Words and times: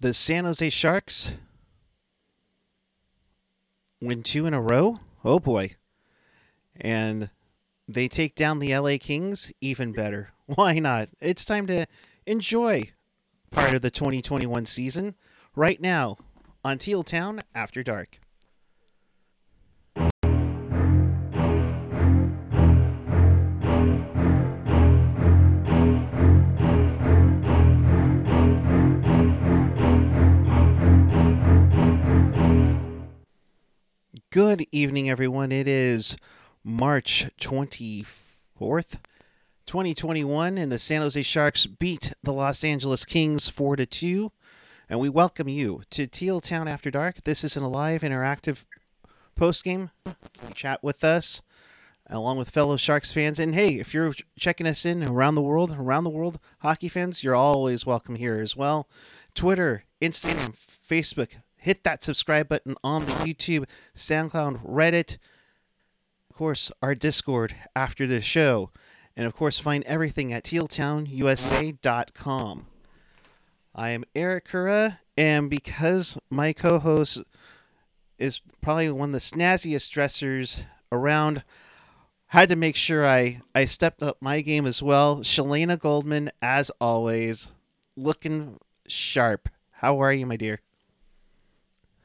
the 0.00 0.14
San 0.14 0.44
Jose 0.44 0.70
Sharks 0.70 1.32
win 4.00 4.22
two 4.22 4.46
in 4.46 4.54
a 4.54 4.60
row. 4.60 5.00
Oh 5.24 5.40
boy. 5.40 5.70
And 6.80 7.30
they 7.88 8.06
take 8.06 8.34
down 8.34 8.58
the 8.58 8.76
LA 8.76 8.96
Kings 9.00 9.52
even 9.60 9.92
better. 9.92 10.30
Why 10.46 10.78
not? 10.78 11.08
It's 11.20 11.44
time 11.44 11.66
to 11.66 11.86
enjoy 12.26 12.92
part 13.50 13.74
of 13.74 13.82
the 13.82 13.90
2021 13.90 14.66
season 14.66 15.14
right 15.56 15.80
now 15.80 16.16
on 16.64 16.78
Teal 16.78 17.02
Town 17.02 17.40
After 17.54 17.82
Dark. 17.82 18.20
Good 34.30 34.66
evening, 34.72 35.08
everyone. 35.08 35.50
It 35.52 35.66
is 35.66 36.14
March 36.62 37.30
24th, 37.40 38.98
2021, 39.64 40.58
and 40.58 40.70
the 40.70 40.78
San 40.78 41.00
Jose 41.00 41.22
Sharks 41.22 41.64
beat 41.64 42.12
the 42.22 42.34
Los 42.34 42.62
Angeles 42.62 43.06
Kings 43.06 43.48
4 43.48 43.76
to 43.76 43.86
2. 43.86 44.30
And 44.90 45.00
we 45.00 45.08
welcome 45.08 45.48
you 45.48 45.80
to 45.88 46.06
Teal 46.06 46.42
Town 46.42 46.68
After 46.68 46.90
Dark. 46.90 47.24
This 47.24 47.42
is 47.42 47.56
an 47.56 47.62
alive, 47.62 48.02
interactive 48.02 48.66
post 49.34 49.64
game. 49.64 49.92
Chat 50.52 50.84
with 50.84 51.02
us 51.02 51.40
along 52.10 52.36
with 52.36 52.50
fellow 52.50 52.76
Sharks 52.76 53.10
fans. 53.10 53.38
And 53.38 53.54
hey, 53.54 53.76
if 53.76 53.94
you're 53.94 54.12
checking 54.38 54.66
us 54.66 54.84
in 54.84 55.08
around 55.08 55.36
the 55.36 55.42
world, 55.42 55.74
around 55.78 56.04
the 56.04 56.10
world, 56.10 56.38
hockey 56.58 56.90
fans, 56.90 57.24
you're 57.24 57.34
always 57.34 57.86
welcome 57.86 58.16
here 58.16 58.38
as 58.38 58.54
well. 58.54 58.90
Twitter, 59.34 59.84
Instagram, 60.02 60.50
Facebook, 60.50 61.36
hit 61.58 61.84
that 61.84 62.02
subscribe 62.02 62.48
button 62.48 62.76
on 62.82 63.04
the 63.04 63.12
YouTube, 63.12 63.68
SoundCloud, 63.94 64.64
Reddit, 64.64 65.18
of 66.30 66.36
course, 66.36 66.72
our 66.80 66.94
Discord 66.94 67.54
after 67.76 68.06
the 68.06 68.20
show, 68.20 68.70
and 69.16 69.26
of 69.26 69.34
course, 69.34 69.58
find 69.58 69.82
everything 69.84 70.32
at 70.32 70.44
tealtownusa.com. 70.44 72.66
I 73.74 73.90
am 73.90 74.04
Eric 74.14 74.44
Kura, 74.46 75.00
and 75.16 75.50
because 75.50 76.16
my 76.30 76.52
co 76.52 76.78
host 76.78 77.22
is 78.18 78.40
probably 78.60 78.90
one 78.90 79.10
of 79.10 79.12
the 79.12 79.18
snazziest 79.18 79.90
dressers 79.90 80.64
around, 80.90 81.44
had 82.26 82.48
to 82.50 82.56
make 82.56 82.76
sure 82.76 83.06
I, 83.06 83.40
I 83.54 83.64
stepped 83.64 84.02
up 84.02 84.18
my 84.20 84.40
game 84.40 84.66
as 84.66 84.82
well. 84.82 85.20
Shalana 85.20 85.78
Goldman, 85.78 86.30
as 86.42 86.70
always, 86.80 87.52
looking 87.96 88.58
sharp. 88.86 89.48
How 89.70 90.02
are 90.02 90.12
you, 90.12 90.26
my 90.26 90.36
dear? 90.36 90.60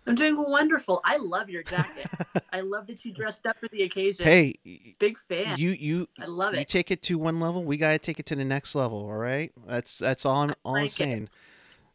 I'm 0.05 0.15
doing 0.15 0.35
wonderful. 0.37 0.99
I 1.05 1.17
love 1.17 1.49
your 1.49 1.63
jacket. 1.63 2.07
I 2.53 2.59
love 2.61 2.87
that 2.87 3.05
you 3.05 3.13
dressed 3.13 3.45
up 3.45 3.57
for 3.57 3.67
the 3.69 3.83
occasion. 3.83 4.25
Hey, 4.25 4.55
big 4.99 5.17
fan. 5.17 5.57
You 5.57 5.69
you 5.71 6.07
I 6.19 6.25
love 6.25 6.53
it. 6.53 6.59
you 6.59 6.65
take 6.65 6.91
it 6.91 7.01
to 7.03 7.17
one 7.17 7.39
level. 7.39 7.63
We 7.63 7.77
gotta 7.77 7.97
take 7.99 8.19
it 8.19 8.25
to 8.27 8.35
the 8.35 8.43
next 8.45 8.75
level. 8.75 9.05
All 9.09 9.15
right. 9.17 9.51
That's 9.65 9.97
that's 9.97 10.25
all 10.25 10.41
I'm 10.41 10.53
all 10.63 10.75
I'm 10.75 10.81
like 10.83 10.89
it. 10.89 10.93
saying. 10.93 11.29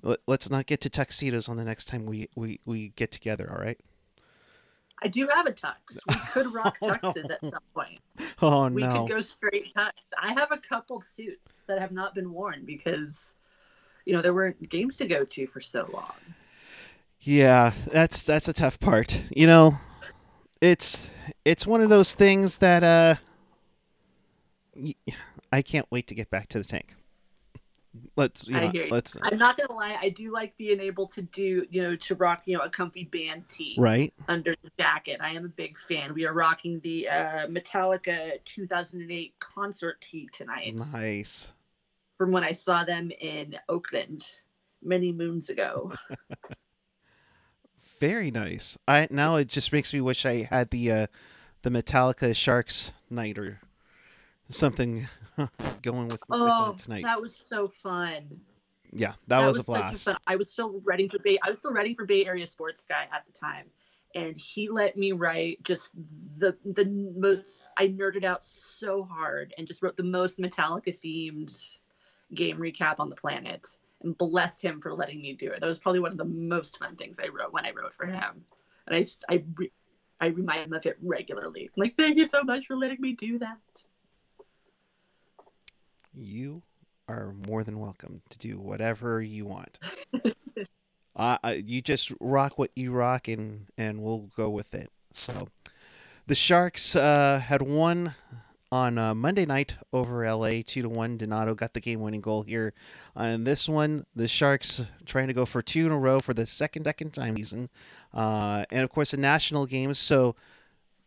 Let- 0.02 0.20
Let's 0.26 0.48
not 0.48 0.66
get 0.66 0.80
to 0.82 0.90
tuxedos 0.90 1.48
on 1.48 1.56
the 1.56 1.64
next 1.64 1.86
time 1.86 2.06
we 2.06 2.28
we 2.34 2.60
we 2.64 2.90
get 2.96 3.10
together. 3.10 3.50
All 3.52 3.62
right. 3.62 3.78
I 5.02 5.08
do 5.08 5.28
have 5.32 5.46
a 5.46 5.52
tux. 5.52 5.74
We 6.08 6.14
could 6.32 6.52
rock 6.52 6.76
Oh, 6.82 6.88
no. 6.88 6.94
tuxes 6.94 7.30
at 7.30 7.40
some 7.40 7.52
point. 7.74 8.00
Oh 8.42 8.68
We 8.70 8.82
no. 8.82 8.92
We 9.02 9.08
could 9.08 9.16
go 9.16 9.20
straight 9.20 9.74
tux. 9.74 9.90
I 10.20 10.32
have 10.32 10.50
a 10.50 10.56
couple 10.58 11.00
suits 11.02 11.62
that 11.66 11.78
have 11.80 11.92
not 11.92 12.14
been 12.14 12.32
worn 12.32 12.64
because, 12.64 13.34
you 14.06 14.12
know, 14.14 14.22
there 14.22 14.32
weren't 14.34 14.68
games 14.70 14.96
to 14.96 15.06
go 15.06 15.24
to 15.24 15.46
for 15.46 15.60
so 15.60 15.88
long. 15.92 16.14
Yeah, 17.20 17.72
that's 17.92 18.22
that's 18.22 18.48
a 18.48 18.52
tough 18.52 18.78
part. 18.78 19.20
You 19.34 19.46
know, 19.46 19.78
it's 20.60 21.10
it's 21.44 21.66
one 21.66 21.80
of 21.80 21.88
those 21.88 22.14
things 22.14 22.58
that 22.58 22.84
uh, 22.84 23.16
I 25.52 25.62
can't 25.62 25.86
wait 25.90 26.06
to 26.08 26.14
get 26.14 26.30
back 26.30 26.48
to 26.48 26.58
the 26.58 26.64
tank. 26.64 26.94
Let's 28.16 28.46
you 28.46 28.56
I 28.56 28.68
hear 28.68 28.84
you. 28.84 28.90
let's 28.90 29.16
I'm 29.22 29.38
not 29.38 29.56
gonna 29.56 29.72
lie. 29.72 29.96
I 30.00 30.10
do 30.10 30.32
like 30.32 30.56
being 30.56 30.80
able 30.80 31.06
to 31.08 31.22
do, 31.22 31.66
you 31.70 31.82
know, 31.82 31.96
to 31.96 32.14
rock, 32.14 32.42
you 32.44 32.56
know, 32.56 32.62
a 32.62 32.70
comfy 32.70 33.04
band 33.04 33.48
tee 33.48 33.74
right. 33.78 34.12
under 34.28 34.54
the 34.62 34.70
jacket. 34.78 35.20
I 35.20 35.30
am 35.30 35.44
a 35.44 35.48
big 35.48 35.78
fan. 35.78 36.14
We 36.14 36.26
are 36.26 36.32
rocking 36.32 36.80
the 36.80 37.08
uh, 37.08 37.46
Metallica 37.46 38.44
2008 38.44 39.34
concert 39.40 40.00
tee 40.00 40.28
tonight. 40.32 40.80
Nice. 40.92 41.52
from 42.18 42.30
when 42.30 42.44
I 42.44 42.52
saw 42.52 42.84
them 42.84 43.10
in 43.20 43.56
Oakland 43.68 44.28
many 44.82 45.12
moons 45.12 45.50
ago. 45.50 45.92
Very 47.98 48.30
nice. 48.30 48.78
I 48.86 49.08
now 49.10 49.36
it 49.36 49.48
just 49.48 49.72
makes 49.72 49.92
me 49.92 50.00
wish 50.00 50.24
I 50.24 50.42
had 50.42 50.70
the 50.70 50.90
uh 50.92 51.06
the 51.62 51.70
Metallica 51.70 52.34
Sharks 52.34 52.92
night 53.10 53.38
or 53.38 53.60
something 54.48 55.08
going 55.82 56.08
with, 56.08 56.20
with 56.28 56.40
Oh, 56.40 56.70
it 56.72 56.78
tonight. 56.78 57.02
that 57.04 57.20
was 57.20 57.34
so 57.34 57.68
fun. 57.68 58.40
yeah, 58.92 59.14
that, 59.26 59.44
was, 59.44 59.58
a 59.58 59.62
blast. 59.64 60.08
I 60.26 60.36
was 60.36 60.50
still 60.50 60.80
writing 60.84 61.08
for 61.08 61.18
Bay. 61.18 61.38
I 61.42 61.50
was 61.50 61.58
still 61.58 61.72
writing 61.72 61.94
for 61.94 62.06
Bay 62.06 62.24
Area 62.24 62.46
Sports 62.46 62.86
Guy 62.88 63.06
at 63.12 63.24
the 63.26 63.32
time, 63.38 63.66
and 64.14 64.38
he 64.38 64.68
let 64.68 64.96
me 64.96 65.12
write 65.12 65.62
just 65.64 65.90
the 66.38 66.56
the 66.64 66.84
most. 66.84 67.64
I 67.76 67.88
nerded 67.88 68.24
out 68.24 68.44
so 68.44 69.02
hard 69.04 69.52
and 69.58 69.66
just 69.66 69.82
wrote 69.82 69.96
the 69.96 70.04
most 70.04 70.38
Metallica 70.38 70.96
themed 70.98 71.76
game 72.34 72.58
recap 72.58 72.96
on 72.98 73.08
the 73.10 73.16
planet. 73.16 73.66
And 74.02 74.16
bless 74.16 74.60
him 74.60 74.80
for 74.80 74.92
letting 74.94 75.20
me 75.20 75.32
do 75.32 75.50
it. 75.50 75.60
That 75.60 75.66
was 75.66 75.78
probably 75.78 76.00
one 76.00 76.12
of 76.12 76.18
the 76.18 76.24
most 76.24 76.78
fun 76.78 76.94
things 76.96 77.18
I 77.18 77.28
wrote 77.28 77.52
when 77.52 77.66
I 77.66 77.72
wrote 77.72 77.94
for 77.94 78.06
him. 78.06 78.44
And 78.86 78.96
I 78.96 79.04
I 79.32 79.42
re- 79.56 79.72
I 80.20 80.26
remind 80.26 80.64
him 80.64 80.72
of 80.72 80.86
it 80.86 80.98
regularly. 81.02 81.64
I'm 81.64 81.80
like, 81.80 81.96
thank 81.96 82.16
you 82.16 82.26
so 82.26 82.42
much 82.42 82.66
for 82.66 82.76
letting 82.76 83.00
me 83.00 83.12
do 83.12 83.38
that. 83.38 83.58
You 86.14 86.62
are 87.08 87.34
more 87.46 87.64
than 87.64 87.78
welcome 87.78 88.22
to 88.30 88.38
do 88.38 88.58
whatever 88.58 89.22
you 89.22 89.46
want. 89.46 89.78
uh, 91.16 91.38
uh, 91.42 91.54
you 91.56 91.80
just 91.80 92.12
rock 92.20 92.58
what 92.58 92.70
you 92.74 92.92
rock, 92.92 93.28
and 93.28 93.66
and 93.76 94.02
we'll 94.02 94.28
go 94.36 94.50
with 94.50 94.74
it. 94.74 94.90
So, 95.12 95.48
the 96.26 96.34
Sharks 96.34 96.96
uh, 96.96 97.40
had 97.44 97.62
won 97.62 98.14
on 98.70 98.98
uh, 98.98 99.14
Monday 99.14 99.46
night 99.46 99.76
over 99.92 100.30
LA, 100.30 100.60
two 100.64 100.82
to 100.82 100.88
one. 100.88 101.16
Donato 101.16 101.54
got 101.54 101.74
the 101.74 101.80
game-winning 101.80 102.20
goal 102.20 102.42
here. 102.42 102.74
On 103.16 103.44
this 103.44 103.68
one, 103.68 104.04
the 104.14 104.28
Sharks 104.28 104.84
trying 105.06 105.28
to 105.28 105.34
go 105.34 105.46
for 105.46 105.62
two 105.62 105.86
in 105.86 105.92
a 105.92 105.98
row 105.98 106.20
for 106.20 106.34
the 106.34 106.46
second 106.46 106.84
second 106.84 107.12
time 107.12 107.36
season, 107.36 107.68
uh, 108.12 108.64
and 108.70 108.82
of 108.82 108.90
course 108.90 109.12
the 109.12 109.16
national 109.16 109.66
games. 109.66 109.98
So 109.98 110.36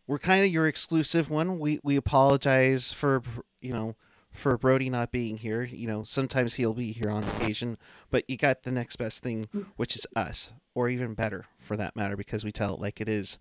we're 0.07 0.19
kind 0.19 0.44
of 0.44 0.51
your 0.51 0.67
exclusive 0.67 1.29
one. 1.29 1.59
We 1.59 1.79
we 1.83 1.95
apologize 1.95 2.91
for 2.91 3.22
you 3.61 3.73
know 3.73 3.95
for 4.31 4.57
Brody 4.57 4.89
not 4.89 5.11
being 5.11 5.38
here. 5.38 5.63
You 5.63 5.88
know, 5.88 6.03
sometimes 6.03 6.55
he'll 6.55 6.73
be 6.73 6.91
here 6.91 7.09
on 7.09 7.23
occasion, 7.23 7.78
but 8.09 8.29
you 8.29 8.38
got 8.38 8.63
the 8.63 8.72
next 8.72 8.95
best 8.95 9.22
thing, 9.22 9.47
which 9.75 9.95
is 9.95 10.07
us, 10.16 10.53
or 10.73 10.89
even 10.89 11.13
better 11.13 11.45
for 11.59 11.78
that 11.78 11.95
matter, 11.95 12.16
because 12.16 12.43
we 12.43 12.51
tell 12.51 12.73
it 12.73 12.79
like 12.79 13.01
it 13.01 13.09
is. 13.09 13.39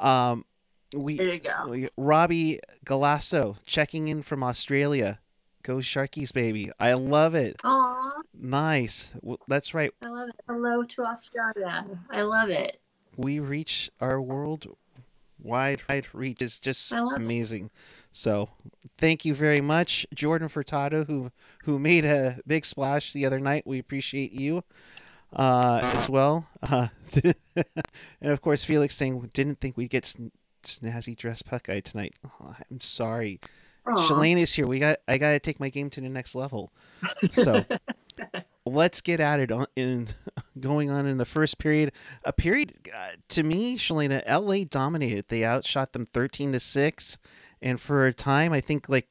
Um, 0.00 0.44
we, 0.94 1.16
There 1.16 1.32
you 1.34 1.40
go. 1.40 1.68
we 1.68 1.88
Robbie 1.96 2.60
Galasso 2.86 3.56
checking 3.66 4.08
in 4.08 4.22
from 4.22 4.42
Australia. 4.42 5.20
Go 5.62 5.78
Sharkies, 5.78 6.32
baby! 6.32 6.70
I 6.78 6.92
love 6.92 7.34
it. 7.34 7.56
Aw, 7.64 8.12
Nice. 8.38 9.14
Well, 9.22 9.38
that's 9.48 9.72
right. 9.72 9.90
I 10.02 10.08
love 10.08 10.28
it. 10.28 10.34
Hello 10.46 10.82
to 10.82 11.02
Australia. 11.04 11.86
I 12.10 12.22
love 12.22 12.50
it. 12.50 12.78
we 13.16 13.38
reach 13.38 13.90
our 14.00 14.20
world 14.20 14.66
wide 15.42 15.82
wide 15.88 16.06
reach 16.14 16.40
is 16.40 16.58
just 16.58 16.90
love 16.92 17.12
it. 17.12 17.18
amazing 17.18 17.70
so 18.10 18.48
thank 18.96 19.24
you 19.26 19.34
very 19.34 19.60
much 19.60 20.06
jordan 20.14 20.48
furtado 20.48 21.06
who 21.06 21.30
who 21.64 21.78
made 21.78 22.04
a 22.04 22.38
big 22.46 22.64
splash 22.64 23.12
the 23.12 23.26
other 23.26 23.38
night 23.38 23.66
we 23.66 23.78
appreciate 23.78 24.32
you 24.32 24.62
uh 25.36 25.80
as 25.96 26.08
well 26.08 26.46
uh 26.62 26.88
and 28.22 28.32
of 28.32 28.40
course 28.40 28.64
felix 28.64 28.96
saying 28.96 29.28
didn't 29.34 29.60
think 29.60 29.76
we'd 29.76 29.90
get 29.90 30.16
snazzy 30.64 31.16
dress 31.16 31.42
puck 31.42 31.68
eye 31.68 31.80
tonight 31.80 32.14
oh, 32.24 32.54
i'm 32.70 32.80
sorry. 32.80 33.40
Shalane 33.86 34.38
is 34.38 34.52
here 34.54 34.66
we 34.66 34.78
got 34.78 34.98
i 35.06 35.18
gotta 35.18 35.38
take 35.38 35.60
my 35.60 35.68
game 35.68 35.90
to 35.90 36.00
the 36.00 36.08
next 36.08 36.34
level 36.34 36.72
so 37.28 37.64
let's 38.66 39.00
get 39.00 39.20
at 39.20 39.40
it 39.40 39.52
on 39.52 39.66
in 39.76 40.08
going 40.58 40.90
on 40.90 41.06
in 41.06 41.18
the 41.18 41.24
first 41.24 41.58
period. 41.58 41.92
A 42.24 42.32
period 42.32 42.88
uh, 42.94 43.10
to 43.30 43.42
me, 43.42 43.76
Shalena, 43.76 44.22
LA 44.28 44.64
dominated. 44.68 45.26
They 45.28 45.44
outshot 45.44 45.92
them 45.92 46.06
13 46.06 46.52
to 46.52 46.60
6 46.60 47.18
and 47.62 47.80
for 47.80 48.06
a 48.06 48.14
time 48.14 48.52
I 48.52 48.60
think 48.60 48.88
like 48.88 49.08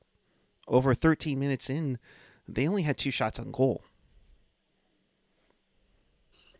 over 0.67 0.94
13 0.94 1.39
minutes 1.39 1.69
in, 1.69 1.99
they 2.47 2.67
only 2.67 2.83
had 2.83 2.97
two 2.97 3.11
shots 3.11 3.39
on 3.39 3.51
goal. 3.51 3.83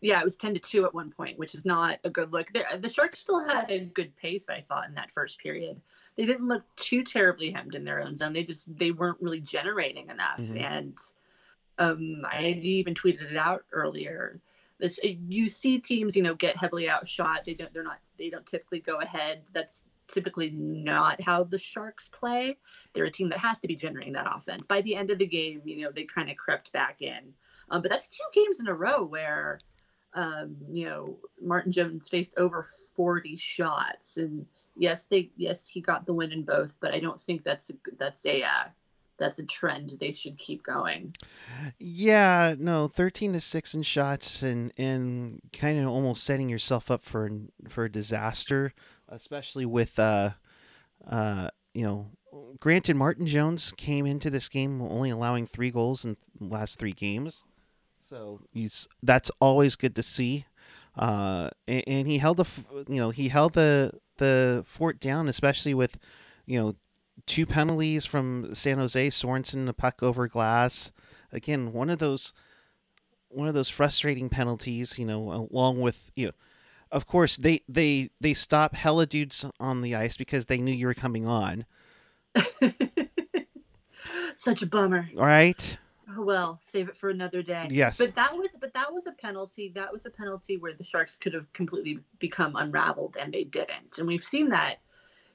Yeah, 0.04 0.20
it 0.20 0.26
was 0.26 0.36
10 0.36 0.56
to 0.56 0.60
2 0.60 0.86
at 0.86 0.94
one 0.94 1.12
point, 1.12 1.40
which 1.40 1.56
is 1.56 1.66
not 1.66 2.00
a 2.04 2.10
good 2.10 2.32
look. 2.32 2.52
The, 2.54 2.64
the 2.80 2.90
Sharks 2.90 3.20
still 3.20 3.44
had 3.44 3.72
a 3.72 3.86
good 3.86 4.16
pace, 4.18 4.50
I 4.50 4.62
thought, 4.62 4.88
in 4.88 4.96
that 4.96 5.12
first 5.12 5.40
period. 5.40 5.82
They 6.16 6.26
didn't 6.26 6.48
look 6.48 6.64
too 6.76 7.04
terribly 7.04 7.52
hemmed 7.52 7.76
in 7.76 7.86
their 7.86 8.02
own 8.02 8.16
zone. 8.16 8.34
They 8.34 8.44
just 8.44 8.66
they 8.78 8.92
weren't 8.92 9.22
really 9.22 9.42
generating 9.42 10.10
enough. 10.10 10.40
Mhm. 10.40 10.62
And 10.62 10.98
um, 11.80 12.26
I 12.30 12.48
even 12.62 12.94
tweeted 12.94 13.32
it 13.32 13.38
out 13.38 13.66
earlier 13.72 14.40
this 14.84 15.00
you 15.04 15.48
see 15.48 15.80
teams, 15.80 16.16
you 16.16 16.22
know, 16.22 16.36
get 16.36 16.58
heavily 16.58 16.90
outshot. 16.90 17.46
They 17.46 17.54
don't 17.54 17.72
they're 17.74 17.84
not 17.84 18.00
they 18.18 18.30
don't 18.30 18.46
typically 18.46 18.82
go 18.82 19.00
ahead. 19.00 19.42
That's 19.54 19.86
typically 20.08 20.50
not 20.52 21.22
how 21.22 21.46
the 21.46 21.58
Sharks 21.58 22.10
play. 22.10 22.58
They're 22.94 23.06
a 23.06 23.12
team 23.12 23.30
that 23.30 23.40
has 23.40 23.62
to 23.62 23.68
be 23.68 23.76
generating 23.76 24.14
that 24.14 24.28
offense. 24.30 24.68
By 24.68 24.82
the 24.82 24.96
end 24.96 25.10
of 25.10 25.18
the 25.18 25.26
game, 25.26 25.62
you 25.64 25.84
know, 25.86 25.92
they 25.92 26.04
kind 26.04 26.30
of 26.30 26.36
crept 26.36 26.72
back 26.74 27.02
in. 27.02 27.34
Um, 27.70 27.82
but 27.82 27.90
that's 27.90 28.10
two 28.10 28.24
games 28.34 28.60
in 28.60 28.68
a 28.68 28.74
row 28.74 29.04
where, 29.06 29.58
um, 30.16 30.56
you 30.72 30.86
know, 30.86 31.18
Martin 31.42 31.72
Jones 31.72 32.08
faced 32.08 32.34
over 32.38 32.68
40 32.96 33.36
shots, 33.38 34.18
and 34.18 34.46
yes, 34.76 35.06
they 35.06 35.32
yes 35.38 35.68
he 35.68 35.82
got 35.82 36.06
the 36.06 36.14
win 36.14 36.32
in 36.32 36.44
both, 36.44 36.74
but 36.80 36.94
I 36.94 37.00
don't 37.00 37.20
think 37.20 37.44
that's 37.44 37.70
a 37.70 37.74
that's 37.98 38.26
a 38.26 38.44
uh, 38.44 38.70
that's 39.18 39.40
a 39.40 39.44
trend 39.44 39.92
they 40.00 40.12
should 40.12 40.38
keep 40.38 40.64
going. 40.64 41.16
Yeah, 41.80 42.56
no, 42.58 42.88
thirteen 42.88 43.34
to 43.34 43.40
six 43.40 43.74
in 43.74 43.84
shots 43.84 44.44
and 44.44 44.72
and 44.78 45.42
kind 45.52 45.80
of 45.80 45.88
almost 45.88 46.24
setting 46.24 46.50
yourself 46.50 46.92
up 46.92 47.04
for 47.04 47.30
for 47.68 47.86
a 47.86 47.92
disaster, 47.92 48.74
especially 49.10 49.66
with 49.66 49.98
uh 50.00 50.32
uh 51.08 51.50
you 51.74 51.84
know. 51.84 52.08
Granted, 52.60 52.96
Martin 52.96 53.28
Jones 53.28 53.72
came 53.78 54.08
into 54.08 54.32
this 54.32 54.50
game 54.50 54.82
only 54.82 55.12
allowing 55.12 55.46
three 55.46 55.70
goals 55.70 56.04
in 56.04 56.18
last 56.40 56.80
three 56.80 56.92
games, 56.92 57.44
so 58.14 58.40
he's 58.52 58.88
that's 59.02 59.32
always 59.40 59.76
good 59.76 59.96
to 59.96 60.04
see. 60.04 60.46
Uh, 60.96 61.50
and, 61.68 61.84
and 61.88 62.08
he 62.08 62.20
held 62.20 62.38
the 62.38 62.48
you 62.88 63.00
know 63.00 63.10
he 63.10 63.30
held 63.30 63.54
the 63.54 63.92
the 64.18 64.64
fort 64.68 65.00
down, 65.00 65.28
especially 65.28 65.74
with 65.74 65.98
you 66.46 66.62
know 66.62 66.76
two 67.26 67.48
penalties 67.48 68.06
from 68.06 68.54
San 68.54 68.78
Jose, 68.78 69.08
Sorensen, 69.08 69.68
a 69.68 69.74
puck 69.74 70.04
over 70.04 70.28
glass. 70.28 70.92
Again, 71.32 71.74
one 71.74 71.90
of 71.90 71.98
those 71.98 72.34
one 73.30 73.48
of 73.48 73.56
those 73.56 73.70
frustrating 73.70 74.30
penalties, 74.30 75.00
you 75.00 75.06
know, 75.08 75.48
along 75.52 75.82
with, 75.82 76.12
you 76.16 76.28
know, 76.28 76.34
of 76.92 77.08
course 77.08 77.36
they 77.38 77.62
they 77.68 78.12
they 78.22 78.36
stop 78.36 78.76
hella 78.76 79.08
dudes 79.08 79.44
on 79.60 79.82
the 79.82 79.96
ice 79.96 80.18
because 80.18 80.46
they 80.46 80.60
knew 80.60 80.72
you 80.72 80.86
were 80.86 80.94
coming 80.94 81.26
on. 81.26 81.66
Such 84.36 84.62
a 84.62 84.68
bummer. 84.68 85.10
All 85.18 85.26
right. 85.26 85.78
Well, 86.18 86.60
save 86.62 86.90
it 86.90 86.98
for 86.98 87.10
another 87.10 87.42
day. 87.42 87.68
Yes. 87.72 87.98
But 87.98 88.16
that 88.16 88.36
was 88.36 88.52
but 88.60 88.74
that 88.74 88.94
was 88.94 89.08
a 89.08 89.12
penalty. 89.12 89.72
That 89.76 89.92
was 89.92 90.06
a 90.06 90.10
penalty 90.10 90.58
where 90.58 90.74
the 90.74 90.84
Sharks 90.84 91.16
could 91.18 91.34
have 91.34 91.52
completely 91.54 92.00
become 92.20 92.56
unraveled 92.56 93.18
and 93.20 93.34
they 93.34 93.44
didn't. 93.44 93.98
And 93.98 94.08
we've 94.08 94.24
seen 94.24 94.50
that 94.50 94.80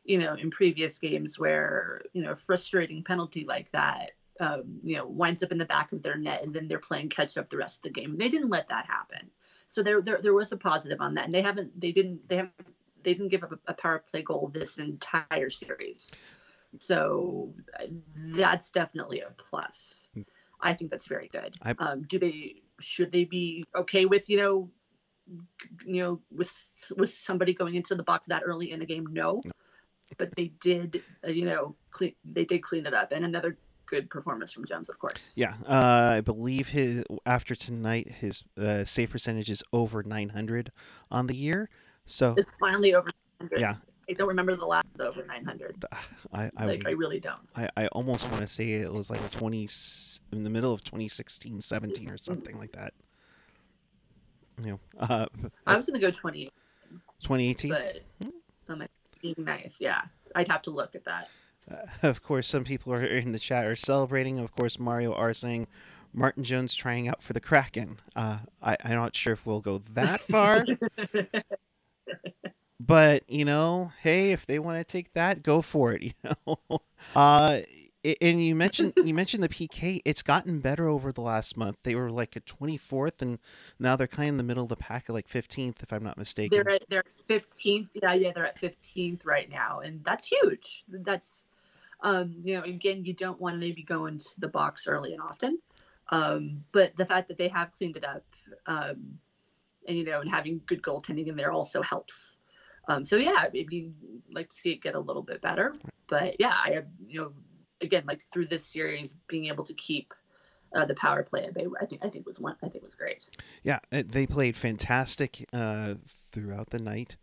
you 0.09 0.19
know, 0.19 0.35
in 0.35 0.51
previous 0.51 0.99
games 0.99 1.39
where, 1.39 2.01
you 2.15 2.23
know, 2.23 2.35
frustrating 2.35 3.05
penalty 3.05 3.45
like 3.45 3.71
that, 3.73 4.13
um, 4.41 4.81
you 4.83 4.97
know, 4.97 5.07
winds 5.07 5.43
up 5.43 5.53
in 5.53 5.59
the 5.59 5.67
back 5.67 5.93
of 5.93 6.03
their 6.03 6.17
net 6.17 6.43
and 6.43 6.55
then 6.55 6.67
they're 6.67 6.79
playing 6.79 7.11
catch 7.11 7.37
up 7.37 7.51
the 7.51 7.59
rest 7.59 7.79
of 7.79 7.83
the 7.83 8.01
game. 8.01 8.17
They 8.17 8.31
didn't 8.31 8.49
let 8.49 8.71
that 8.71 8.87
happen. 8.87 9.31
So 9.67 9.83
there, 9.83 10.01
there, 10.01 10.21
there 10.23 10.33
was 10.33 10.51
a 10.51 10.57
positive 10.57 11.03
on 11.03 11.13
that. 11.15 11.27
And 11.27 11.35
they 11.35 11.43
haven't, 11.43 11.79
they 11.79 11.93
didn't, 11.93 12.27
they 12.27 12.37
haven't, 12.37 12.55
they 13.03 13.13
didn't 13.13 13.29
give 13.29 13.45
up 13.45 13.53
a, 13.53 13.59
a 13.67 13.75
power 13.75 14.03
play 14.11 14.23
goal 14.23 14.51
this 14.53 14.79
entire 14.79 15.51
series. 15.51 16.15
So 16.79 17.53
that's 18.17 18.73
definitely 18.73 19.21
a 19.21 19.31
plus. 19.51 20.09
I 20.61 20.75
think 20.75 20.91
that's 20.91 21.07
very 21.07 21.29
good. 21.33 21.55
I, 21.63 21.75
um, 21.79 22.03
do 22.03 22.19
they, 22.19 22.63
should 22.81 23.13
they 23.13 23.25
be 23.25 23.65
okay 23.75 24.07
with, 24.07 24.29
you 24.29 24.39
know, 24.39 24.71
you 25.85 26.03
know, 26.03 26.21
with 26.35 26.51
with 26.97 27.11
somebody 27.11 27.53
going 27.53 27.75
into 27.75 27.95
the 27.95 28.03
box 28.03 28.27
that 28.29 28.43
early 28.47 28.73
in 28.73 28.81
the 28.81 28.87
game? 28.87 29.07
No 29.13 29.43
but 30.17 30.35
they 30.37 30.53
did, 30.61 31.03
uh, 31.27 31.31
you 31.31 31.45
know, 31.45 31.75
clean, 31.91 32.15
they 32.25 32.45
did 32.45 32.63
clean 32.63 32.87
it 32.87 32.95
up. 32.95 33.13
And 33.13 33.25
another 33.25 33.59
good 33.87 34.09
performance 34.09 34.53
from 34.53 34.65
Jones, 34.65 34.89
of 34.89 34.99
course. 34.99 35.33
Yeah, 35.35 35.55
uh, 35.67 36.15
I 36.17 36.21
believe 36.21 36.69
his 36.69 37.05
after 37.27 37.55
tonight, 37.55 38.09
his 38.09 38.45
uh, 38.59 38.85
save 38.85 39.11
percentage 39.11 39.51
is 39.51 39.63
over 39.73 40.03
900 40.03 40.71
on 41.11 41.27
the 41.27 41.35
year. 41.35 41.69
So 42.07 42.35
it's 42.37 42.57
finally 42.57 42.95
over. 42.95 43.11
900. 43.41 43.61
Yeah. 43.61 43.77
I 44.09 44.15
don't 44.15 44.29
remember 44.29 44.57
the 44.57 44.65
last 44.65 45.01
over 45.01 45.25
900. 45.25 45.85
I 46.33 46.51
I, 46.57 46.67
like, 46.67 46.87
I 46.87 46.93
really 46.93 47.21
don't. 47.21 47.41
I, 47.55 47.69
I 47.77 47.87
almost 47.89 48.29
want 48.31 48.43
to 48.43 48.49
say 48.49 48.73
it 48.73 48.93
was 48.93 49.11
like 49.11 49.31
20 49.31 49.69
in 50.33 50.45
the 50.45 50.51
middle 50.51 50.73
of 50.73 50.83
2016, 50.83 51.61
17 51.61 52.09
or 52.09 52.17
something 52.17 52.57
like 52.59 52.73
that. 52.73 52.95
You 54.65 54.73
know, 54.73 54.81
uh, 54.99 55.27
I 55.67 55.77
was 55.77 55.87
going 55.87 56.01
to 56.01 56.07
go 56.07 56.11
20. 56.11 56.51
2018. 57.23 57.71
But 57.71 58.01
hmm? 58.23 58.83
nice. 59.45 59.77
Yeah, 59.79 60.03
I'd 60.35 60.49
have 60.49 60.63
to 60.63 60.71
look 60.71 60.95
at 60.95 61.05
that. 61.05 61.29
Uh, 61.71 61.77
of 62.03 62.23
course, 62.23 62.49
some 62.49 62.65
people 62.65 62.93
are 62.95 63.05
in 63.05 63.33
the 63.33 63.39
chat 63.39 63.67
are 63.67 63.77
celebrating. 63.77 64.39
Of 64.39 64.53
course, 64.53 64.79
Mario 64.79 65.13
are 65.13 65.35
saying 65.35 65.67
Martin 66.13 66.45
Jones 66.45 66.75
trying 66.75 67.09
out 67.09 67.23
for 67.23 67.35
the 67.35 67.41
Kraken. 67.41 67.99
Uh, 68.17 68.39
I, 68.63 68.77
I'm 68.85 68.95
not 68.95 69.15
sure 69.15 69.35
if 69.35 69.45
we'll 69.45 69.61
go 69.61 69.83
that 69.93 70.23
far. 70.23 70.65
but 72.81 73.25
you 73.29 73.45
know, 73.45 73.93
hey, 74.03 74.33
if 74.33 74.47
they 74.47 74.59
want 74.59 74.79
to 74.79 74.85
take 74.85 75.13
that, 75.15 75.43
go 75.43 75.63
for 75.63 75.93
it. 75.93 76.03
You 76.25 76.31
know, 76.47 76.81
uh, 77.15 77.61
and 78.21 78.43
you 78.43 78.55
mentioned 78.55 78.93
you 78.97 79.15
mentioned 79.23 79.43
the 79.43 79.49
PK. 79.49 80.01
It's 80.05 80.23
gotten 80.23 80.61
better 80.61 80.89
over 80.89 81.13
the 81.13 81.21
last 81.21 81.57
month. 81.57 81.77
They 81.83 81.95
were 81.95 82.11
like 82.11 82.37
a 82.37 82.41
24th, 82.41 83.23
and 83.23 83.39
now 83.79 83.97
they're 83.97 84.07
kind 84.07 84.29
of 84.29 84.35
in 84.35 84.37
the 84.37 84.45
middle 84.45 84.63
of 84.63 84.69
the 84.69 84.77
pack 84.77 85.05
at 85.09 85.15
like 85.15 85.29
15th, 85.29 85.83
if 85.83 85.93
I'm 85.93 86.03
not 86.03 86.17
mistaken. 86.17 86.57
They're 86.57 86.75
at 86.75 86.83
they're 86.89 87.05
15th. 87.29 87.89
Yeah, 87.95 88.15
yeah, 88.15 88.33
they're 88.35 88.47
at 88.47 88.61
15th 88.61 89.21
right 89.25 89.51
now, 89.51 89.81
and 89.81 90.05
that's 90.05 90.27
huge. 90.27 90.85
That's 90.89 91.45
um, 92.01 92.37
you 92.43 92.55
know, 92.55 92.63
again, 92.63 93.05
you 93.05 93.13
don't 93.13 93.41
want 93.41 93.55
to 93.55 93.59
maybe 93.59 93.83
go 93.83 94.07
into 94.07 94.29
the 94.39 94.49
box 94.49 94.87
early 94.87 95.13
and 95.13 95.23
often, 95.23 95.59
um, 96.11 96.65
but 96.73 96.97
the 96.97 97.07
fact 97.07 97.29
that 97.29 97.39
they 97.39 97.49
have 97.49 97.73
cleaned 97.73 97.97
it 97.97 98.05
up, 98.05 98.25
um, 98.67 99.19
and 99.87 99.97
you 99.97 100.05
know, 100.05 100.21
and 100.21 100.31
having 100.31 100.61
good 100.67 100.83
goaltending 100.83 101.27
in 101.27 101.37
there 101.37 101.51
also 101.51 101.83
helps. 101.83 102.38
Um, 102.89 103.05
so 103.05 103.17
yeah, 103.17 103.35
I 103.37 103.49
maybe 103.53 103.93
like 104.33 104.49
to 104.49 104.57
see 104.57 104.73
it 104.73 104.83
get 104.83 104.95
a 104.95 105.01
little 105.01 105.23
bit 105.23 105.41
better, 105.43 105.77
but 106.09 106.37
yeah, 106.41 106.55
I 106.65 106.73
have 106.73 106.87
you 107.07 107.21
know 107.21 107.33
again, 107.81 108.05
like 108.07 108.25
through 108.33 108.47
this 108.47 108.65
series, 108.65 109.15
being 109.29 109.47
able 109.47 109.65
to 109.65 109.75
keep 109.75 110.13
uh, 110.75 110.85
the 110.85 110.95
power 110.95 111.23
play 111.23 111.45
at 111.45 111.55
bay, 111.55 111.67
I 111.81 111.87
think 111.87 112.05
I 112.05 112.09
think 112.09 112.27
was 112.27 112.39
one. 112.39 112.57
I 112.63 112.69
think 112.69 112.85
was 112.85 112.95
great. 112.95 113.19
Yeah, 113.63 113.79
they 113.91 114.27
played 114.27 114.57
fantastic 114.57 115.47
uh, 115.53 115.95
throughout 116.07 116.71
the 116.71 116.79
night, 116.79 117.17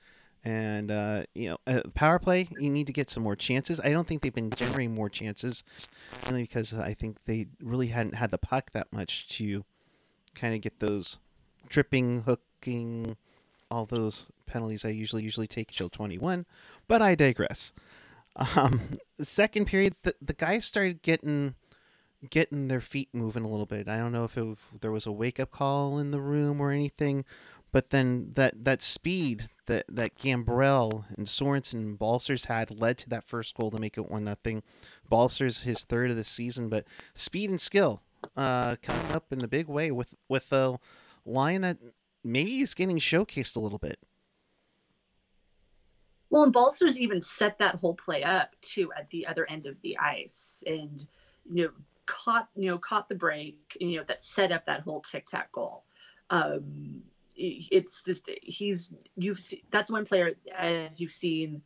and 0.44 0.92
uh, 0.92 1.24
you 1.34 1.50
know, 1.50 1.58
uh, 1.68 1.82
power 1.94 2.20
play. 2.20 2.48
You 2.60 2.70
need 2.70 2.88
to 2.88 2.94
get 2.94 3.10
some 3.10 3.24
more 3.24 3.36
chances. 3.36 3.80
I 3.80 3.92
don't 3.92 4.08
think 4.08 4.22
they've 4.22 4.34
been 4.34 4.52
generating 4.52 4.96
more 4.96 5.10
chances, 5.10 5.64
only 6.28 6.42
because 6.42 6.74
I 6.74 6.94
think 6.94 7.18
they 7.26 7.48
really 7.62 7.88
hadn't 7.88 8.16
had 8.16 8.32
the 8.32 8.38
puck 8.38 8.72
that 8.72 8.92
much 8.92 9.28
to 9.38 9.64
kind 10.34 10.56
of 10.56 10.62
get 10.62 10.80
those 10.80 11.20
tripping, 11.70 12.22
hooking, 12.22 13.18
all 13.72 13.86
those 13.86 14.26
penalties 14.46 14.86
I 14.86 14.90
usually 14.90 15.24
usually 15.24 15.48
take 15.48 15.72
twenty 15.92 16.18
one. 16.18 16.46
But 16.88 17.02
I 17.02 17.16
digress. 17.16 17.74
Um, 18.56 19.00
second 19.22 19.66
period, 19.66 19.96
the, 20.04 20.14
the 20.22 20.34
guys 20.34 20.66
started 20.66 21.02
getting 21.02 21.56
getting 22.30 22.68
their 22.68 22.82
feet 22.82 23.10
moving 23.14 23.44
a 23.44 23.48
little 23.48 23.66
bit. 23.66 23.88
I 23.88 23.98
don't 23.98 24.12
know 24.12 24.24
if, 24.24 24.38
it, 24.38 24.44
if 24.44 24.82
there 24.82 24.92
was 24.92 25.06
a 25.06 25.12
wake 25.12 25.40
up 25.40 25.52
call 25.52 26.00
in 26.00 26.12
the 26.12 26.22
room 26.22 26.60
or 26.60 26.72
anything, 26.72 27.24
but 27.72 27.92
then 27.92 28.32
that 28.36 28.66
that 28.66 28.82
speed 28.82 29.44
that 29.68 29.86
that 29.88 30.18
Gambrell 30.18 31.06
and 31.16 31.28
Sorensen 31.28 31.74
and 31.74 32.00
Balcers 32.00 32.46
had 32.46 32.72
led 32.72 32.98
to 33.00 33.10
that 33.10 33.24
first 33.24 33.56
goal 33.56 33.72
to 33.72 33.80
make 33.80 33.98
it 33.98 34.10
one 34.10 34.24
nothing. 34.24 34.64
Balcers 35.10 35.64
his 35.64 35.84
third 35.84 36.10
of 36.12 36.18
the 36.18 36.24
season, 36.24 36.70
but 36.70 36.86
speed 37.14 37.50
and 37.50 37.62
skill 37.62 38.02
uh, 38.36 38.76
coming 38.82 39.12
up 39.12 39.32
in 39.32 39.44
a 39.44 39.48
big 39.48 39.68
way 39.68 39.92
with 39.92 40.14
with 40.28 40.52
a 40.52 40.80
line 41.26 41.62
that 41.62 41.78
maybe 42.26 42.52
he's 42.52 42.74
getting 42.74 42.98
showcased 42.98 43.56
a 43.56 43.60
little 43.60 43.80
bit. 43.80 43.98
Well, 46.30 46.44
and 46.44 46.52
Balcers 46.52 46.98
even 46.98 47.22
set 47.22 47.60
that 47.60 47.76
whole 47.76 47.94
play 47.94 48.24
up 48.24 48.50
too 48.62 48.92
at 48.98 49.10
the 49.12 49.28
other 49.28 49.50
end 49.50 49.68
of 49.68 49.80
the 49.82 49.98
ice, 49.98 50.64
and 50.68 51.06
you 51.50 51.66
know 51.66 51.72
caught 52.06 52.50
you 52.56 52.70
know 52.70 52.78
caught 52.78 53.08
the 53.08 53.16
break, 53.16 53.78
and, 53.80 53.90
you 53.92 54.00
know 54.00 54.04
that 54.08 54.22
set 54.22 54.52
up 54.52 54.66
that 54.66 54.82
whole 54.82 55.02
tic 55.02 55.28
tac 55.28 55.52
goal. 55.52 55.84
Um, 56.30 57.04
it's 57.38 58.04
just 58.04 58.30
he's 58.42 58.90
you've 59.16 59.40
that's 59.70 59.92
one 59.92 60.06
player 60.06 60.34
as 60.58 61.00
you've 61.00 61.12
seen 61.12 61.62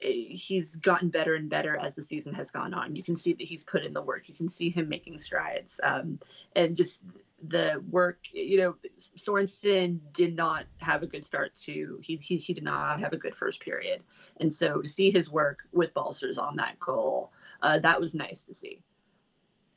he's 0.00 0.76
gotten 0.76 1.10
better 1.10 1.34
and 1.34 1.50
better 1.50 1.76
as 1.76 1.94
the 1.94 2.02
season 2.02 2.32
has 2.32 2.50
gone 2.50 2.72
on. 2.72 2.96
You 2.96 3.02
can 3.02 3.16
see 3.16 3.34
that 3.34 3.42
he's 3.42 3.64
put 3.64 3.84
in 3.84 3.92
the 3.92 4.00
work. 4.00 4.28
You 4.28 4.34
can 4.34 4.48
see 4.48 4.70
him 4.70 4.88
making 4.88 5.18
strides. 5.18 5.78
Um, 5.82 6.18
and 6.56 6.76
just 6.76 7.00
the 7.46 7.82
work, 7.90 8.18
you 8.32 8.58
know, 8.58 8.76
Sorensen 8.98 10.00
did 10.12 10.36
not 10.36 10.66
have 10.78 11.02
a 11.02 11.06
good 11.06 11.24
start 11.24 11.54
to, 11.62 11.98
he, 12.02 12.16
he, 12.16 12.36
he 12.36 12.52
did 12.52 12.64
not 12.64 13.00
have 13.00 13.12
a 13.12 13.16
good 13.16 13.34
first 13.34 13.60
period. 13.60 14.02
And 14.38 14.52
so 14.52 14.82
to 14.82 14.88
see 14.88 15.10
his 15.10 15.30
work 15.30 15.60
with 15.72 15.94
Balcers 15.94 16.38
on 16.38 16.56
that 16.56 16.78
goal, 16.78 17.32
uh, 17.62 17.78
that 17.80 18.00
was 18.00 18.14
nice 18.14 18.44
to 18.44 18.54
see. 18.54 18.82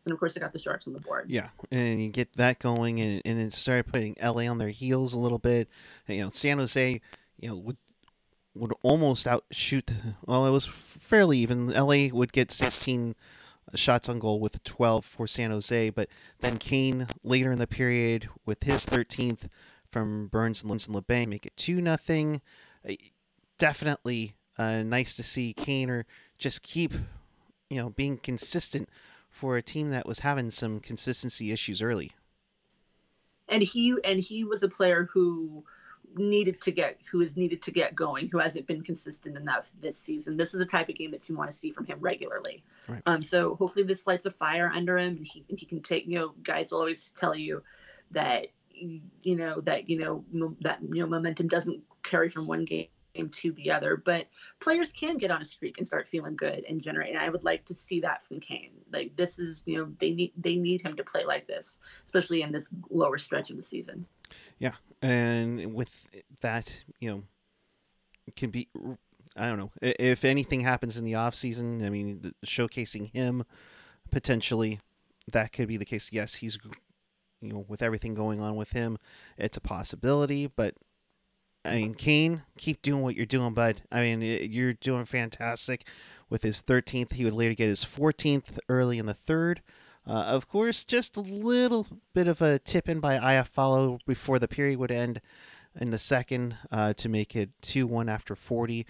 And 0.05 0.11
of 0.11 0.19
course, 0.19 0.33
they 0.33 0.41
got 0.41 0.51
the 0.51 0.59
Sharks 0.59 0.85
on 0.87 0.93
the 0.93 0.99
board. 0.99 1.29
Yeah, 1.29 1.47
and 1.71 2.01
you 2.03 2.09
get 2.09 2.33
that 2.33 2.59
going, 2.59 2.99
and, 2.99 3.21
and 3.23 3.39
it 3.39 3.53
started 3.53 3.87
putting 3.87 4.17
LA 4.21 4.49
on 4.49 4.57
their 4.57 4.69
heels 4.69 5.13
a 5.13 5.19
little 5.19 5.39
bit. 5.39 5.69
And, 6.07 6.17
you 6.17 6.23
know, 6.25 6.29
San 6.29 6.57
Jose, 6.57 7.01
you 7.39 7.49
know, 7.49 7.55
would 7.55 7.77
would 8.55 8.73
almost 8.83 9.27
outshoot. 9.27 9.89
Well, 10.25 10.45
it 10.45 10.51
was 10.51 10.65
fairly 10.65 11.39
even. 11.39 11.67
LA 11.67 12.09
would 12.11 12.33
get 12.33 12.51
16 12.51 13.15
shots 13.77 14.09
on 14.09 14.19
goal 14.19 14.39
with 14.39 14.63
12 14.63 15.05
for 15.05 15.27
San 15.27 15.51
Jose, 15.51 15.89
but 15.91 16.09
then 16.39 16.57
Kane 16.57 17.07
later 17.23 17.51
in 17.51 17.59
the 17.59 17.67
period 17.67 18.29
with 18.45 18.63
his 18.63 18.85
13th 18.85 19.47
from 19.91 20.27
Burns 20.27 20.63
and 20.63 20.71
Labanc, 20.71 21.27
make 21.27 21.45
it 21.45 21.55
two 21.55 21.81
nothing. 21.81 22.41
Definitely 23.57 24.35
uh, 24.57 24.83
nice 24.83 25.15
to 25.15 25.23
see 25.23 25.53
Kaner 25.53 26.03
just 26.37 26.63
keep, 26.63 26.93
you 27.69 27.77
know, 27.77 27.89
being 27.91 28.17
consistent 28.17 28.89
for 29.29 29.57
a 29.57 29.61
team 29.61 29.89
that 29.89 30.05
was 30.05 30.19
having 30.19 30.49
some 30.49 30.79
consistency 30.79 31.51
issues 31.51 31.81
early. 31.81 32.11
And 33.47 33.63
he 33.63 33.95
and 34.03 34.19
he 34.19 34.43
was 34.43 34.63
a 34.63 34.69
player 34.69 35.09
who 35.13 35.63
needed 36.17 36.61
to 36.61 36.71
get 36.71 36.99
who 37.11 37.21
is 37.21 37.37
needed 37.37 37.61
to 37.63 37.71
get 37.71 37.95
going, 37.95 38.29
who 38.29 38.39
hasn't 38.39 38.67
been 38.67 38.81
consistent 38.81 39.37
enough 39.37 39.71
this 39.81 39.97
season. 39.97 40.37
This 40.37 40.53
is 40.53 40.59
the 40.59 40.65
type 40.65 40.89
of 40.89 40.95
game 40.95 41.11
that 41.11 41.27
you 41.27 41.35
want 41.35 41.51
to 41.51 41.57
see 41.57 41.71
from 41.71 41.85
him 41.85 41.99
regularly. 41.99 42.63
Right. 42.87 43.01
Um, 43.05 43.23
so 43.23 43.55
hopefully 43.55 43.85
this 43.85 44.07
lights 44.07 44.25
a 44.25 44.31
fire 44.31 44.71
under 44.73 44.97
him, 44.97 45.17
and 45.17 45.27
he 45.27 45.43
and 45.49 45.59
he 45.59 45.65
can 45.65 45.81
take. 45.81 46.05
You 46.05 46.19
know, 46.19 46.33
guys 46.43 46.71
will 46.71 46.79
always 46.79 47.11
tell 47.11 47.35
you 47.35 47.63
that 48.11 48.47
you 48.75 49.35
know 49.35 49.61
that 49.61 49.89
you 49.89 49.99
know 49.99 50.55
that 50.61 50.79
you 50.81 51.01
know 51.01 51.07
momentum 51.07 51.47
doesn't 51.47 51.81
carry 52.03 52.29
from 52.29 52.47
one 52.47 52.65
game 52.65 52.87
to 53.31 53.51
the 53.53 53.69
other 53.69 53.95
but 53.95 54.27
players 54.59 54.91
can 54.91 55.17
get 55.17 55.29
on 55.29 55.41
a 55.41 55.45
streak 55.45 55.77
and 55.77 55.85
start 55.85 56.07
feeling 56.07 56.35
good 56.35 56.65
and 56.67 56.81
generate 56.81 57.11
and 57.11 57.19
i 57.19 57.29
would 57.29 57.43
like 57.43 57.63
to 57.63 57.73
see 57.73 57.99
that 57.99 58.23
from 58.23 58.39
kane 58.39 58.71
like 58.91 59.15
this 59.15 59.37
is 59.37 59.61
you 59.65 59.77
know 59.77 59.91
they 59.99 60.09
need 60.09 60.33
they 60.35 60.55
need 60.55 60.81
him 60.81 60.95
to 60.95 61.03
play 61.03 61.23
like 61.23 61.45
this 61.47 61.77
especially 62.05 62.41
in 62.41 62.51
this 62.51 62.67
lower 62.89 63.17
stretch 63.17 63.51
of 63.51 63.55
the 63.55 63.61
season 63.61 64.05
yeah 64.57 64.73
and 65.01 65.73
with 65.73 66.07
that 66.41 66.83
you 66.99 67.09
know 67.09 67.23
can 68.35 68.49
be 68.49 68.67
i 69.37 69.47
don't 69.47 69.59
know 69.59 69.71
if 69.81 70.25
anything 70.25 70.61
happens 70.61 70.97
in 70.97 71.05
the 71.05 71.13
off 71.13 71.35
season 71.35 71.85
i 71.85 71.89
mean 71.89 72.33
showcasing 72.43 73.13
him 73.13 73.43
potentially 74.09 74.79
that 75.31 75.51
could 75.51 75.67
be 75.67 75.77
the 75.77 75.85
case 75.85 76.11
yes 76.11 76.35
he's 76.35 76.57
you 77.43 77.49
know, 77.51 77.65
with 77.67 77.81
everything 77.81 78.13
going 78.13 78.39
on 78.39 78.55
with 78.55 78.71
him, 78.71 78.97
it's 79.37 79.57
a 79.57 79.61
possibility. 79.61 80.47
But 80.47 80.75
I 81.65 81.77
mean, 81.77 81.93
Kane, 81.93 82.43
keep 82.57 82.81
doing 82.81 83.01
what 83.01 83.15
you're 83.15 83.25
doing, 83.25 83.53
bud. 83.53 83.81
I 83.91 84.01
mean, 84.01 84.21
you're 84.21 84.73
doing 84.73 85.05
fantastic 85.05 85.87
with 86.29 86.43
his 86.43 86.61
13th. 86.61 87.13
He 87.13 87.23
would 87.23 87.33
later 87.33 87.53
get 87.53 87.69
his 87.69 87.85
14th 87.85 88.59
early 88.67 88.97
in 88.97 89.05
the 89.05 89.13
third. 89.13 89.61
Uh, 90.05 90.11
of 90.11 90.49
course, 90.49 90.83
just 90.83 91.15
a 91.15 91.21
little 91.21 91.87
bit 92.13 92.27
of 92.27 92.41
a 92.41 92.59
tip 92.59 92.89
in 92.89 92.99
by 92.99 93.17
Iafallo 93.17 93.99
before 94.05 94.39
the 94.39 94.49
period 94.49 94.77
would 94.79 94.91
end 94.91 95.21
in 95.79 95.91
the 95.91 95.97
second 95.97 96.57
uh, 96.71 96.93
to 96.93 97.07
make 97.07 97.35
it 97.35 97.49
2 97.61 97.87
1 97.87 98.09
after 98.09 98.35
40. 98.35 98.85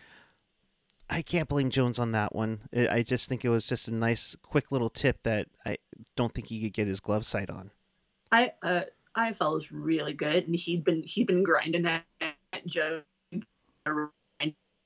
I 1.10 1.22
can't 1.22 1.48
blame 1.48 1.70
Jones 1.70 2.00
on 2.00 2.12
that 2.13 2.34
one. 2.34 2.62
I 2.74 3.03
just 3.03 3.30
think 3.30 3.46
it 3.46 3.50
was 3.50 3.68
just 3.68 3.88
a 3.88 3.94
nice, 3.94 4.36
quick 4.42 4.72
little 4.72 4.89
tip 4.89 5.22
that 5.24 5.48
I 5.65 5.77
don't 6.15 6.34
think 6.34 6.48
he 6.48 6.62
could 6.62 6.74
get 6.74 6.88
his 6.88 7.00
glove 7.00 7.25
sight 7.25 7.51
on. 7.51 7.70
I 8.32 8.53
uh 8.63 8.86
really 9.72 10.13
good, 10.13 10.48
and 10.48 10.56
he'd 10.56 10.84
been 10.84 11.03
he'd 11.03 11.27
been 11.27 11.44
grinding 11.44 11.86
at, 11.86 12.03
Joe 12.65 13.01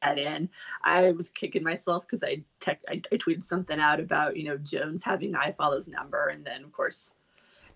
that 0.01 0.17
in. 0.17 0.49
I 0.83 1.11
was 1.11 1.29
kicking 1.29 1.63
myself 1.63 2.05
because 2.05 2.23
I, 2.23 2.43
tech, 2.59 2.81
I 2.87 3.01
I 3.11 3.17
tweeted 3.17 3.43
something 3.43 3.79
out 3.79 3.99
about 3.99 4.37
you 4.37 4.43
know 4.45 4.57
Jones 4.57 5.03
having 5.03 5.33
Iafallo's 5.33 5.87
number, 5.87 6.27
and 6.27 6.45
then 6.45 6.63
of 6.63 6.71
course 6.71 7.13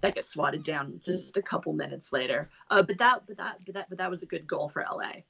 that 0.01 0.15
gets 0.15 0.29
swatted 0.29 0.63
down 0.63 0.99
just 1.05 1.37
a 1.37 1.41
couple 1.41 1.73
minutes 1.73 2.11
later. 2.11 2.49
Uh, 2.69 2.81
but 2.81 2.97
that 2.97 3.23
but 3.27 3.37
that 3.37 3.57
but 3.65 3.75
that 3.75 3.89
but 3.89 3.97
that 3.97 4.09
was 4.09 4.23
a 4.23 4.27
good 4.27 4.47
goal 4.47 4.69
for 4.69 4.83
LA. 4.83 5.21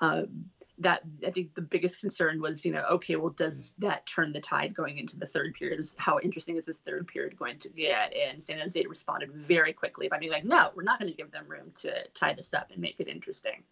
Um, 0.00 0.46
that 0.80 1.02
I 1.26 1.30
think 1.30 1.54
the 1.54 1.60
biggest 1.60 2.00
concern 2.00 2.40
was, 2.40 2.64
you 2.64 2.72
know, 2.72 2.84
okay, 2.92 3.16
well, 3.16 3.30
does 3.30 3.72
that 3.78 4.06
turn 4.06 4.32
the 4.32 4.40
tide 4.40 4.74
going 4.74 4.98
into 4.98 5.16
the 5.16 5.26
third 5.26 5.54
period? 5.54 5.84
How 5.96 6.20
interesting 6.22 6.56
is 6.56 6.66
this 6.66 6.78
third 6.78 7.08
period 7.08 7.36
going 7.36 7.58
to 7.58 7.68
get? 7.68 8.14
And 8.14 8.42
San 8.42 8.58
Jose 8.60 8.84
responded 8.86 9.32
very 9.32 9.72
quickly 9.72 10.08
by 10.08 10.18
being 10.18 10.30
like, 10.30 10.44
no, 10.44 10.70
we're 10.76 10.84
not 10.84 11.00
going 11.00 11.10
to 11.10 11.16
give 11.16 11.32
them 11.32 11.46
room 11.48 11.72
to 11.76 11.92
tie 12.14 12.32
this 12.32 12.54
up 12.54 12.70
and 12.70 12.80
make 12.80 13.00
it 13.00 13.08
interesting. 13.08 13.62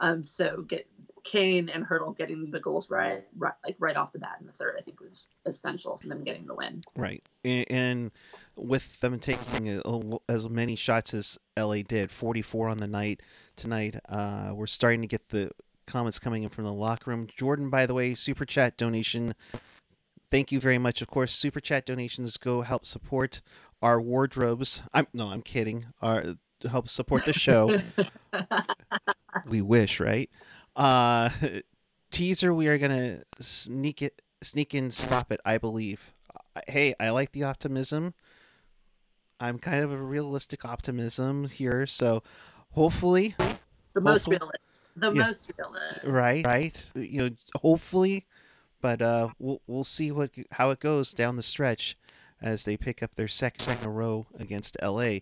Um, 0.00 0.24
so 0.24 0.62
get 0.62 0.86
Kane 1.24 1.68
and 1.68 1.84
Hertl 1.84 2.16
getting 2.16 2.50
the 2.50 2.60
goals 2.60 2.90
right, 2.90 3.24
right, 3.36 3.54
like 3.64 3.76
right 3.78 3.96
off 3.96 4.12
the 4.12 4.18
bat 4.18 4.36
in 4.40 4.46
the 4.46 4.52
third, 4.52 4.76
I 4.78 4.82
think 4.82 5.00
was 5.00 5.24
essential 5.46 5.98
for 5.98 6.08
them 6.08 6.22
getting 6.22 6.46
the 6.46 6.54
win. 6.54 6.82
Right, 6.96 7.22
and, 7.44 8.10
with 8.56 9.00
them 9.00 9.18
taking 9.18 9.82
as 10.28 10.48
many 10.48 10.76
shots 10.76 11.12
as 11.12 11.38
LA 11.58 11.82
did, 11.82 12.12
44 12.12 12.68
on 12.68 12.78
the 12.78 12.86
night 12.86 13.20
tonight, 13.56 13.96
uh, 14.08 14.52
we're 14.54 14.66
starting 14.66 15.00
to 15.00 15.08
get 15.08 15.30
the 15.30 15.50
comments 15.86 16.18
coming 16.18 16.42
in 16.42 16.48
from 16.48 16.64
the 16.64 16.72
locker 16.72 17.10
room. 17.10 17.26
Jordan, 17.34 17.70
by 17.70 17.86
the 17.86 17.94
way, 17.94 18.14
super 18.14 18.44
chat 18.44 18.76
donation. 18.76 19.34
Thank 20.30 20.50
you 20.50 20.60
very 20.60 20.78
much. 20.78 21.02
Of 21.02 21.08
course, 21.08 21.32
super 21.32 21.60
chat 21.60 21.86
donations 21.86 22.36
go 22.36 22.62
help 22.62 22.86
support 22.86 23.40
our 23.82 24.00
wardrobes. 24.00 24.82
I'm 24.92 25.06
no, 25.12 25.28
I'm 25.28 25.42
kidding. 25.42 25.86
Our 26.02 26.24
help 26.68 26.88
support 26.88 27.24
the 27.24 27.32
show. 27.32 27.80
we 29.46 29.62
wish, 29.62 30.00
right? 30.00 30.30
Uh, 30.74 31.28
teaser. 32.10 32.52
We 32.54 32.68
are 32.68 32.78
gonna 32.78 33.22
sneak 33.38 34.02
it, 34.02 34.22
sneak 34.42 34.74
in, 34.74 34.90
stop 34.90 35.30
it. 35.30 35.40
I 35.44 35.58
believe. 35.58 36.14
Hey, 36.66 36.94
I 36.98 37.10
like 37.10 37.32
the 37.32 37.44
optimism. 37.44 38.14
I'm 39.40 39.58
kind 39.58 39.82
of 39.84 39.92
a 39.92 39.96
realistic 39.96 40.64
optimism 40.64 41.46
here, 41.46 41.86
so 41.86 42.22
hopefully, 42.70 43.34
the 43.94 44.00
most 44.00 44.26
realistic 44.26 44.60
the 44.96 45.12
yeah. 45.12 45.26
most 45.26 45.50
realistic. 45.58 46.02
Right, 46.04 46.44
right. 46.44 46.90
You 46.94 47.22
know, 47.22 47.30
hopefully, 47.56 48.26
but 48.80 49.02
uh, 49.02 49.28
we'll 49.38 49.60
we'll 49.66 49.84
see 49.84 50.10
what 50.10 50.30
how 50.52 50.70
it 50.70 50.80
goes 50.80 51.12
down 51.12 51.36
the 51.36 51.42
stretch 51.42 51.96
as 52.40 52.64
they 52.64 52.76
pick 52.76 53.02
up 53.02 53.14
their 53.14 53.28
second, 53.28 53.60
second 53.60 53.94
row 53.94 54.26
against 54.38 54.76
LA. 54.82 55.18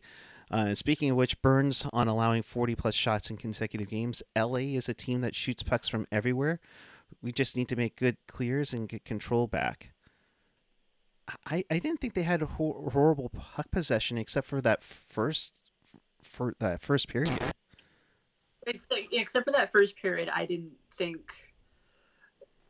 Uh, 0.51 0.75
speaking 0.75 1.11
of 1.11 1.17
which, 1.17 1.41
Burns 1.41 1.87
on 1.93 2.09
allowing 2.09 2.43
40 2.43 2.75
plus 2.75 2.95
shots 2.95 3.31
in 3.31 3.37
consecutive 3.39 3.89
games. 3.89 4.23
LA 4.37 4.75
is 4.77 4.89
a 4.89 4.95
team 4.95 5.23
that 5.23 5.35
shoots 5.35 5.63
pucks 5.63 5.89
from 5.89 6.07
everywhere. 6.13 6.61
We 7.23 7.33
just 7.33 7.57
need 7.57 7.69
to 7.69 7.77
make 7.77 7.97
good 7.97 8.19
clears 8.27 8.73
and 8.73 8.89
get 8.89 9.05
control 9.05 9.47
back. 9.47 9.93
I, 11.47 11.65
I 11.71 11.79
didn't 11.79 12.01
think 12.01 12.15
they 12.15 12.25
had 12.25 12.43
a 12.43 12.47
hor- 12.47 12.91
horrible 12.91 13.31
puck 13.31 13.71
possession 13.71 14.19
except 14.19 14.47
for 14.47 14.61
that 14.61 14.83
first 14.83 15.55
for 16.23 16.55
that 16.61 16.81
first 16.83 17.09
period 17.09 17.33
except, 18.67 19.01
except 19.13 19.45
for 19.45 19.53
that 19.53 19.73
first 19.73 19.97
period, 19.97 20.29
I 20.29 20.47
didn't 20.47 20.73
think. 20.97 21.21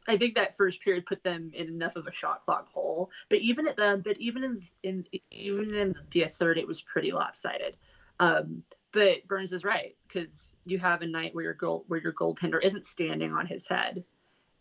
I 0.08 0.16
think 0.16 0.34
that 0.34 0.56
first 0.56 0.82
period 0.82 1.06
put 1.06 1.22
them 1.22 1.52
in 1.54 1.68
enough 1.68 1.94
of 1.94 2.08
a 2.08 2.12
shot 2.12 2.42
clock 2.42 2.68
hole. 2.68 3.10
But 3.28 3.38
even 3.38 3.68
at 3.68 3.76
the, 3.76 4.00
but 4.04 4.18
even 4.18 4.44
in, 4.44 4.62
in 4.82 5.06
even 5.30 5.74
in 5.74 5.94
the 6.10 6.24
third, 6.28 6.58
it 6.58 6.66
was 6.66 6.82
pretty 6.82 7.12
lopsided. 7.12 7.76
Um, 8.18 8.64
but 8.92 9.26
Burns 9.26 9.52
is 9.52 9.64
right 9.64 9.96
because 10.06 10.52
you 10.64 10.78
have 10.78 11.02
a 11.02 11.06
night 11.06 11.34
where 11.34 11.44
your 11.44 11.54
goal 11.54 11.84
where 11.88 12.00
your 12.00 12.12
goaltender 12.12 12.62
isn't 12.62 12.84
standing 12.84 13.32
on 13.32 13.46
his 13.46 13.66
head 13.66 14.04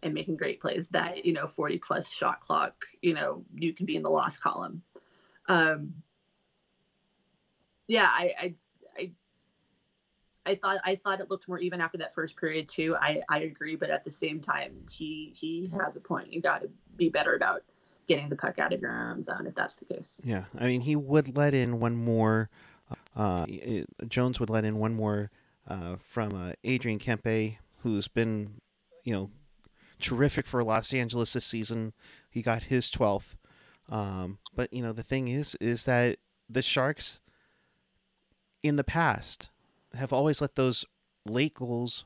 and 0.03 0.13
making 0.13 0.37
great 0.37 0.61
plays. 0.61 0.87
That 0.89 1.25
you 1.25 1.33
know, 1.33 1.47
40 1.47 1.79
plus 1.79 2.09
shot 2.09 2.39
clock, 2.39 2.85
you 3.01 3.13
know, 3.13 3.43
you 3.55 3.73
can 3.73 3.85
be 3.85 3.95
in 3.95 4.03
the 4.03 4.09
loss 4.09 4.37
column. 4.37 4.83
Um, 5.47 5.95
yeah, 7.87 8.07
I, 8.07 8.33
I 8.39 8.53
I 10.45 10.55
thought 10.55 10.77
I 10.83 10.95
thought 10.95 11.19
it 11.19 11.29
looked 11.29 11.47
more 11.47 11.59
even 11.59 11.81
after 11.81 11.97
that 11.99 12.15
first 12.15 12.35
period 12.35 12.67
too. 12.67 12.95
I, 12.99 13.21
I 13.29 13.39
agree, 13.39 13.75
but 13.75 13.89
at 13.89 14.03
the 14.03 14.11
same 14.11 14.41
time, 14.41 14.71
he 14.89 15.33
he 15.35 15.71
has 15.79 15.95
a 15.95 15.99
point. 15.99 16.33
You 16.33 16.41
got 16.41 16.61
to 16.61 16.69
be 16.95 17.09
better 17.09 17.35
about 17.35 17.63
getting 18.07 18.29
the 18.29 18.35
puck 18.35 18.59
out 18.59 18.73
of 18.73 18.81
your 18.81 18.91
own 18.91 19.23
zone 19.23 19.45
if 19.45 19.55
that's 19.55 19.75
the 19.75 19.85
case. 19.85 20.19
Yeah, 20.23 20.45
I 20.57 20.65
mean, 20.65 20.81
he 20.81 20.95
would 20.95 21.37
let 21.37 21.53
in 21.53 21.79
one 21.79 21.95
more. 21.95 22.49
Uh, 23.15 23.45
Jones 24.07 24.39
would 24.39 24.49
let 24.49 24.65
in 24.65 24.77
one 24.77 24.93
more 24.95 25.31
uh, 25.67 25.95
from 26.01 26.33
uh, 26.35 26.53
Adrian 26.63 26.99
Kempe, 26.99 27.57
who's 27.83 28.07
been, 28.09 28.59
you 29.03 29.13
know, 29.13 29.29
terrific 29.99 30.45
for 30.45 30.63
Los 30.63 30.93
Angeles 30.93 31.33
this 31.33 31.45
season. 31.45 31.93
He 32.29 32.41
got 32.41 32.63
his 32.63 32.89
twelfth. 32.89 33.37
Um, 33.89 34.39
but 34.55 34.73
you 34.73 34.81
know, 34.81 34.93
the 34.93 35.03
thing 35.03 35.27
is, 35.27 35.55
is 35.61 35.83
that 35.83 36.17
the 36.49 36.61
Sharks, 36.61 37.21
in 38.63 38.75
the 38.75 38.83
past, 38.83 39.49
have 39.95 40.13
always 40.13 40.41
let 40.41 40.55
those 40.55 40.85
late 41.25 41.53
goals 41.55 42.05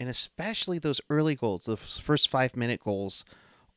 and 0.00 0.08
especially 0.08 0.78
those 0.78 1.00
early 1.08 1.34
goals, 1.34 1.64
the 1.64 1.76
first 1.76 2.28
five 2.28 2.56
minute 2.56 2.80
goals, 2.80 3.24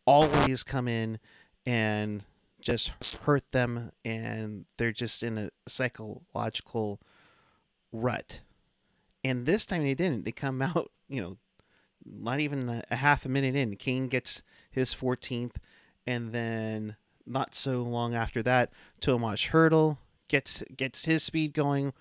always 0.05 0.63
come 0.63 0.87
in 0.87 1.19
and 1.65 2.23
just 2.59 2.91
hurt 3.23 3.51
them, 3.51 3.91
and 4.03 4.65
they're 4.77 4.91
just 4.91 5.21
in 5.23 5.37
a 5.37 5.51
psychological 5.67 6.99
rut. 7.91 8.41
And 9.23 9.45
this 9.45 9.65
time 9.65 9.83
they 9.83 9.93
didn't. 9.93 10.25
They 10.25 10.31
come 10.31 10.61
out, 10.61 10.91
you 11.07 11.21
know, 11.21 11.37
not 12.05 12.39
even 12.39 12.83
a 12.89 12.95
half 12.95 13.25
a 13.25 13.29
minute 13.29 13.55
in. 13.55 13.75
Kane 13.75 14.07
gets 14.07 14.41
his 14.71 14.93
14th, 14.93 15.55
and 16.05 16.31
then 16.31 16.95
not 17.25 17.53
so 17.53 17.83
long 17.83 18.15
after 18.15 18.41
that, 18.43 18.71
Tomas 19.01 19.47
Hertl 19.47 19.97
gets 20.29 20.61
gets 20.75 21.05
his 21.05 21.23
speed 21.23 21.53
going 21.53 21.93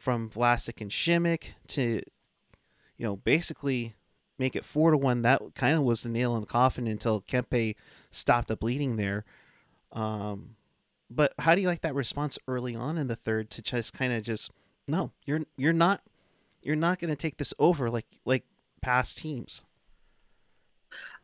from 0.00 0.30
Vlasic 0.30 0.80
and 0.80 0.90
Simek 0.90 1.52
to, 1.68 2.02
you 2.96 3.06
know, 3.06 3.16
basically 3.16 3.94
make 4.38 4.56
it 4.56 4.64
four 4.64 4.90
to 4.90 4.96
one. 4.96 5.22
That 5.22 5.42
kind 5.54 5.76
of 5.76 5.82
was 5.82 6.02
the 6.02 6.08
nail 6.08 6.34
in 6.34 6.40
the 6.40 6.46
coffin 6.46 6.86
until 6.86 7.20
Kempe 7.20 7.76
stopped 8.10 8.48
the 8.48 8.56
bleeding 8.56 8.96
there. 8.96 9.26
Um, 9.92 10.56
but 11.10 11.34
how 11.38 11.54
do 11.54 11.60
you 11.60 11.68
like 11.68 11.82
that 11.82 11.94
response 11.94 12.38
early 12.48 12.74
on 12.74 12.96
in 12.96 13.08
the 13.08 13.16
third 13.16 13.50
to 13.50 13.62
just 13.62 13.92
kind 13.92 14.12
of 14.12 14.22
just 14.22 14.50
no, 14.88 15.12
you're 15.26 15.42
you're 15.58 15.74
not 15.74 16.00
you're 16.62 16.76
not 16.76 16.98
going 16.98 17.10
to 17.10 17.16
take 17.16 17.36
this 17.36 17.52
over 17.58 17.90
like 17.90 18.06
like 18.24 18.44
past 18.80 19.18
teams. 19.18 19.66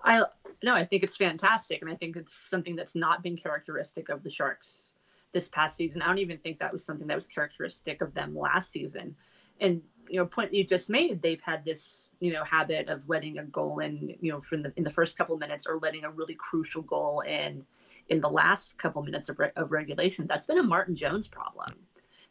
I 0.04 0.23
no, 0.62 0.75
I 0.75 0.85
think 0.85 1.02
it's 1.02 1.16
fantastic, 1.16 1.80
and 1.80 1.90
I 1.90 1.95
think 1.95 2.16
it's 2.16 2.35
something 2.35 2.76
that's 2.76 2.95
not 2.95 3.23
been 3.23 3.38
characteristic 3.38 4.11
of 4.11 4.23
the 4.23 4.30
Sharks 4.30 4.92
this 5.37 5.49
past 5.50 5.76
season. 5.76 6.00
I 6.00 6.07
don't 6.07 6.19
even 6.21 6.38
think 6.38 6.59
that 6.61 6.73
was 6.73 6.83
something 6.83 7.07
that 7.09 7.14
was 7.14 7.26
characteristic 7.26 8.00
of 8.00 8.14
them 8.14 8.35
last 8.35 8.71
season. 8.71 9.14
And 9.61 9.83
you 10.09 10.19
know, 10.19 10.25
point 10.25 10.55
you 10.55 10.64
just 10.64 10.88
made, 10.88 11.21
they've 11.21 11.43
had 11.43 11.62
this 11.62 12.09
you 12.21 12.33
know 12.33 12.43
habit 12.43 12.88
of 12.88 13.07
letting 13.07 13.37
a 13.37 13.45
goal 13.45 13.81
in, 13.81 14.16
you 14.23 14.33
know, 14.33 14.40
from 14.40 14.62
the 14.62 14.73
in 14.76 14.85
the 14.85 14.88
first 14.88 15.19
couple 15.19 15.37
minutes, 15.37 15.66
or 15.66 15.78
letting 15.78 16.05
a 16.05 16.11
really 16.11 16.37
crucial 16.37 16.81
goal 16.81 17.21
in 17.21 17.66
in 18.09 18.23
the 18.23 18.31
last 18.31 18.78
couple 18.78 19.02
minutes 19.02 19.28
of, 19.28 19.38
re- 19.38 19.52
of 19.57 19.73
regulation. 19.73 20.26
That's 20.26 20.47
been 20.47 20.59
a 20.59 20.62
Martin 20.62 20.97
Jones 20.97 21.28
problem. 21.28 21.76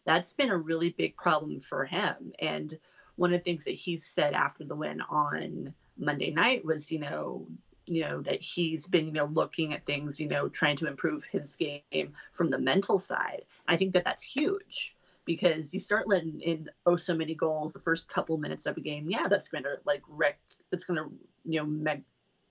That's 0.04 0.34
been 0.34 0.50
a 0.50 0.58
really 0.58 0.90
big 0.90 1.16
problem 1.16 1.60
for 1.60 1.86
him. 1.86 2.34
And 2.40 2.76
one 3.18 3.34
of 3.34 3.40
the 3.40 3.44
things 3.44 3.66
that 3.66 3.76
he 3.76 3.98
said 3.98 4.34
after 4.34 4.64
the 4.64 4.76
win 4.76 5.02
on 5.02 5.76
Monday 5.96 6.32
night 6.32 6.66
was, 6.66 6.92
you 6.92 7.00
know, 7.00 7.46
you 7.88 8.02
know 8.04 8.22
that 8.22 8.42
he's 8.42 8.88
been 8.88 9.06
you 9.06 9.12
know 9.12 9.26
looking 9.26 9.74
at 9.74 9.86
things 9.86 10.20
you 10.20 10.28
know 10.28 10.48
trying 10.50 10.76
to 10.78 10.88
improve 10.88 11.24
his 11.26 11.56
game 11.56 12.12
from 12.32 12.50
the 12.50 12.58
mental 12.58 12.98
side 13.00 13.44
i 13.68 13.76
think 13.78 13.94
that 13.94 14.04
that's 14.04 14.24
huge. 14.24 14.94
Because 15.26 15.74
you 15.74 15.80
start 15.80 16.08
letting 16.08 16.40
in 16.42 16.70
oh 16.86 16.96
so 16.98 17.14
many 17.16 17.34
goals 17.34 17.74
the 17.74 17.80
first 17.80 18.08
couple 18.08 18.38
minutes 18.38 18.66
of 18.66 18.78
a 18.78 18.82
game 18.82 19.10
yeah 19.10 19.28
that's 19.28 19.48
going 19.48 19.64
to 19.64 19.76
like 19.86 20.02
wreck 20.08 20.38
it's 20.72 20.84
going 20.84 20.98
to 20.98 21.10
you 21.46 21.60
know 21.60 21.66
me- 21.66 22.04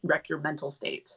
wreck 0.02 0.28
your 0.28 0.38
mental 0.38 0.70
state. 0.70 1.08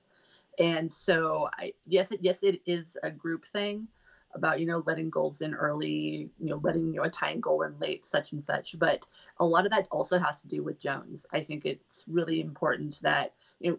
And 0.59 0.91
so 0.91 1.47
i 1.57 1.73
yes 1.85 2.11
it 2.11 2.19
yes 2.21 2.43
it 2.43 2.61
is 2.65 2.97
a 3.03 3.09
group 3.09 3.45
thing 3.53 3.87
about 4.33 4.59
you 4.59 4.65
know 4.67 4.83
letting 4.85 5.09
goals 5.09 5.41
in 5.41 5.53
early 5.53 6.29
you 6.39 6.49
know 6.49 6.59
letting 6.63 6.87
you 6.87 6.93
know 6.95 7.03
a 7.03 7.09
tying 7.09 7.39
goal 7.39 7.61
in 7.63 7.77
late 7.79 8.05
such 8.05 8.31
and 8.31 8.43
such. 8.43 8.75
But 8.77 9.05
a 9.39 9.45
lot 9.45 9.65
of 9.65 9.71
that 9.71 9.87
also 9.91 10.19
has 10.19 10.41
to 10.41 10.47
do 10.47 10.63
with 10.63 10.79
jones. 10.79 11.25
I 11.31 11.41
think 11.41 11.65
it's 11.65 12.05
really 12.07 12.39
important 12.41 12.99
that 13.01 13.31
you 13.59 13.71
know, 13.71 13.77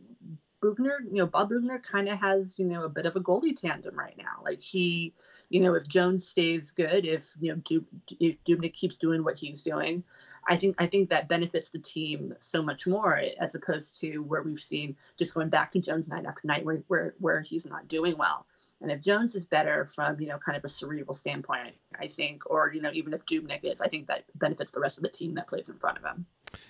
Boughner, 0.60 0.98
you 1.08 1.18
know, 1.18 1.26
Bob 1.26 1.50
Boughner 1.50 1.80
kind 1.80 2.08
of 2.08 2.18
has, 2.18 2.58
you 2.58 2.64
know, 2.64 2.82
a 2.82 2.88
bit 2.88 3.06
of 3.06 3.14
a 3.14 3.20
goalie 3.20 3.56
tandem 3.56 3.96
right 3.96 4.16
now. 4.18 4.42
Like 4.42 4.60
he, 4.60 5.14
you 5.50 5.60
know, 5.60 5.74
if 5.74 5.86
Jones 5.86 6.26
stays 6.26 6.72
good, 6.72 7.06
if 7.06 7.28
you 7.38 7.54
know, 7.54 7.62
Dub, 7.64 7.84
if 8.18 8.42
Dubnyk 8.44 8.74
keeps 8.74 8.96
doing 8.96 9.22
what 9.22 9.36
he's 9.36 9.62
doing, 9.62 10.02
I 10.48 10.56
think 10.56 10.74
I 10.78 10.86
think 10.88 11.10
that 11.10 11.28
benefits 11.28 11.70
the 11.70 11.78
team 11.78 12.34
so 12.40 12.60
much 12.60 12.88
more 12.88 13.22
as 13.40 13.54
opposed 13.54 14.00
to 14.00 14.18
where 14.18 14.42
we've 14.42 14.60
seen 14.60 14.96
just 15.16 15.32
going 15.32 15.48
back 15.48 15.72
to 15.72 15.80
Jones 15.80 16.08
night 16.08 16.26
after 16.26 16.40
night 16.44 16.64
where 16.64 16.82
where, 16.88 17.14
where 17.20 17.40
he's 17.40 17.64
not 17.64 17.86
doing 17.86 18.18
well. 18.18 18.46
And 18.80 18.90
if 18.90 19.00
Jones 19.00 19.34
is 19.34 19.44
better 19.44 19.86
from, 19.86 20.20
you 20.20 20.28
know, 20.28 20.38
kind 20.38 20.56
of 20.56 20.64
a 20.64 20.68
cerebral 20.68 21.14
standpoint, 21.14 21.74
I 22.00 22.06
think, 22.06 22.48
or, 22.48 22.72
you 22.72 22.80
know, 22.80 22.92
even 22.92 23.12
if 23.12 23.26
Dubnyk 23.26 23.64
is, 23.64 23.80
I 23.80 23.88
think 23.88 24.06
that 24.06 24.24
benefits 24.36 24.70
the 24.70 24.78
rest 24.78 24.98
of 24.98 25.02
the 25.02 25.08
team 25.08 25.34
that 25.34 25.48
plays 25.48 25.68
in 25.68 25.78
front 25.78 25.98
of 25.98 26.04
him. 26.04 26.26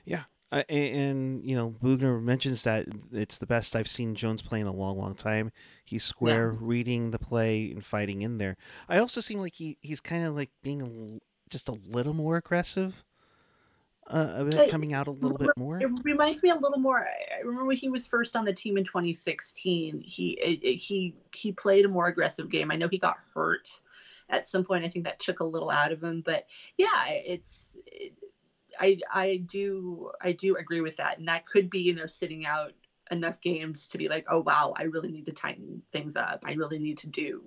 Yeah, 0.06 0.22
uh, 0.50 0.62
and, 0.68 0.94
and, 0.94 1.44
you 1.44 1.54
know, 1.54 1.70
Boughner 1.70 2.20
mentions 2.20 2.62
that 2.62 2.86
it's 3.12 3.38
the 3.38 3.46
best 3.46 3.76
I've 3.76 3.88
seen 3.88 4.14
Jones 4.14 4.40
play 4.40 4.60
in 4.60 4.66
a 4.66 4.72
long, 4.72 4.96
long 4.96 5.14
time. 5.14 5.52
He's 5.84 6.04
square, 6.04 6.52
yeah. 6.52 6.58
reading 6.60 7.10
the 7.10 7.18
play 7.18 7.70
and 7.70 7.84
fighting 7.84 8.22
in 8.22 8.38
there. 8.38 8.56
I 8.88 8.98
also 8.98 9.20
seem 9.20 9.40
like 9.40 9.54
he 9.54 9.76
he's 9.82 10.00
kind 10.00 10.24
of 10.24 10.34
like 10.34 10.50
being 10.62 10.82
a, 10.82 11.50
just 11.50 11.68
a 11.68 11.72
little 11.72 12.14
more 12.14 12.36
aggressive. 12.36 13.04
Uh, 14.10 14.50
coming 14.70 14.94
out 14.94 15.06
a 15.06 15.10
little 15.10 15.36
bit 15.36 15.50
more. 15.58 15.78
It 15.78 15.90
reminds 16.02 16.42
me 16.42 16.48
a 16.48 16.54
little 16.54 16.78
more. 16.78 17.06
I 17.06 17.40
remember 17.40 17.66
when 17.66 17.76
he 17.76 17.90
was 17.90 18.06
first 18.06 18.36
on 18.36 18.46
the 18.46 18.54
team 18.54 18.78
in 18.78 18.84
2016. 18.84 20.00
He 20.00 20.38
he 20.62 21.14
he 21.34 21.52
played 21.52 21.84
a 21.84 21.88
more 21.88 22.06
aggressive 22.06 22.48
game. 22.48 22.70
I 22.70 22.76
know 22.76 22.88
he 22.88 22.96
got 22.96 23.18
hurt 23.34 23.68
at 24.30 24.46
some 24.46 24.64
point. 24.64 24.86
I 24.86 24.88
think 24.88 25.04
that 25.04 25.18
took 25.18 25.40
a 25.40 25.44
little 25.44 25.68
out 25.68 25.92
of 25.92 26.02
him. 26.02 26.22
But 26.24 26.46
yeah, 26.78 27.08
it's. 27.08 27.76
It, 27.86 28.14
I 28.78 28.98
I 29.12 29.36
do 29.46 30.10
I 30.20 30.32
do 30.32 30.56
agree 30.56 30.80
with 30.80 30.96
that, 30.96 31.18
and 31.18 31.28
that 31.28 31.46
could 31.46 31.70
be 31.70 31.80
you 31.80 31.94
know 31.94 32.06
sitting 32.06 32.46
out 32.46 32.72
enough 33.10 33.40
games 33.40 33.88
to 33.88 33.98
be 33.98 34.08
like, 34.08 34.26
oh 34.30 34.40
wow, 34.40 34.74
I 34.76 34.84
really 34.84 35.10
need 35.10 35.26
to 35.26 35.32
tighten 35.32 35.82
things 35.92 36.16
up. 36.16 36.44
I 36.46 36.52
really 36.52 36.78
need 36.78 36.98
to 36.98 37.06
do 37.06 37.42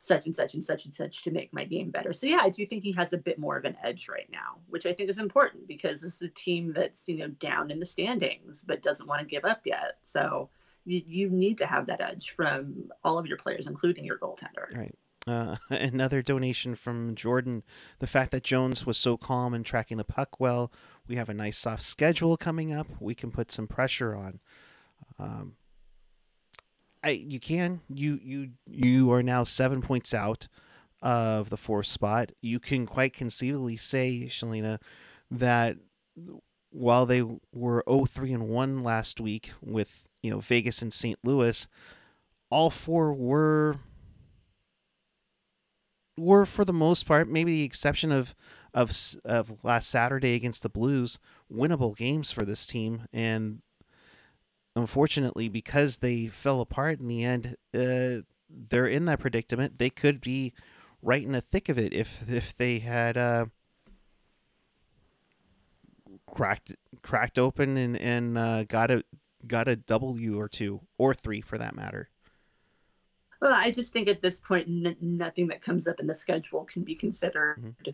such 0.00 0.26
and 0.26 0.34
such 0.34 0.54
and 0.54 0.64
such 0.64 0.84
and 0.84 0.94
such 0.94 1.22
to 1.24 1.30
make 1.30 1.52
my 1.52 1.64
game 1.64 1.90
better. 1.90 2.12
So 2.12 2.26
yeah, 2.26 2.40
I 2.40 2.50
do 2.50 2.66
think 2.66 2.82
he 2.82 2.92
has 2.92 3.12
a 3.12 3.18
bit 3.18 3.38
more 3.38 3.56
of 3.56 3.64
an 3.64 3.76
edge 3.82 4.08
right 4.08 4.28
now, 4.30 4.58
which 4.68 4.86
I 4.86 4.92
think 4.92 5.10
is 5.10 5.18
important 5.18 5.66
because 5.66 6.00
this 6.00 6.16
is 6.16 6.22
a 6.22 6.28
team 6.28 6.72
that's 6.72 7.04
you 7.06 7.16
know 7.16 7.28
down 7.28 7.70
in 7.70 7.78
the 7.78 7.86
standings 7.86 8.62
but 8.66 8.82
doesn't 8.82 9.06
want 9.06 9.20
to 9.20 9.26
give 9.26 9.44
up 9.44 9.62
yet. 9.64 9.98
So 10.02 10.48
you, 10.84 11.02
you 11.06 11.30
need 11.30 11.58
to 11.58 11.66
have 11.66 11.86
that 11.86 12.00
edge 12.00 12.30
from 12.30 12.90
all 13.04 13.18
of 13.18 13.26
your 13.26 13.38
players, 13.38 13.66
including 13.66 14.04
your 14.04 14.18
goaltender. 14.18 14.74
Right. 14.74 14.94
Uh, 15.26 15.56
another 15.70 16.22
donation 16.22 16.74
from 16.74 17.14
Jordan. 17.14 17.62
The 17.98 18.06
fact 18.06 18.30
that 18.30 18.44
Jones 18.44 18.86
was 18.86 18.96
so 18.96 19.16
calm 19.16 19.54
and 19.54 19.64
tracking 19.64 19.96
the 19.96 20.04
puck 20.04 20.38
well. 20.38 20.72
We 21.08 21.16
have 21.16 21.28
a 21.28 21.34
nice 21.34 21.58
soft 21.58 21.82
schedule 21.82 22.36
coming 22.36 22.72
up. 22.72 22.86
We 23.00 23.14
can 23.14 23.30
put 23.30 23.50
some 23.50 23.66
pressure 23.66 24.14
on. 24.14 24.40
Um, 25.18 25.56
I 27.02 27.10
you 27.10 27.38
can 27.38 27.80
you 27.88 28.18
you 28.22 28.50
you 28.66 29.12
are 29.12 29.22
now 29.22 29.44
seven 29.44 29.80
points 29.80 30.12
out 30.12 30.48
of 31.02 31.50
the 31.50 31.56
fourth 31.56 31.86
spot. 31.86 32.32
You 32.40 32.58
can 32.58 32.86
quite 32.86 33.12
conceivably 33.12 33.76
say, 33.76 34.24
Shalina, 34.28 34.80
that 35.30 35.76
while 36.70 37.06
they 37.06 37.22
were 37.52 37.84
0-3 37.86 38.34
and 38.34 38.48
1 38.48 38.82
last 38.82 39.20
week 39.20 39.52
with 39.62 40.08
you 40.22 40.30
know 40.30 40.40
Vegas 40.40 40.82
and 40.82 40.92
St. 40.92 41.18
Louis, 41.22 41.68
all 42.50 42.70
four 42.70 43.14
were 43.14 43.76
were 46.16 46.46
for 46.46 46.64
the 46.64 46.72
most 46.72 47.06
part, 47.06 47.28
maybe 47.28 47.52
the 47.52 47.64
exception 47.64 48.12
of 48.12 48.34
of 48.74 48.92
of 49.24 49.64
last 49.64 49.88
Saturday 49.88 50.34
against 50.34 50.62
the 50.62 50.68
Blues, 50.68 51.18
winnable 51.52 51.96
games 51.96 52.30
for 52.30 52.44
this 52.44 52.66
team, 52.66 53.06
and 53.12 53.62
unfortunately, 54.74 55.48
because 55.48 55.98
they 55.98 56.26
fell 56.26 56.60
apart 56.60 57.00
in 57.00 57.08
the 57.08 57.24
end, 57.24 57.56
uh, 57.74 58.22
they're 58.48 58.86
in 58.86 59.06
that 59.06 59.20
predicament. 59.20 59.78
They 59.78 59.90
could 59.90 60.20
be 60.20 60.52
right 61.02 61.22
in 61.22 61.32
the 61.32 61.40
thick 61.40 61.68
of 61.68 61.78
it 61.78 61.92
if 61.92 62.30
if 62.30 62.56
they 62.56 62.78
had 62.80 63.16
uh, 63.16 63.46
cracked 66.26 66.74
cracked 67.02 67.38
open 67.38 67.76
and 67.76 67.96
and 67.96 68.38
uh, 68.38 68.64
got 68.64 68.90
a 68.90 69.04
got 69.46 69.68
a 69.68 69.76
W 69.76 70.38
or 70.38 70.48
two 70.48 70.80
or 70.98 71.14
three 71.14 71.40
for 71.40 71.58
that 71.58 71.74
matter. 71.74 72.10
Well, 73.40 73.52
I 73.52 73.70
just 73.70 73.92
think 73.92 74.08
at 74.08 74.22
this 74.22 74.40
point, 74.40 74.68
n- 74.68 74.96
nothing 75.00 75.48
that 75.48 75.62
comes 75.62 75.86
up 75.86 76.00
in 76.00 76.06
the 76.06 76.14
schedule 76.14 76.64
can 76.64 76.84
be 76.84 76.94
considered, 76.94 77.58
mm-hmm. 77.60 77.90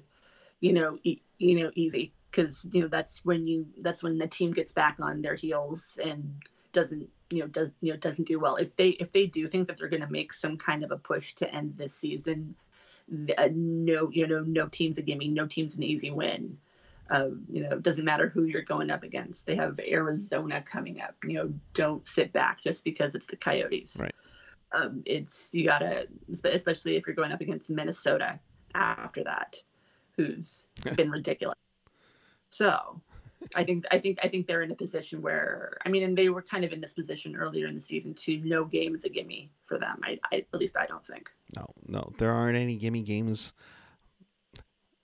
you 0.60 0.72
know, 0.72 0.98
e- 1.02 1.22
you 1.38 1.60
know, 1.60 1.70
easy 1.74 2.12
because 2.30 2.66
you 2.72 2.82
know 2.82 2.88
that's 2.88 3.24
when 3.24 3.46
you 3.46 3.66
that's 3.80 4.02
when 4.02 4.18
the 4.18 4.26
team 4.26 4.52
gets 4.52 4.72
back 4.72 4.96
on 5.00 5.20
their 5.20 5.34
heels 5.34 5.98
and 6.02 6.42
doesn't 6.72 7.08
you 7.30 7.40
know 7.40 7.46
does 7.46 7.70
you 7.80 7.92
know 7.92 7.98
doesn't 7.98 8.26
do 8.26 8.38
well. 8.38 8.56
If 8.56 8.74
they 8.76 8.90
if 8.90 9.12
they 9.12 9.26
do 9.26 9.48
think 9.48 9.68
that 9.68 9.78
they're 9.78 9.88
going 9.88 10.02
to 10.02 10.10
make 10.10 10.32
some 10.32 10.56
kind 10.56 10.84
of 10.84 10.90
a 10.90 10.96
push 10.96 11.34
to 11.34 11.52
end 11.52 11.74
this 11.76 11.94
season, 11.94 12.54
uh, 13.36 13.48
no, 13.52 14.10
you 14.10 14.26
know, 14.26 14.40
no 14.40 14.68
team's 14.68 14.98
a 14.98 15.02
gimme, 15.02 15.28
no 15.28 15.46
team's 15.46 15.76
an 15.76 15.82
easy 15.82 16.10
win. 16.10 16.58
Uh, 17.10 17.30
you 17.50 17.62
know, 17.62 17.72
it 17.72 17.82
doesn't 17.82 18.06
matter 18.06 18.28
who 18.28 18.44
you're 18.44 18.62
going 18.62 18.90
up 18.90 19.02
against. 19.02 19.44
They 19.44 19.56
have 19.56 19.78
Arizona 19.80 20.62
coming 20.62 21.00
up. 21.00 21.14
You 21.24 21.34
know, 21.34 21.52
don't 21.74 22.06
sit 22.08 22.32
back 22.32 22.62
just 22.62 22.84
because 22.84 23.14
it's 23.14 23.26
the 23.26 23.36
Coyotes. 23.36 23.96
Right 23.98 24.11
um, 24.72 25.02
it's 25.04 25.50
you 25.52 25.66
gotta, 25.66 26.06
especially 26.44 26.96
if 26.96 27.06
you're 27.06 27.16
going 27.16 27.32
up 27.32 27.40
against 27.40 27.70
Minnesota 27.70 28.38
after 28.74 29.24
that, 29.24 29.56
who's 30.16 30.66
been 30.96 31.10
ridiculous. 31.10 31.58
So, 32.50 33.00
I 33.54 33.64
think 33.64 33.84
I 33.90 33.98
think 33.98 34.18
I 34.22 34.28
think 34.28 34.46
they're 34.46 34.62
in 34.62 34.70
a 34.70 34.74
position 34.76 35.22
where 35.22 35.78
I 35.84 35.88
mean, 35.88 36.02
and 36.02 36.16
they 36.16 36.28
were 36.28 36.42
kind 36.42 36.64
of 36.64 36.72
in 36.72 36.80
this 36.80 36.94
position 36.94 37.36
earlier 37.36 37.66
in 37.66 37.74
the 37.74 37.80
season 37.80 38.14
too. 38.14 38.40
No 38.44 38.64
game 38.64 38.94
is 38.94 39.04
a 39.04 39.08
gimme 39.08 39.50
for 39.66 39.78
them. 39.78 40.00
I, 40.02 40.18
I 40.30 40.44
at 40.52 40.60
least 40.60 40.76
I 40.76 40.86
don't 40.86 41.06
think. 41.06 41.30
No, 41.56 41.66
no, 41.86 42.12
there 42.18 42.32
aren't 42.32 42.56
any 42.56 42.76
gimme 42.76 43.02
games. 43.02 43.54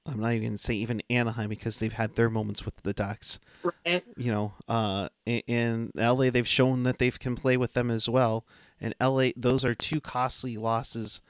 I'm 0.09 0.21
not 0.21 0.33
even 0.33 0.43
going 0.43 0.53
to 0.55 0.59
say 0.59 0.75
even 0.75 1.03
Anaheim 1.11 1.49
because 1.49 1.79
they've 1.79 1.93
had 1.93 2.17
their 2.17 2.31
moments 2.31 2.65
with 2.65 2.77
the 2.83 2.93
Ducks. 2.93 3.39
Right. 3.63 4.05
You 4.17 4.33
know, 4.33 4.55
uh, 4.69 5.09
in 5.27 5.93
LA, 5.95 6.31
they've 6.31 6.49
shown 6.49 6.85
that 6.85 6.99
they 6.99 7.11
can 7.11 7.37
play 7.37 7.57
with 7.57 7.75
them 7.75 7.91
as 7.91 8.09
well 8.09 8.45
and 8.81 8.95
LA. 9.01 9.31
Those 9.37 9.65
are 9.65 9.75
two 9.75 10.01
costly 10.01 10.57
losses 10.57 11.21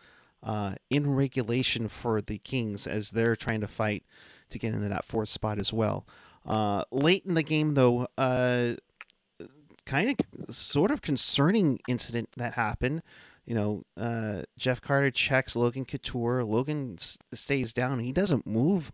uh, 0.42 0.74
in 0.90 1.14
regulation 1.14 1.88
for 1.88 2.20
the 2.20 2.38
Kings 2.38 2.86
as 2.86 3.10
they're 3.10 3.36
trying 3.36 3.60
to 3.60 3.66
fight 3.66 4.04
to 4.50 4.58
get 4.58 4.74
into 4.74 4.88
that 4.88 5.04
fourth 5.04 5.28
spot 5.28 5.58
as 5.58 5.72
well. 5.72 6.06
Uh, 6.46 6.84
late 6.90 7.24
in 7.26 7.34
the 7.34 7.42
game, 7.42 7.74
though, 7.74 8.06
uh, 8.16 8.74
kind 9.84 10.10
of 10.10 10.54
sort 10.54 10.90
of 10.90 11.02
concerning 11.02 11.78
incident 11.88 12.30
that 12.36 12.54
happened. 12.54 13.02
You 13.48 13.54
know, 13.54 13.82
uh, 13.96 14.42
Jeff 14.58 14.82
Carter 14.82 15.10
checks 15.10 15.56
Logan 15.56 15.86
Couture. 15.86 16.44
Logan 16.44 16.96
s- 16.98 17.18
stays 17.32 17.72
down. 17.72 17.98
He 18.00 18.12
doesn't 18.12 18.46
move 18.46 18.92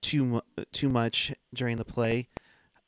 too 0.00 0.24
mu- 0.24 0.64
too 0.72 0.88
much 0.88 1.34
during 1.52 1.76
the 1.76 1.84
play, 1.84 2.28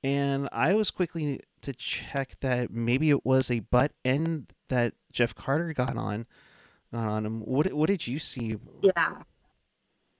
and 0.02 0.48
I 0.52 0.74
was 0.74 0.90
quickly 0.90 1.40
to 1.60 1.74
check 1.74 2.36
that 2.40 2.70
maybe 2.70 3.10
it 3.10 3.26
was 3.26 3.50
a 3.50 3.60
butt 3.60 3.92
end 4.06 4.54
that 4.68 4.94
Jeff 5.12 5.34
Carter 5.34 5.74
got 5.74 5.98
on 5.98 6.24
got 6.94 7.06
on 7.06 7.26
him. 7.26 7.40
What 7.42 7.70
what 7.74 7.88
did 7.88 8.06
you 8.06 8.18
see? 8.18 8.56
Yeah. 8.80 9.16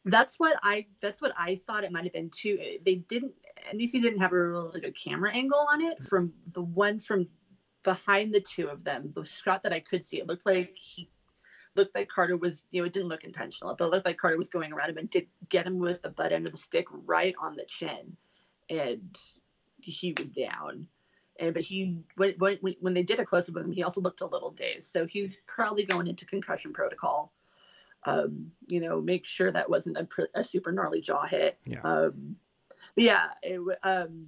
That's 0.05 0.39
what 0.39 0.59
I 0.62 0.85
that's 1.01 1.23
what 1.23 1.33
I 1.39 1.59
thought 1.67 1.85
it 1.85 1.91
might 1.91 2.05
have 2.05 2.12
been 2.12 2.29
too. 2.29 2.59
They 2.85 2.97
didn't 2.97 3.33
NBC 3.75 4.03
didn't 4.03 4.19
have 4.21 4.33
a 4.33 4.49
really 4.49 4.81
good 4.83 4.95
camera 4.95 5.33
angle 5.33 5.67
on 5.73 5.81
it. 5.81 6.05
From 6.05 6.35
the 6.53 6.61
one 6.61 6.99
from 6.99 7.29
behind 7.87 8.35
the 8.35 8.40
two 8.40 8.66
of 8.68 8.83
them, 8.83 9.12
the 9.14 9.25
shot 9.25 9.62
that 9.62 9.72
I 9.72 9.79
could 9.79 10.05
see, 10.05 10.18
it 10.18 10.27
looked 10.27 10.44
like 10.44 10.75
he 10.75 11.09
looked 11.77 11.94
like 11.94 12.09
Carter 12.09 12.37
was, 12.37 12.64
you 12.72 12.83
know, 12.83 12.87
it 12.87 12.92
didn't 12.92 13.09
look 13.09 13.22
intentional, 13.22 13.77
but 13.79 13.85
it 13.85 13.90
looked 13.92 14.07
like 14.07 14.18
Carter 14.18 14.37
was 14.37 14.49
going 14.49 14.72
around 14.72 14.90
him 14.90 14.99
and 14.99 15.09
did 15.09 15.29
get 15.49 15.66
him 15.66 15.79
with 15.79 16.03
the 16.03 16.09
butt 16.09 16.33
end 16.33 16.46
of 16.46 16.53
the 16.53 16.59
stick 16.59 16.87
right 16.90 17.35
on 17.40 17.55
the 17.55 17.64
chin, 17.68 18.16
and 18.68 19.16
he 19.81 20.14
was 20.18 20.33
down. 20.33 20.88
And 21.38 21.55
but 21.55 21.62
he 21.62 22.01
when 22.16 22.35
when 22.38 22.59
when 22.81 22.94
they 22.94 23.05
did 23.05 23.20
a 23.20 23.25
close 23.25 23.49
up 23.49 23.55
of 23.55 23.64
him, 23.64 23.72
he 23.72 23.85
also 23.85 24.01
looked 24.01 24.20
a 24.20 24.27
little 24.27 24.51
dazed. 24.51 24.90
So 24.90 25.07
he's 25.07 25.40
probably 25.46 25.87
going 25.87 26.09
into 26.09 26.27
concussion 26.27 26.72
protocol. 26.72 27.33
Um, 28.05 28.51
you 28.66 28.81
know, 28.81 29.01
make 29.01 29.25
sure 29.25 29.53
that 29.53 29.70
wasn't 29.70 29.96
a, 29.96 30.09
a 30.35 30.42
super 30.42 30.72
gnarly 30.72 31.01
jaw 31.01 31.25
hit. 31.27 31.59
Yeah. 31.66 31.83
Um, 31.83 32.37
yeah. 32.96 33.29
It, 33.42 33.61
um, 33.83 34.27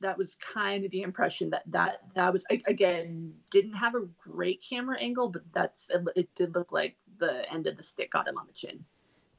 that 0.00 0.18
was 0.18 0.36
kind 0.36 0.84
of 0.84 0.90
the 0.90 1.02
impression 1.02 1.50
that 1.50 1.62
that 1.66 2.02
that 2.14 2.32
was 2.32 2.44
again 2.66 3.32
didn't 3.50 3.74
have 3.74 3.94
a 3.94 4.06
great 4.18 4.62
camera 4.68 4.98
angle, 5.00 5.28
but 5.28 5.42
that's 5.52 5.90
it 6.14 6.28
did 6.34 6.54
look 6.54 6.72
like 6.72 6.96
the 7.18 7.50
end 7.52 7.66
of 7.66 7.76
the 7.76 7.82
stick 7.82 8.10
got 8.10 8.28
him 8.28 8.38
on 8.38 8.46
the 8.46 8.52
chin. 8.52 8.84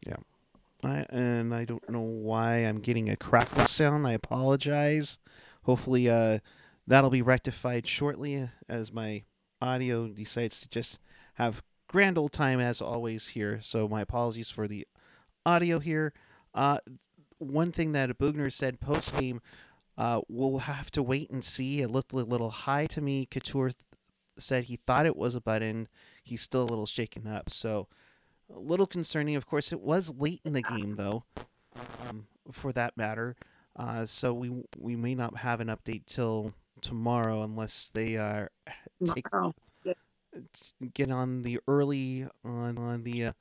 Yeah. 0.06 0.17
I, 0.84 1.06
and 1.10 1.56
I 1.56 1.65
don't 1.65 1.89
know 1.89 2.02
why 2.02 2.58
I'm 2.58 2.80
getting 2.80 3.10
a 3.10 3.15
crackle 3.15 3.65
sound. 3.65 4.06
I 4.08 4.13
apologize. 4.13 5.17
Hopefully, 5.63 6.08
uh, 6.10 6.39
that'll 6.86 7.10
be 7.10 7.24
rectified 7.24 7.88
shortly 7.88 8.50
as 8.70 8.93
my 8.93 9.24
audio 9.60 10.08
decides 10.08 10.62
to 10.62 10.70
just 10.70 11.00
have 11.36 11.63
grand 11.88 12.17
old 12.17 12.32
time 12.32 12.60
as 12.60 12.82
always 12.82 13.30
here. 13.30 13.60
So 13.62 13.88
my 13.88 14.02
apologies 14.02 14.52
for 14.52 14.67
the 14.67 14.88
audio 15.46 15.80
here. 15.80 16.13
Uh, 16.54 16.78
one 17.39 17.72
thing 17.72 17.91
that 17.91 18.17
Boughner 18.17 18.52
said 18.52 18.80
post 18.80 19.17
game, 19.17 19.41
uh, 19.97 20.21
we'll 20.29 20.60
have 20.60 20.91
to 20.91 21.03
wait 21.03 21.29
and 21.29 21.43
see. 21.43 21.81
It 21.81 21.89
looked 21.89 22.13
a 22.13 22.17
little 22.17 22.51
high 22.51 22.86
to 22.88 23.01
me. 23.01 23.25
Couture 23.25 23.69
th- 23.69 23.75
said 24.38 24.65
he 24.65 24.75
thought 24.75 25.05
it 25.05 25.17
was 25.17 25.33
a 25.36 25.41
button. 25.41 25.88
He's 26.23 26.41
still 26.41 26.63
a 26.63 26.65
little 26.65 26.86
shaken 26.86 27.25
up. 27.27 27.49
So 27.49 27.88
a 28.53 28.60
little 28.60 28.88
concerning. 28.88 29.36
Of 29.36 29.47
course, 29.47 29.71
it 29.71 29.81
was 29.81 30.13
late 30.15 30.41
in 30.45 30.53
the 30.53 30.62
game 30.62 30.95
though, 30.95 31.23
um, 32.07 32.27
for 32.51 32.71
that 32.73 32.95
matter. 32.95 33.36
Uh, 33.75 34.05
so 34.05 34.33
we 34.33 34.51
we 34.77 34.95
may 34.95 35.15
not 35.15 35.38
have 35.38 35.60
an 35.60 35.67
update 35.67 36.05
till 36.05 36.53
tomorrow 36.81 37.41
unless 37.43 37.89
they 37.93 38.17
are 38.17 38.51
take, 39.05 39.25
get 40.93 41.12
on 41.12 41.41
the 41.41 41.60
early 41.67 42.27
on 42.43 42.77
on 42.77 43.03
the 43.03 43.25
uh, 43.25 43.31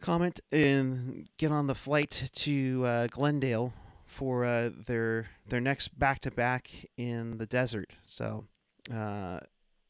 comment 0.00 0.40
and 0.52 1.28
get 1.38 1.50
on 1.50 1.66
the 1.66 1.74
flight 1.74 2.30
to 2.34 2.84
uh, 2.84 3.06
Glendale 3.08 3.72
for 4.14 4.44
uh, 4.44 4.70
their 4.86 5.26
their 5.48 5.60
next 5.60 5.98
back 5.98 6.20
to 6.20 6.30
back 6.30 6.70
in 6.96 7.38
the 7.38 7.46
desert. 7.46 7.90
So 8.06 8.44
uh, 8.92 9.40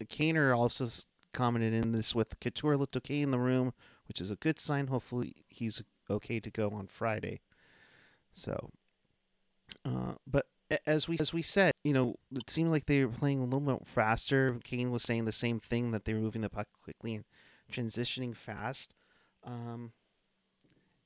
Kaner 0.04 0.56
also 0.56 0.88
commented 1.32 1.74
in 1.74 1.92
this 1.92 2.14
with 2.14 2.40
Couture 2.40 2.76
looked 2.76 2.96
okay 2.96 3.20
in 3.20 3.30
the 3.30 3.38
room, 3.38 3.74
which 4.08 4.20
is 4.20 4.30
a 4.30 4.36
good 4.36 4.58
sign. 4.58 4.86
Hopefully 4.86 5.34
he's 5.48 5.82
okay 6.08 6.40
to 6.40 6.50
go 6.50 6.70
on 6.70 6.86
Friday. 6.86 7.40
So 8.32 8.70
uh, 9.84 10.14
but 10.26 10.46
as 10.86 11.06
we 11.06 11.18
as 11.18 11.32
we 11.32 11.42
said, 11.42 11.72
you 11.82 11.92
know, 11.92 12.14
it 12.34 12.48
seemed 12.48 12.70
like 12.70 12.86
they 12.86 13.04
were 13.04 13.12
playing 13.12 13.40
a 13.40 13.44
little 13.44 13.60
bit 13.60 13.86
faster. 13.86 14.58
Kane 14.64 14.90
was 14.90 15.02
saying 15.02 15.26
the 15.26 15.32
same 15.32 15.60
thing 15.60 15.90
that 15.90 16.04
they 16.04 16.14
were 16.14 16.20
moving 16.20 16.42
the 16.42 16.48
puck 16.48 16.68
quickly 16.82 17.14
and 17.14 17.24
transitioning 17.70 18.34
fast. 18.34 18.94
Um, 19.44 19.92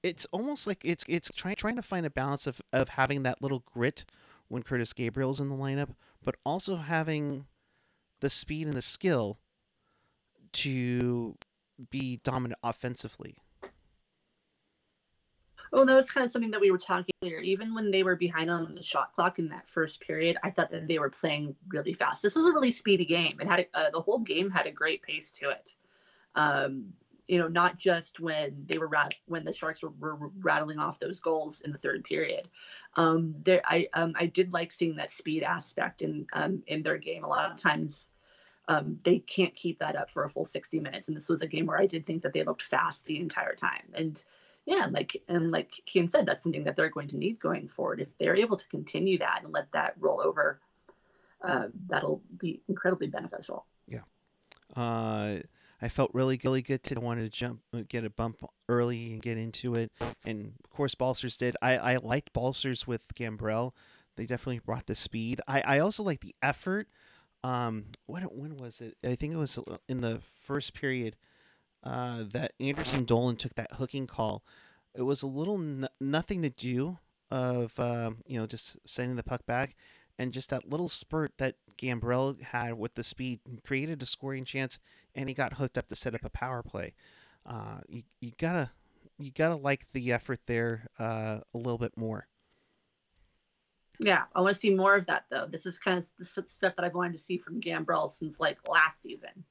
it's 0.08 0.26
almost 0.26 0.66
like 0.66 0.84
it's 0.84 1.04
it's 1.08 1.30
trying 1.34 1.56
trying 1.56 1.76
to 1.76 1.82
find 1.82 2.06
a 2.06 2.10
balance 2.10 2.46
of, 2.46 2.60
of 2.72 2.88
having 2.90 3.22
that 3.24 3.42
little 3.42 3.62
grit 3.72 4.04
when 4.48 4.62
Curtis 4.62 4.92
Gabriel's 4.92 5.40
in 5.40 5.48
the 5.48 5.54
lineup, 5.54 5.90
but 6.24 6.36
also 6.44 6.76
having 6.76 7.46
the 8.20 8.30
speed 8.30 8.66
and 8.66 8.76
the 8.76 8.82
skill 8.82 9.38
to 10.52 11.36
be 11.90 12.20
dominant 12.24 12.58
offensively. 12.62 13.36
Oh, 15.70 15.84
that 15.84 15.94
was 15.94 16.10
kind 16.10 16.24
of 16.24 16.30
something 16.30 16.50
that 16.52 16.60
we 16.62 16.70
were 16.70 16.78
talking 16.78 17.12
earlier. 17.22 17.40
Even 17.40 17.74
when 17.74 17.90
they 17.90 18.02
were 18.02 18.16
behind 18.16 18.50
on 18.50 18.74
the 18.74 18.82
shot 18.82 19.12
clock 19.12 19.38
in 19.38 19.50
that 19.50 19.68
first 19.68 20.00
period, 20.00 20.38
I 20.42 20.50
thought 20.50 20.70
that 20.70 20.88
they 20.88 20.98
were 20.98 21.10
playing 21.10 21.54
really 21.68 21.92
fast. 21.92 22.22
This 22.22 22.34
was 22.34 22.46
a 22.46 22.52
really 22.52 22.70
speedy 22.70 23.04
game. 23.04 23.38
It 23.38 23.46
had 23.46 23.60
a, 23.60 23.78
uh, 23.78 23.90
the 23.90 24.00
whole 24.00 24.20
game 24.20 24.50
had 24.50 24.66
a 24.66 24.70
great 24.70 25.02
pace 25.02 25.30
to 25.32 25.50
it. 25.50 25.74
Um, 26.34 26.94
you 27.28 27.38
know, 27.38 27.46
not 27.46 27.76
just 27.76 28.18
when 28.18 28.64
they 28.66 28.78
were 28.78 28.88
rat- 28.88 29.14
when 29.26 29.44
the 29.44 29.52
Sharks 29.52 29.82
were, 29.82 29.90
were, 29.90 30.30
rattling 30.40 30.78
off 30.78 30.98
those 30.98 31.20
goals 31.20 31.60
in 31.60 31.70
the 31.70 31.78
third 31.78 32.02
period. 32.02 32.48
Um, 32.96 33.34
there, 33.44 33.60
I 33.64 33.88
um, 33.92 34.14
I 34.18 34.26
did 34.26 34.54
like 34.54 34.72
seeing 34.72 34.96
that 34.96 35.12
speed 35.12 35.42
aspect 35.42 36.00
in 36.02 36.26
um, 36.32 36.62
in 36.66 36.82
their 36.82 36.96
game. 36.96 37.24
A 37.24 37.28
lot 37.28 37.50
of 37.50 37.58
times, 37.58 38.08
um, 38.66 38.98
they 39.04 39.18
can't 39.18 39.54
keep 39.54 39.78
that 39.78 39.94
up 39.94 40.10
for 40.10 40.24
a 40.24 40.28
full 40.28 40.46
60 40.46 40.80
minutes, 40.80 41.08
and 41.08 41.16
this 41.16 41.28
was 41.28 41.42
a 41.42 41.46
game 41.46 41.66
where 41.66 41.78
I 41.78 41.86
did 41.86 42.06
think 42.06 42.22
that 42.22 42.32
they 42.32 42.42
looked 42.42 42.62
fast 42.62 43.04
the 43.04 43.20
entire 43.20 43.54
time. 43.54 43.84
And 43.92 44.22
yeah, 44.64 44.86
like 44.90 45.22
and 45.28 45.50
like 45.50 45.70
Kian 45.86 46.10
said, 46.10 46.24
that's 46.24 46.42
something 46.42 46.64
that 46.64 46.76
they're 46.76 46.88
going 46.88 47.08
to 47.08 47.18
need 47.18 47.38
going 47.38 47.68
forward. 47.68 48.00
If 48.00 48.08
they're 48.18 48.36
able 48.36 48.56
to 48.56 48.68
continue 48.68 49.18
that 49.18 49.42
and 49.44 49.52
let 49.52 49.70
that 49.72 49.94
roll 50.00 50.22
over, 50.22 50.60
uh, 51.42 51.66
that'll 51.88 52.22
be 52.38 52.62
incredibly 52.68 53.08
beneficial. 53.08 53.66
Yeah. 53.86 54.00
Uh, 54.74 55.40
I 55.80 55.88
felt 55.88 56.10
really, 56.12 56.40
really 56.42 56.62
good 56.62 56.82
to 56.84 57.00
wanted 57.00 57.22
to 57.22 57.28
jump, 57.28 57.60
uh, 57.72 57.82
get 57.88 58.04
a 58.04 58.10
bump 58.10 58.42
early 58.68 59.12
and 59.12 59.22
get 59.22 59.38
into 59.38 59.74
it, 59.74 59.92
and 60.24 60.54
of 60.64 60.70
course 60.70 60.94
Balcers 60.94 61.36
did. 61.36 61.56
I 61.62 61.76
I 61.76 61.96
liked 61.96 62.32
Balcers 62.32 62.86
with 62.86 63.14
Gambrell. 63.14 63.72
They 64.16 64.26
definitely 64.26 64.58
brought 64.58 64.86
the 64.86 64.94
speed. 64.94 65.40
I 65.46 65.62
I 65.64 65.78
also 65.78 66.02
like 66.02 66.20
the 66.20 66.34
effort. 66.42 66.88
Um, 67.44 67.86
when 68.06 68.24
when 68.24 68.56
was 68.56 68.80
it? 68.80 68.96
I 69.04 69.14
think 69.14 69.32
it 69.32 69.38
was 69.38 69.58
in 69.88 70.00
the 70.00 70.20
first 70.40 70.74
period 70.74 71.16
uh, 71.84 72.24
that 72.32 72.52
Anderson 72.58 73.04
Dolan 73.04 73.36
took 73.36 73.54
that 73.54 73.74
hooking 73.74 74.06
call. 74.06 74.42
It 74.94 75.02
was 75.02 75.22
a 75.22 75.28
little 75.28 75.58
n- 75.58 75.88
nothing 76.00 76.42
to 76.42 76.50
do 76.50 76.98
of 77.30 77.78
uh, 77.78 78.12
you 78.26 78.38
know 78.40 78.46
just 78.46 78.78
sending 78.84 79.16
the 79.16 79.22
puck 79.22 79.46
back, 79.46 79.76
and 80.18 80.32
just 80.32 80.50
that 80.50 80.68
little 80.68 80.88
spurt 80.88 81.32
that 81.38 81.54
Gambrell 81.78 82.40
had 82.42 82.74
with 82.74 82.94
the 82.94 83.04
speed 83.04 83.40
created 83.64 84.02
a 84.02 84.06
scoring 84.06 84.44
chance, 84.44 84.78
and 85.14 85.28
he 85.28 85.34
got 85.34 85.54
hooked 85.54 85.78
up 85.78 85.88
to 85.88 85.96
set 85.96 86.14
up 86.14 86.24
a 86.24 86.30
power 86.30 86.62
play. 86.62 86.94
Uh, 87.46 87.78
you 87.88 88.02
you 88.20 88.32
gotta 88.36 88.70
you 89.18 89.30
gotta 89.30 89.56
like 89.56 89.90
the 89.92 90.12
effort 90.12 90.40
there 90.46 90.88
uh, 90.98 91.38
a 91.54 91.58
little 91.58 91.78
bit 91.78 91.96
more. 91.96 92.26
Yeah, 94.00 94.24
I 94.34 94.40
want 94.40 94.54
to 94.54 94.60
see 94.60 94.70
more 94.70 94.94
of 94.94 95.06
that 95.06 95.24
though. 95.30 95.46
This 95.50 95.66
is 95.66 95.78
kind 95.78 95.98
of 95.98 96.08
the 96.18 96.24
stuff 96.24 96.76
that 96.76 96.84
I've 96.84 96.94
wanted 96.94 97.14
to 97.14 97.18
see 97.18 97.38
from 97.38 97.60
Gambrell 97.60 98.10
since 98.10 98.38
like 98.38 98.58
last 98.68 99.02
season. 99.02 99.30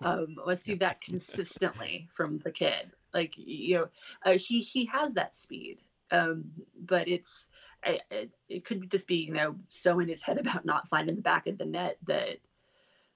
Um, 0.00 0.36
I 0.48 0.54
see 0.54 0.74
that 0.76 1.00
consistently 1.00 2.08
from 2.12 2.38
the 2.38 2.50
kid. 2.50 2.90
Like 3.14 3.34
you 3.36 3.76
know, 3.76 3.88
uh, 4.24 4.36
he 4.36 4.60
he 4.60 4.84
has 4.86 5.14
that 5.14 5.32
speed, 5.32 5.78
um, 6.10 6.44
but 6.86 7.06
it's 7.06 7.50
it, 7.84 8.30
it 8.48 8.64
could 8.64 8.90
just 8.90 9.06
be 9.06 9.16
you 9.16 9.32
know 9.32 9.56
so 9.68 10.00
in 10.00 10.08
his 10.08 10.22
head 10.22 10.38
about 10.40 10.64
not 10.64 10.88
finding 10.88 11.16
the 11.16 11.22
back 11.22 11.46
of 11.46 11.58
the 11.58 11.64
net 11.64 11.98
that 12.06 12.38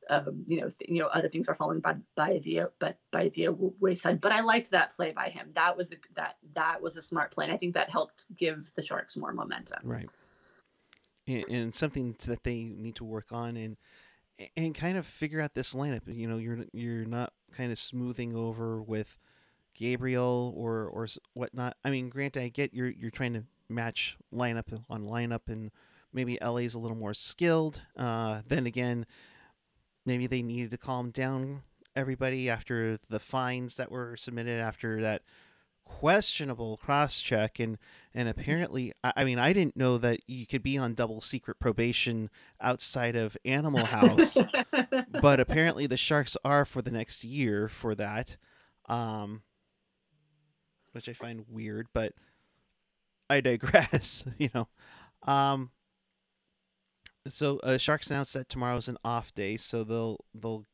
um, 0.09 0.45
you 0.47 0.61
know, 0.61 0.69
th- 0.69 0.91
you 0.91 1.01
know, 1.01 1.09
other 1.09 1.29
things 1.29 1.49
are 1.49 1.55
falling 1.55 1.81
by 1.81 1.97
by 2.15 2.41
the 2.45 2.63
but 2.79 2.99
by 3.11 3.29
the 3.35 3.49
wayside. 3.81 4.21
But 4.21 4.33
I 4.33 4.41
liked 4.41 4.71
that 4.71 4.95
play 4.95 5.13
by 5.13 5.29
him. 5.29 5.51
That 5.55 5.77
was 5.77 5.93
a, 5.93 5.97
that 6.15 6.37
that 6.55 6.81
was 6.81 6.97
a 6.97 7.03
smart 7.03 7.33
play, 7.33 7.45
and 7.45 7.53
I 7.53 7.57
think 7.57 7.75
that 7.75 7.91
helped 7.91 8.25
give 8.37 8.73
the 8.77 8.83
Sharks 8.83 9.17
more 9.17 9.33
momentum. 9.33 9.81
Right, 9.83 10.09
and, 11.27 11.45
and 11.49 11.75
something 11.75 12.17
that 12.27 12.45
they 12.45 12.65
need 12.65 12.97
to 12.97 13.05
work 13.05 13.33
on, 13.33 13.57
and 13.57 13.77
and 14.57 14.75
kind 14.75 14.97
of 14.97 15.07
figure 15.07 15.41
out 15.41 15.55
this 15.55 15.75
lineup. 15.75 16.03
You 16.07 16.29
know, 16.29 16.39
you're 16.39 16.65
you're 16.73 17.05
not 17.05 17.33
kind 17.53 17.73
of 17.73 17.79
smoothing 17.79 18.37
over 18.37 18.81
with 18.83 19.19
Gabriel 19.75 20.55
or 20.57 20.87
or 20.87 21.09
whatnot. 21.35 21.77
I 21.85 21.91
mean, 21.91 22.09
granted, 22.09 22.43
I 22.43 22.49
get 22.49 22.75
you're 22.75 22.91
you're 22.91 23.11
trying 23.11 23.35
to 23.35 23.45
match 23.69 24.17
lineup 24.33 24.83
on 24.89 25.05
lineup, 25.05 25.49
and 25.49 25.71
maybe 26.13 26.39
LA's 26.43 26.75
a 26.75 26.79
little 26.79 26.97
more 26.97 27.15
skilled. 27.15 27.83
Uh, 27.97 28.43
then 28.47 28.67
again, 28.67 29.07
maybe 30.05 30.27
they 30.27 30.43
needed 30.43 30.71
to 30.71 30.79
calm 30.79 31.11
down 31.11 31.63
everybody 31.95 32.49
after 32.49 32.99
the 33.09 33.19
fines 33.19 33.77
that 33.77 33.91
were 33.91 34.17
submitted 34.17 34.61
after 34.61 35.01
that 35.01 35.23
questionable 35.87 36.77
cross 36.79 37.21
check 37.21 37.61
and 37.61 37.79
and 38.13 38.29
apparently 38.29 38.93
I, 39.05 39.25
mean 39.25 39.39
I 39.39 39.53
didn't 39.53 39.77
know 39.77 39.99
that 39.99 40.19
you 40.27 40.45
could 40.45 40.63
be 40.63 40.77
on 40.77 40.95
double 40.95 41.21
secret 41.21 41.61
probation 41.61 42.29
outside 42.61 43.15
of 43.15 43.37
Animal 43.45 43.85
House 43.85 44.37
but 45.23 45.39
apparently 45.39 45.87
the 45.87 45.97
Sharks 45.97 46.37
are 46.45 46.65
for 46.65 46.83
the 46.83 46.91
next 46.91 47.23
year 47.23 47.69
for 47.69 47.95
that 47.95 48.37
um 48.89 49.43
which 50.91 51.09
I 51.09 51.13
find 51.13 51.45
weird 51.49 51.87
but 51.95 52.13
I 53.29 53.41
digress 53.41 54.25
you 54.39 54.51
know 54.55 54.69
um 55.23 55.71
so 57.29 57.59
uh, 57.65 57.77
Sharks 57.77 58.11
announced 58.11 58.35
that 58.35 58.49
tomorrow 58.49 58.77
is 58.77 58.89
an 58.89 58.99
off 59.05 59.35
day 59.35 59.57
so 59.57 59.83
they'll 59.83 60.25
they'll 60.35 60.65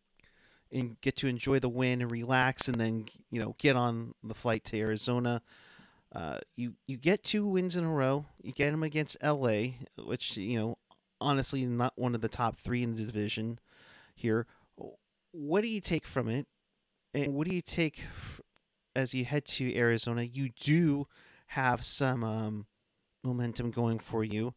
and 0.73 1.01
get 1.01 1.17
to 1.17 1.29
enjoy 1.29 1.59
the 1.59 1.69
win 1.69 2.01
and 2.01 2.11
relax, 2.11 2.69
and 2.69 2.81
then 2.81 3.07
you 3.31 3.41
know 3.41 3.55
get 3.59 3.77
on 3.77 4.15
the 4.23 4.35
flight 4.35 4.65
to 4.65 4.79
Arizona. 4.79 5.43
Uh, 6.15 6.39
you 6.57 6.75
you 6.87 6.97
get 6.97 7.23
two 7.23 7.47
wins 7.47 7.77
in 7.77 7.85
a 7.85 7.91
row. 7.91 8.25
You 8.43 8.53
get 8.53 8.71
them 8.71 8.83
against 8.83 9.23
LA, 9.23 9.63
which 9.99 10.37
you 10.37 10.59
know 10.59 10.79
honestly 11.21 11.67
not 11.67 11.93
one 11.97 12.15
of 12.15 12.21
the 12.21 12.29
top 12.29 12.57
three 12.57 12.83
in 12.83 12.97
the 12.97 13.05
division 13.05 13.59
here. 14.15 14.47
What 15.33 15.63
do 15.63 15.69
you 15.69 15.81
take 15.81 16.07
from 16.07 16.29
it, 16.29 16.47
and 17.15 17.35
what 17.35 17.47
do 17.47 17.55
you 17.55 17.63
take 17.63 18.03
as 18.97 19.15
you 19.15 19.25
head 19.25 19.45
to 19.47 19.77
Arizona? 19.77 20.23
You 20.23 20.51
do 20.61 21.07
have 21.53 21.85
some 21.85 22.25
um, 22.25 22.67
momentum 23.23 23.71
going 23.71 23.99
for 23.99 24.25
you. 24.25 24.55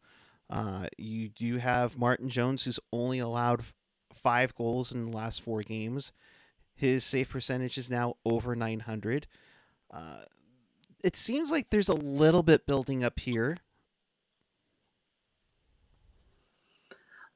Uh, 0.48 0.86
you 0.96 1.28
do 1.28 1.58
have 1.58 1.98
Martin 1.98 2.30
Jones, 2.30 2.64
who's 2.64 2.80
only 2.90 3.18
allowed 3.18 3.64
five 4.14 4.54
goals 4.54 4.92
in 4.92 5.10
the 5.10 5.16
last 5.16 5.42
four 5.42 5.60
games. 5.60 6.12
His 6.74 7.04
save 7.04 7.28
percentage 7.28 7.76
is 7.76 7.90
now 7.90 8.14
over 8.24 8.56
900. 8.56 9.26
Uh, 9.90 10.22
it 11.04 11.16
seems 11.16 11.50
like 11.50 11.68
there's 11.68 11.90
a 11.90 11.94
little 11.94 12.42
bit 12.42 12.66
building 12.66 13.04
up 13.04 13.20
here. 13.20 13.58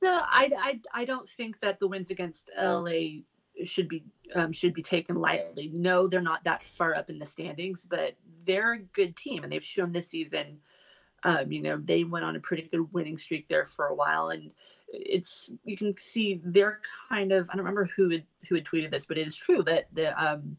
No, 0.01 0.23
I, 0.25 0.51
I, 0.59 0.81
I 1.03 1.05
don't 1.05 1.29
think 1.29 1.61
that 1.61 1.79
the 1.79 1.87
wins 1.87 2.11
against 2.11 2.49
LA 2.59 3.21
should 3.65 3.89
be 3.89 4.05
um, 4.35 4.53
should 4.53 4.75
be 4.75 4.83
taken 4.83 5.17
lightly. 5.17 5.71
No, 5.73 6.07
they're 6.07 6.21
not 6.21 6.45
that 6.45 6.63
far 6.63 6.95
up 6.95 7.11
in 7.11 7.19
the 7.19 7.27
standings, 7.27 7.87
but 7.89 8.15
they're 8.45 8.75
a 8.75 8.79
good 8.79 9.17
team, 9.17 9.43
and 9.43 9.53
they've 9.53 9.63
shown 9.63 9.93
this 9.93 10.09
season. 10.09 10.59
Um, 11.23 11.53
you 11.53 11.61
know, 11.61 11.77
they 11.77 12.05
went 12.05 12.25
on 12.25 12.37
a 12.37 12.41
pretty 12.41 12.63
good 12.63 12.93
winning 12.93 13.19
streak 13.19 13.49
there 13.49 13.67
for 13.67 13.87
a 13.87 13.95
while, 13.95 14.31
and 14.31 14.51
it's 14.89 15.51
you 15.65 15.77
can 15.77 15.97
see 15.97 16.41
they're 16.45 16.81
kind 17.09 17.33
of 17.33 17.49
I 17.51 17.53
don't 17.53 17.65
remember 17.65 17.91
who 17.97 18.11
had 18.11 18.25
who 18.49 18.55
had 18.55 18.65
tweeted 18.65 18.91
this, 18.91 19.07
but 19.07 19.19
it 19.19 19.27
is 19.27 19.37
true 19.37 19.63
that 19.65 19.89
the 19.93 20.19
um, 20.23 20.57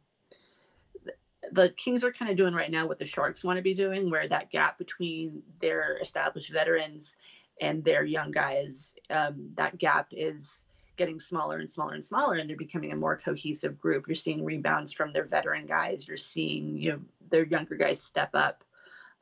the 1.51 1.69
Kings 1.69 2.03
are 2.03 2.11
kind 2.11 2.29
of 2.29 2.37
doing 2.37 2.53
right 2.53 2.71
now 2.71 2.87
what 2.87 2.99
the 2.99 3.05
Sharks 3.05 3.43
want 3.43 3.57
to 3.57 3.63
be 3.63 3.73
doing, 3.73 4.09
where 4.09 4.27
that 4.27 4.51
gap 4.51 4.77
between 4.77 5.41
their 5.59 5.97
established 6.01 6.51
veterans 6.51 7.17
and 7.59 7.83
their 7.83 8.03
young 8.03 8.31
guys, 8.31 8.95
um, 9.09 9.51
that 9.55 9.77
gap 9.77 10.07
is 10.11 10.65
getting 11.01 11.19
smaller 11.19 11.57
and 11.57 11.71
smaller 11.71 11.93
and 11.93 12.05
smaller, 12.05 12.35
and 12.35 12.47
they're 12.47 12.55
becoming 12.55 12.91
a 12.91 12.95
more 12.95 13.17
cohesive 13.17 13.79
group. 13.79 14.07
You're 14.07 14.13
seeing 14.13 14.45
rebounds 14.45 14.93
from 14.93 15.11
their 15.11 15.25
veteran 15.25 15.65
guys. 15.65 16.07
You're 16.07 16.15
seeing 16.15 16.77
you 16.77 16.91
know 16.91 16.99
their 17.31 17.43
younger 17.43 17.75
guys 17.75 17.99
step 17.99 18.29
up. 18.35 18.63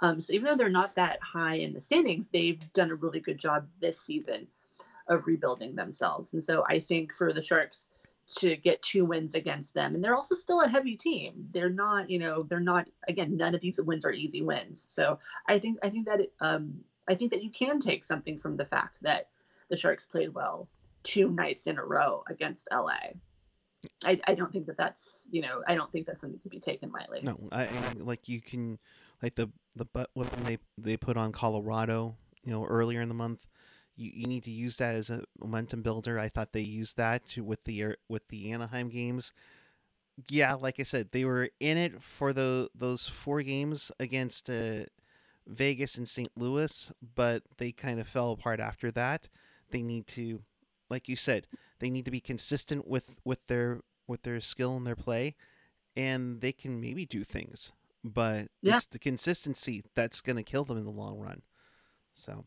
Um, 0.01 0.19
so 0.19 0.33
even 0.33 0.43
though 0.45 0.57
they're 0.57 0.67
not 0.67 0.95
that 0.95 1.19
high 1.21 1.55
in 1.55 1.73
the 1.73 1.79
standings, 1.79 2.25
they've 2.33 2.61
done 2.73 2.91
a 2.91 2.95
really 2.95 3.21
good 3.21 3.37
job 3.37 3.65
this 3.79 4.01
season 4.01 4.47
of 5.07 5.25
rebuilding 5.25 5.73
themselves. 5.73 6.33
And 6.33 6.43
so 6.43 6.65
I 6.67 6.81
think 6.81 7.13
for 7.13 7.31
the 7.31 7.41
Sharks 7.41 7.85
to 8.39 8.57
get 8.57 8.81
two 8.81 9.05
wins 9.05 9.33
against 9.33 9.73
them, 9.73 9.95
and 9.95 10.03
they're 10.03 10.17
also 10.17 10.35
still 10.35 10.61
a 10.61 10.67
heavy 10.67 10.97
team. 10.97 11.47
They're 11.53 11.69
not, 11.69 12.09
you 12.09 12.19
know, 12.19 12.43
they're 12.43 12.59
not. 12.59 12.89
Again, 13.07 13.37
none 13.37 13.55
of 13.55 13.61
these 13.61 13.79
wins 13.79 14.03
are 14.03 14.11
easy 14.11 14.41
wins. 14.41 14.85
So 14.89 15.17
I 15.47 15.59
think 15.59 15.79
I 15.81 15.89
think 15.89 16.07
that 16.07 16.19
it, 16.19 16.33
um, 16.41 16.83
I 17.07 17.15
think 17.15 17.31
that 17.31 17.41
you 17.41 17.51
can 17.51 17.79
take 17.79 18.03
something 18.03 18.37
from 18.37 18.57
the 18.57 18.65
fact 18.65 18.97
that 19.03 19.29
the 19.69 19.77
Sharks 19.77 20.05
played 20.05 20.33
well 20.33 20.67
two 21.03 21.29
nights 21.29 21.67
in 21.67 21.77
a 21.77 21.83
row 21.83 22.23
against 22.29 22.67
LA. 22.71 23.13
I, 24.03 24.19
I 24.27 24.33
don't 24.33 24.51
think 24.51 24.65
that 24.67 24.77
that's 24.77 25.23
you 25.31 25.41
know 25.41 25.61
I 25.67 25.75
don't 25.75 25.91
think 25.91 26.05
that's 26.05 26.21
something 26.21 26.39
to 26.41 26.49
be 26.49 26.59
taken 26.59 26.91
lightly. 26.91 27.21
No, 27.23 27.37
I, 27.51 27.63
I 27.63 27.93
like 27.97 28.27
you 28.27 28.41
can 28.41 28.77
like 29.21 29.35
the 29.35 29.49
the 29.75 29.85
but 29.85 30.09
when 30.13 30.27
they 30.43 30.57
they 30.77 30.97
put 30.97 31.17
on 31.17 31.31
Colorado 31.31 32.15
you 32.43 32.51
know 32.51 32.65
earlier 32.65 33.01
in 33.01 33.09
the 33.09 33.15
month. 33.15 33.45
You, 33.95 34.11
you 34.13 34.27
need 34.27 34.45
to 34.45 34.51
use 34.51 34.77
that 34.77 34.95
as 34.95 35.09
a 35.09 35.23
momentum 35.37 35.81
builder. 35.81 36.17
I 36.17 36.29
thought 36.29 36.53
they 36.53 36.61
used 36.61 36.95
that 36.95 37.25
to 37.27 37.43
with 37.43 37.65
the 37.65 37.95
with 38.07 38.27
the 38.29 38.51
Anaheim 38.53 38.87
games. 38.89 39.33
Yeah, 40.29 40.53
like 40.53 40.79
I 40.79 40.83
said, 40.83 41.11
they 41.11 41.25
were 41.25 41.49
in 41.59 41.77
it 41.77 42.01
for 42.01 42.31
the 42.31 42.69
those 42.73 43.07
four 43.07 43.41
games 43.41 43.91
against 43.99 44.49
uh, 44.49 44.85
Vegas 45.49 45.97
and 45.97 46.07
St. 46.07 46.29
Louis, 46.35 46.91
but 47.15 47.43
they 47.57 47.71
kind 47.71 47.99
of 47.99 48.07
fell 48.07 48.31
apart 48.31 48.59
after 48.59 48.91
that. 48.91 49.27
They 49.71 49.81
need 49.81 50.07
to, 50.07 50.41
like 50.89 51.07
you 51.07 51.15
said, 51.15 51.47
they 51.79 51.89
need 51.89 52.05
to 52.05 52.11
be 52.11 52.19
consistent 52.21 52.87
with 52.87 53.15
with 53.23 53.45
their 53.47 53.81
with 54.07 54.23
their 54.23 54.39
skill 54.41 54.75
and 54.75 54.85
their 54.87 54.95
play, 54.95 55.35
and 55.95 56.41
they 56.41 56.51
can 56.51 56.81
maybe 56.81 57.05
do 57.05 57.23
things, 57.23 57.71
but 58.03 58.47
Yeah. 58.61 58.75
it's 58.75 58.87
the 58.87 58.99
consistency 58.99 59.83
that's 59.95 60.21
going 60.21 60.37
to 60.37 60.43
kill 60.43 60.65
them 60.65 60.77
in 60.77 60.85
the 60.85 60.91
long 60.91 61.19
run. 61.19 61.43
So 62.11 62.45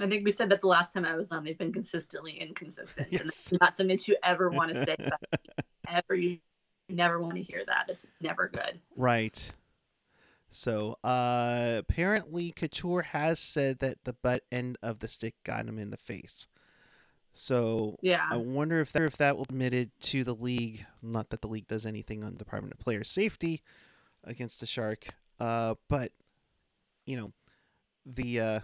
I 0.00 0.08
think 0.08 0.24
we 0.24 0.32
said 0.32 0.48
that 0.50 0.60
the 0.60 0.66
last 0.66 0.92
time 0.92 1.04
I 1.04 1.14
was 1.16 1.32
on, 1.32 1.44
they've 1.44 1.58
been 1.58 1.72
consistently 1.72 2.32
inconsistent. 2.32 3.08
And 3.08 3.20
Yes. 3.20 3.22
it's 3.22 3.60
not 3.60 3.76
something 3.76 3.98
you 4.06 4.16
ever 4.22 4.48
want 4.50 4.74
to 4.74 4.84
say. 4.84 4.96
Ever 5.88 6.14
you 6.14 6.38
never 6.88 7.20
want 7.20 7.34
to 7.36 7.42
hear 7.42 7.64
that. 7.66 7.86
It's 7.88 8.06
never 8.20 8.48
good. 8.48 8.78
right. 8.96 9.52
So 10.50 10.96
uh, 11.04 11.76
apparently, 11.78 12.52
Couture 12.52 13.02
has 13.02 13.38
said 13.38 13.80
that 13.80 13.98
the 14.04 14.14
butt 14.14 14.44
end 14.50 14.78
of 14.82 15.00
the 15.00 15.08
stick 15.08 15.34
got 15.44 15.66
him 15.66 15.78
in 15.78 15.90
the 15.90 15.98
face. 15.98 16.48
So 17.38 17.96
Yeah. 18.02 18.26
I 18.30 18.36
wonder 18.36 18.80
if 18.80 18.92
that, 18.92 19.02
if 19.02 19.16
that 19.18 19.36
will 19.36 19.44
be 19.44 19.54
admitted 19.54 19.90
to 20.00 20.24
the 20.24 20.34
league. 20.34 20.84
Not 21.02 21.30
that 21.30 21.40
the 21.40 21.48
league 21.48 21.68
does 21.68 21.86
anything 21.86 22.24
on 22.24 22.36
Department 22.36 22.74
of 22.74 22.80
Player 22.80 23.04
Safety 23.04 23.62
against 24.24 24.60
the 24.60 24.66
Shark, 24.66 25.06
uh, 25.40 25.74
but 25.88 26.12
you 27.06 27.16
know, 27.16 27.32
the 28.04 28.40
uh, 28.40 28.60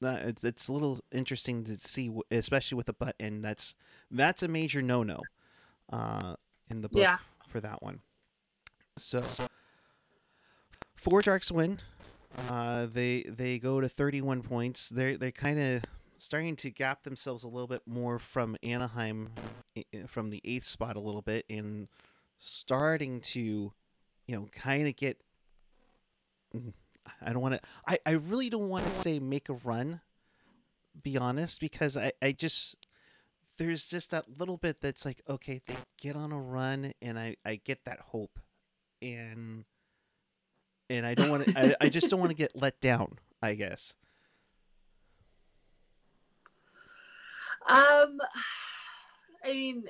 it's 0.00 0.42
it's 0.42 0.66
a 0.68 0.72
little 0.72 0.98
interesting 1.12 1.62
to 1.64 1.76
see, 1.76 2.10
especially 2.30 2.76
with 2.76 2.88
a 2.88 2.92
butt 2.94 3.14
end. 3.20 3.44
That's 3.44 3.74
that's 4.10 4.42
a 4.42 4.48
major 4.48 4.82
no 4.82 5.02
no, 5.02 5.20
uh, 5.92 6.34
in 6.70 6.80
the 6.80 6.88
book 6.88 7.02
Yeah. 7.02 7.18
for 7.46 7.60
that 7.60 7.82
one. 7.82 8.00
So 8.96 9.22
four 10.96 11.22
Sharks 11.22 11.52
win. 11.52 11.78
Uh, 12.48 12.86
they 12.86 13.22
they 13.28 13.58
go 13.58 13.80
to 13.80 13.88
31 13.88 14.42
points. 14.42 14.88
They're 14.88 15.16
they're 15.16 15.30
kind 15.30 15.58
of 15.60 15.82
starting 16.22 16.54
to 16.54 16.70
gap 16.70 17.02
themselves 17.02 17.42
a 17.42 17.48
little 17.48 17.66
bit 17.66 17.82
more 17.84 18.16
from 18.16 18.56
Anaheim, 18.62 19.30
from 20.06 20.30
the 20.30 20.40
eighth 20.44 20.64
spot 20.64 20.94
a 20.94 21.00
little 21.00 21.20
bit, 21.20 21.44
and 21.50 21.88
starting 22.38 23.20
to, 23.20 23.72
you 24.28 24.36
know, 24.36 24.48
kind 24.52 24.86
of 24.86 24.94
get. 24.94 25.20
mm, 26.54 26.72
I 27.20 27.32
don't 27.32 27.42
want 27.42 27.54
to. 27.54 27.60
I 27.88 27.98
I 28.06 28.12
really 28.12 28.48
don't 28.48 28.68
want 28.68 28.84
to 28.86 28.92
say 28.92 29.18
make 29.18 29.48
a 29.48 29.54
run. 29.54 30.00
Be 31.02 31.18
honest, 31.18 31.60
because 31.60 31.96
I 31.96 32.12
I 32.22 32.30
just 32.30 32.76
there's 33.58 33.86
just 33.86 34.12
that 34.12 34.38
little 34.38 34.56
bit 34.56 34.80
that's 34.80 35.04
like 35.04 35.22
okay 35.28 35.60
they 35.66 35.74
get 36.00 36.14
on 36.14 36.30
a 36.30 36.38
run 36.38 36.92
and 37.02 37.18
I 37.18 37.36
I 37.44 37.56
get 37.56 37.84
that 37.86 37.98
hope, 37.98 38.38
and 39.00 39.64
and 40.88 41.04
I 41.04 41.14
don't 41.14 41.30
want 41.30 41.46
to. 41.46 41.58
I, 41.58 41.74
I 41.80 41.88
just 41.88 42.10
don't 42.10 42.20
want 42.20 42.30
to 42.30 42.36
get 42.36 42.54
let 42.54 42.80
down. 42.80 43.18
I 43.42 43.54
guess. 43.54 43.96
Um, 47.68 48.18
I 49.44 49.52
mean, 49.52 49.84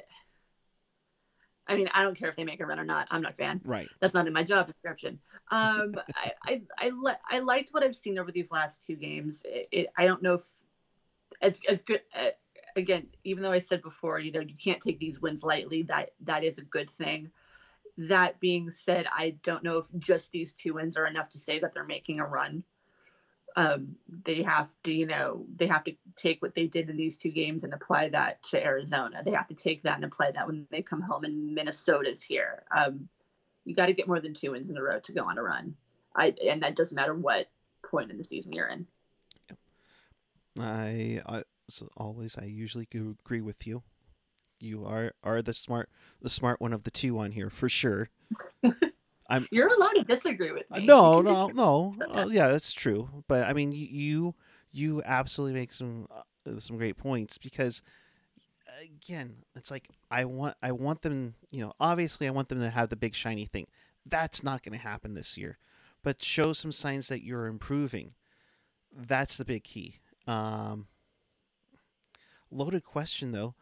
I 1.66 1.76
mean, 1.76 1.88
I 1.94 2.02
don't 2.02 2.16
care 2.18 2.28
if 2.28 2.36
they 2.36 2.44
make 2.44 2.60
a 2.60 2.66
run 2.66 2.80
or 2.80 2.84
not. 2.84 3.08
I'm 3.10 3.22
not 3.22 3.32
a 3.32 3.34
fan. 3.34 3.60
Right. 3.64 3.88
That's 4.00 4.14
not 4.14 4.26
in 4.26 4.32
my 4.32 4.42
job 4.42 4.66
description. 4.66 5.18
Um, 5.50 5.94
I 6.14 6.32
I 6.44 6.62
I, 6.78 6.90
li- 6.90 7.12
I 7.30 7.38
liked 7.40 7.70
what 7.72 7.82
I've 7.82 7.96
seen 7.96 8.18
over 8.18 8.32
these 8.32 8.50
last 8.50 8.84
two 8.84 8.96
games. 8.96 9.42
It, 9.44 9.68
it, 9.70 9.86
I 9.96 10.06
don't 10.06 10.22
know 10.22 10.34
if 10.34 10.48
as 11.40 11.60
as 11.68 11.82
good. 11.82 12.00
Uh, 12.14 12.30
again, 12.76 13.06
even 13.24 13.42
though 13.42 13.52
I 13.52 13.58
said 13.58 13.82
before, 13.82 14.18
you 14.18 14.32
know, 14.32 14.40
you 14.40 14.56
can't 14.56 14.80
take 14.80 14.98
these 14.98 15.20
wins 15.20 15.42
lightly. 15.42 15.82
That 15.84 16.10
that 16.22 16.44
is 16.44 16.58
a 16.58 16.62
good 16.62 16.90
thing. 16.90 17.30
That 17.98 18.40
being 18.40 18.70
said, 18.70 19.06
I 19.14 19.36
don't 19.42 19.62
know 19.62 19.78
if 19.78 19.86
just 19.98 20.32
these 20.32 20.54
two 20.54 20.74
wins 20.74 20.96
are 20.96 21.06
enough 21.06 21.28
to 21.30 21.38
say 21.38 21.58
that 21.60 21.74
they're 21.74 21.84
making 21.84 22.20
a 22.20 22.26
run. 22.26 22.64
Um, 23.54 23.96
they 24.24 24.42
have 24.42 24.68
to, 24.84 24.92
you 24.92 25.06
know, 25.06 25.44
they 25.56 25.66
have 25.66 25.84
to 25.84 25.92
take 26.16 26.40
what 26.40 26.54
they 26.54 26.66
did 26.66 26.88
in 26.88 26.96
these 26.96 27.16
two 27.16 27.30
games 27.30 27.64
and 27.64 27.74
apply 27.74 28.08
that 28.10 28.42
to 28.44 28.62
Arizona. 28.62 29.22
They 29.24 29.32
have 29.32 29.48
to 29.48 29.54
take 29.54 29.82
that 29.82 29.96
and 29.96 30.04
apply 30.04 30.32
that 30.32 30.46
when 30.46 30.66
they 30.70 30.82
come 30.82 31.02
home 31.02 31.24
and 31.24 31.54
Minnesota's 31.54 32.22
here. 32.22 32.62
Um, 32.74 33.08
you 33.64 33.74
got 33.74 33.86
to 33.86 33.92
get 33.92 34.08
more 34.08 34.20
than 34.20 34.34
two 34.34 34.52
wins 34.52 34.70
in 34.70 34.76
a 34.76 34.82
row 34.82 35.00
to 35.00 35.12
go 35.12 35.24
on 35.24 35.38
a 35.38 35.42
run. 35.42 35.74
I 36.14 36.34
and 36.46 36.62
that 36.62 36.76
doesn't 36.76 36.94
matter 36.94 37.14
what 37.14 37.48
point 37.82 38.10
in 38.10 38.18
the 38.18 38.24
season 38.24 38.52
you're 38.52 38.68
in. 38.68 38.86
I, 40.58 41.20
I 41.26 41.42
so 41.68 41.88
always 41.96 42.36
I 42.36 42.44
usually 42.44 42.86
agree 42.92 43.40
with 43.40 43.66
you. 43.66 43.82
You 44.60 44.84
are 44.84 45.12
are 45.22 45.42
the 45.42 45.54
smart 45.54 45.88
the 46.20 46.30
smart 46.30 46.60
one 46.60 46.72
of 46.72 46.84
the 46.84 46.90
two 46.90 47.18
on 47.18 47.32
here 47.32 47.50
for 47.50 47.68
sure. 47.68 48.08
You're 49.50 49.68
allowed 49.68 49.92
to 49.92 50.04
disagree 50.04 50.52
with 50.52 50.70
me. 50.70 50.84
No, 50.86 51.22
no, 51.22 51.48
no. 51.48 51.94
Uh, 52.10 52.26
yeah, 52.28 52.48
that's 52.48 52.72
true. 52.72 53.08
But 53.28 53.44
I 53.44 53.52
mean, 53.52 53.72
you 53.72 53.86
you, 53.90 54.34
you 54.72 55.02
absolutely 55.04 55.58
make 55.58 55.72
some 55.72 56.06
uh, 56.10 56.58
some 56.58 56.76
great 56.76 56.96
points 56.96 57.38
because 57.38 57.82
again, 58.82 59.36
it's 59.54 59.70
like 59.70 59.88
I 60.10 60.24
want 60.24 60.56
I 60.62 60.72
want 60.72 61.02
them. 61.02 61.34
You 61.50 61.62
know, 61.62 61.72
obviously, 61.80 62.26
I 62.26 62.30
want 62.30 62.48
them 62.48 62.60
to 62.60 62.70
have 62.70 62.88
the 62.88 62.96
big 62.96 63.14
shiny 63.14 63.46
thing. 63.46 63.66
That's 64.06 64.42
not 64.42 64.62
going 64.62 64.76
to 64.76 64.82
happen 64.82 65.14
this 65.14 65.36
year. 65.36 65.58
But 66.02 66.22
show 66.22 66.52
some 66.52 66.72
signs 66.72 67.08
that 67.08 67.22
you're 67.22 67.46
improving. 67.46 68.14
That's 68.94 69.36
the 69.36 69.44
big 69.44 69.62
key. 69.62 70.00
Um, 70.26 70.88
loaded 72.50 72.84
question 72.84 73.32
though. 73.32 73.54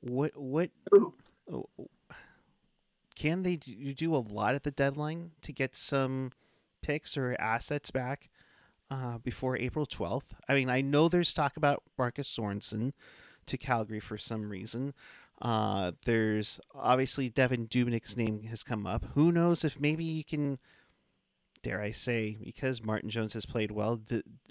What 0.00 0.36
what 0.36 0.70
Ooh. 0.94 1.14
Can 3.18 3.42
they 3.42 3.56
do, 3.56 3.92
do 3.94 4.14
a 4.14 4.18
lot 4.18 4.54
at 4.54 4.62
the 4.62 4.70
deadline 4.70 5.32
to 5.42 5.52
get 5.52 5.74
some 5.74 6.30
picks 6.82 7.16
or 7.16 7.34
assets 7.40 7.90
back 7.90 8.30
uh, 8.92 9.18
before 9.18 9.58
April 9.58 9.86
12th? 9.86 10.34
I 10.48 10.54
mean, 10.54 10.70
I 10.70 10.82
know 10.82 11.08
there's 11.08 11.34
talk 11.34 11.56
about 11.56 11.82
Marcus 11.98 12.32
Sorensen 12.32 12.92
to 13.46 13.58
Calgary 13.58 13.98
for 13.98 14.18
some 14.18 14.48
reason. 14.48 14.94
Uh, 15.42 15.92
there's 16.04 16.60
obviously 16.72 17.28
Devan 17.28 17.68
Dubnyk's 17.68 18.16
name 18.16 18.44
has 18.44 18.62
come 18.62 18.86
up. 18.86 19.04
Who 19.14 19.32
knows 19.32 19.64
if 19.64 19.80
maybe 19.80 20.04
you 20.04 20.22
can, 20.22 20.60
dare 21.62 21.82
I 21.82 21.90
say, 21.90 22.38
because 22.40 22.84
Martin 22.84 23.10
Jones 23.10 23.34
has 23.34 23.46
played 23.46 23.72
well, 23.72 24.00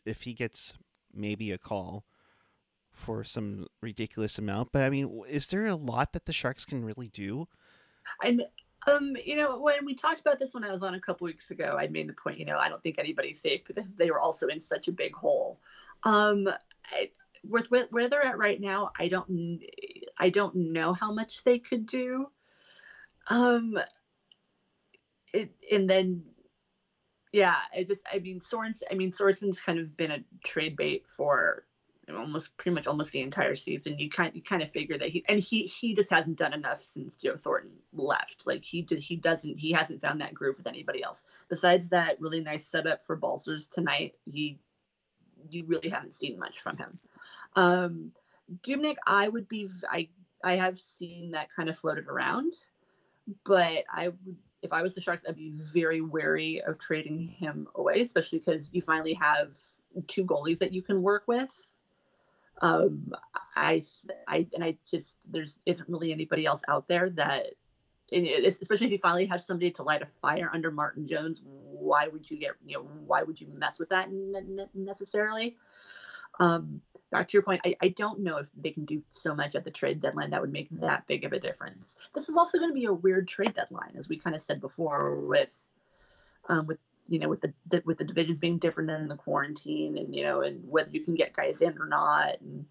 if 0.05 0.23
he 0.23 0.33
gets 0.33 0.77
maybe 1.13 1.53
a 1.53 1.57
call 1.57 2.03
for 2.91 3.23
some 3.23 3.67
ridiculous 3.81 4.37
amount. 4.37 4.73
But 4.73 4.83
I 4.83 4.89
mean, 4.89 5.21
is 5.29 5.47
there 5.47 5.67
a 5.67 5.75
lot 5.75 6.11
that 6.11 6.25
the 6.25 6.33
Sharks 6.33 6.65
can 6.65 6.83
really 6.83 7.07
do? 7.07 7.47
And 8.23 8.43
um, 8.87 9.15
you 9.23 9.35
know, 9.35 9.59
when 9.59 9.85
we 9.85 9.95
talked 9.95 10.21
about 10.21 10.39
this 10.39 10.53
when 10.53 10.63
I 10.63 10.71
was 10.71 10.81
on 10.81 10.95
a 10.95 10.99
couple 10.99 11.25
weeks 11.25 11.51
ago, 11.51 11.77
I 11.77 11.87
made 11.87 12.07
the 12.07 12.13
point, 12.13 12.39
you 12.39 12.45
know, 12.45 12.57
I 12.57 12.69
don't 12.69 12.81
think 12.81 12.97
anybody's 12.97 13.41
safe 13.41 13.61
because 13.65 13.83
they 13.97 14.09
were 14.09 14.19
also 14.19 14.47
in 14.47 14.61
such 14.61 14.87
a 14.87 14.93
big 14.93 15.13
hole. 15.13 15.59
Um, 16.03 16.47
I, 16.89 17.09
with 17.43 17.67
where 17.69 18.09
they're 18.09 18.25
at 18.25 18.37
right 18.37 18.59
now, 18.59 18.91
I 18.97 19.09
don't, 19.09 19.61
I 20.17 20.29
don't 20.29 20.55
know 20.55 20.93
how 20.93 21.11
much 21.11 21.43
they 21.43 21.59
could 21.59 21.85
do. 21.85 22.27
Um, 23.29 23.77
it 25.33 25.51
and 25.69 25.89
then, 25.89 26.23
yeah, 27.33 27.55
I 27.75 27.83
just, 27.83 28.03
I 28.11 28.19
mean, 28.19 28.39
Sorensen, 28.39 28.83
I 28.89 28.95
mean, 28.95 29.11
Sorensen's 29.11 29.59
kind 29.59 29.79
of 29.79 29.97
been 29.97 30.11
a 30.11 30.23
trade 30.45 30.77
bait 30.77 31.03
for 31.07 31.65
almost 32.15 32.55
pretty 32.57 32.73
much 32.73 32.87
almost 32.87 33.11
the 33.11 33.21
entire 33.21 33.55
season. 33.55 33.99
You 33.99 34.09
kind 34.09 34.33
you 34.33 34.41
kind 34.41 34.61
of 34.61 34.69
figure 34.69 34.97
that 34.97 35.09
he 35.09 35.23
and 35.27 35.39
he 35.39 35.63
he 35.63 35.93
just 35.93 36.09
hasn't 36.09 36.37
done 36.37 36.53
enough 36.53 36.83
since 36.83 37.15
Joe 37.15 37.35
Thornton 37.35 37.71
left. 37.93 38.47
Like 38.47 38.63
he 38.63 38.81
did, 38.81 38.99
he 38.99 39.15
doesn't 39.15 39.57
he 39.57 39.71
hasn't 39.71 40.01
found 40.01 40.21
that 40.21 40.33
groove 40.33 40.57
with 40.57 40.67
anybody 40.67 41.03
else. 41.03 41.23
Besides 41.49 41.89
that 41.89 42.21
really 42.21 42.39
nice 42.39 42.65
setup 42.65 43.05
for 43.05 43.15
Balcers 43.15 43.67
tonight, 43.67 44.15
he 44.25 44.59
you 45.49 45.65
really 45.65 45.89
haven't 45.89 46.15
seen 46.15 46.39
much 46.39 46.61
from 46.61 46.77
him. 46.77 46.99
Um, 47.55 48.11
Dubnyk, 48.63 48.95
I 49.05 49.27
would 49.27 49.49
be 49.49 49.69
I 49.89 50.07
I 50.43 50.55
have 50.55 50.79
seen 50.79 51.31
that 51.31 51.49
kind 51.55 51.67
of 51.67 51.77
floated 51.77 52.07
around, 52.07 52.53
but 53.45 53.83
I 53.93 54.09
would 54.09 54.37
if 54.63 54.73
I 54.73 54.81
was 54.81 54.95
the 54.95 55.01
Sharks, 55.01 55.23
I'd 55.27 55.35
be 55.35 55.53
very 55.73 56.01
wary 56.01 56.61
of 56.61 56.79
trading 56.79 57.27
him 57.27 57.67
away, 57.75 58.01
especially 58.01 58.39
because 58.39 58.69
you 58.73 58.81
finally 58.81 59.13
have 59.13 59.51
two 60.07 60.25
goalies 60.25 60.59
that 60.59 60.73
you 60.73 60.81
can 60.81 61.01
work 61.01 61.23
with 61.27 61.51
um, 62.61 63.13
I, 63.55 63.85
I, 64.27 64.47
and 64.53 64.63
I 64.63 64.77
just 64.89 65.31
there's 65.31 65.59
isn't 65.65 65.87
really 65.89 66.11
anybody 66.11 66.45
else 66.45 66.61
out 66.67 66.87
there 66.87 67.09
that, 67.11 67.47
especially 68.11 68.87
if 68.87 68.91
you 68.91 68.97
finally 68.97 69.25
have 69.25 69.41
somebody 69.41 69.71
to 69.71 69.83
light 69.83 70.01
a 70.01 70.07
fire 70.21 70.49
under 70.53 70.71
Martin 70.71 71.07
Jones. 71.07 71.41
Why 71.43 72.07
would 72.07 72.29
you 72.29 72.37
get 72.37 72.51
you 72.65 72.77
know 72.77 72.83
why 73.05 73.23
would 73.23 73.39
you 73.39 73.47
mess 73.53 73.79
with 73.79 73.89
that 73.89 74.09
necessarily? 74.73 75.55
Um, 76.39 76.81
back 77.11 77.27
to 77.29 77.33
your 77.33 77.41
point, 77.41 77.61
I, 77.65 77.75
I 77.81 77.87
don't 77.89 78.19
know 78.19 78.37
if 78.37 78.47
they 78.55 78.71
can 78.71 78.85
do 78.85 79.01
so 79.13 79.33
much 79.33 79.55
at 79.55 79.63
the 79.63 79.71
trade 79.71 80.01
deadline 80.01 80.29
that 80.31 80.41
would 80.41 80.51
make 80.51 80.67
that 80.79 81.07
big 81.07 81.23
of 81.23 81.33
a 81.33 81.39
difference. 81.39 81.95
This 82.13 82.29
is 82.29 82.37
also 82.37 82.57
going 82.57 82.69
to 82.69 82.75
be 82.75 82.85
a 82.85 82.93
weird 82.93 83.27
trade 83.27 83.53
deadline, 83.53 83.95
as 83.97 84.07
we 84.07 84.17
kind 84.17 84.35
of 84.35 84.41
said 84.41 84.61
before, 84.61 85.15
with 85.21 85.49
um, 86.49 86.67
with 86.67 86.79
you 87.07 87.19
know, 87.19 87.29
with 87.29 87.41
the, 87.41 87.81
with 87.85 87.97
the 87.97 88.03
divisions 88.03 88.39
being 88.39 88.57
different 88.57 88.89
than 88.89 89.07
the 89.07 89.15
quarantine, 89.15 89.97
and 89.97 90.13
you 90.15 90.23
know, 90.23 90.41
and 90.41 90.67
whether 90.69 90.89
you 90.91 91.01
can 91.01 91.15
get 91.15 91.35
guys 91.35 91.61
in 91.61 91.77
or 91.79 91.87
not, 91.87 92.41
and 92.41 92.65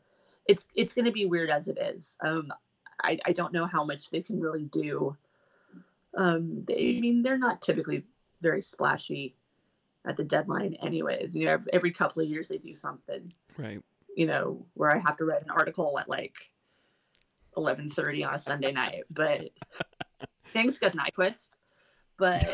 it's 0.46 0.66
it's 0.74 0.94
going 0.94 1.06
to 1.06 1.12
be 1.12 1.26
weird 1.26 1.50
as 1.50 1.68
it 1.68 1.78
is. 1.78 2.16
Um, 2.20 2.52
I 3.02 3.18
I 3.24 3.32
don't 3.32 3.52
know 3.52 3.66
how 3.66 3.84
much 3.84 4.10
they 4.10 4.22
can 4.22 4.40
really 4.40 4.64
do. 4.64 5.16
Um, 6.16 6.64
they, 6.66 6.96
I 6.96 7.00
mean, 7.00 7.22
they're 7.22 7.38
not 7.38 7.62
typically 7.62 8.04
very 8.40 8.62
splashy 8.62 9.34
at 10.06 10.16
the 10.16 10.24
deadline, 10.24 10.76
anyways. 10.82 11.34
You 11.34 11.46
know, 11.46 11.58
every 11.72 11.90
couple 11.90 12.22
of 12.22 12.28
years 12.28 12.48
they 12.48 12.58
do 12.58 12.74
something. 12.74 13.32
Right. 13.58 13.82
You 14.16 14.26
know, 14.26 14.66
where 14.74 14.94
I 14.94 14.98
have 14.98 15.16
to 15.18 15.24
write 15.24 15.42
an 15.42 15.50
article 15.50 15.98
at 15.98 16.08
like 16.08 16.34
eleven 17.56 17.90
thirty 17.90 18.24
on 18.24 18.34
a 18.34 18.40
Sunday 18.40 18.72
night, 18.72 19.04
but 19.10 19.50
thanks, 20.48 20.78
Gus 20.78 20.94
Nyquist. 20.94 21.50
But 22.18 22.46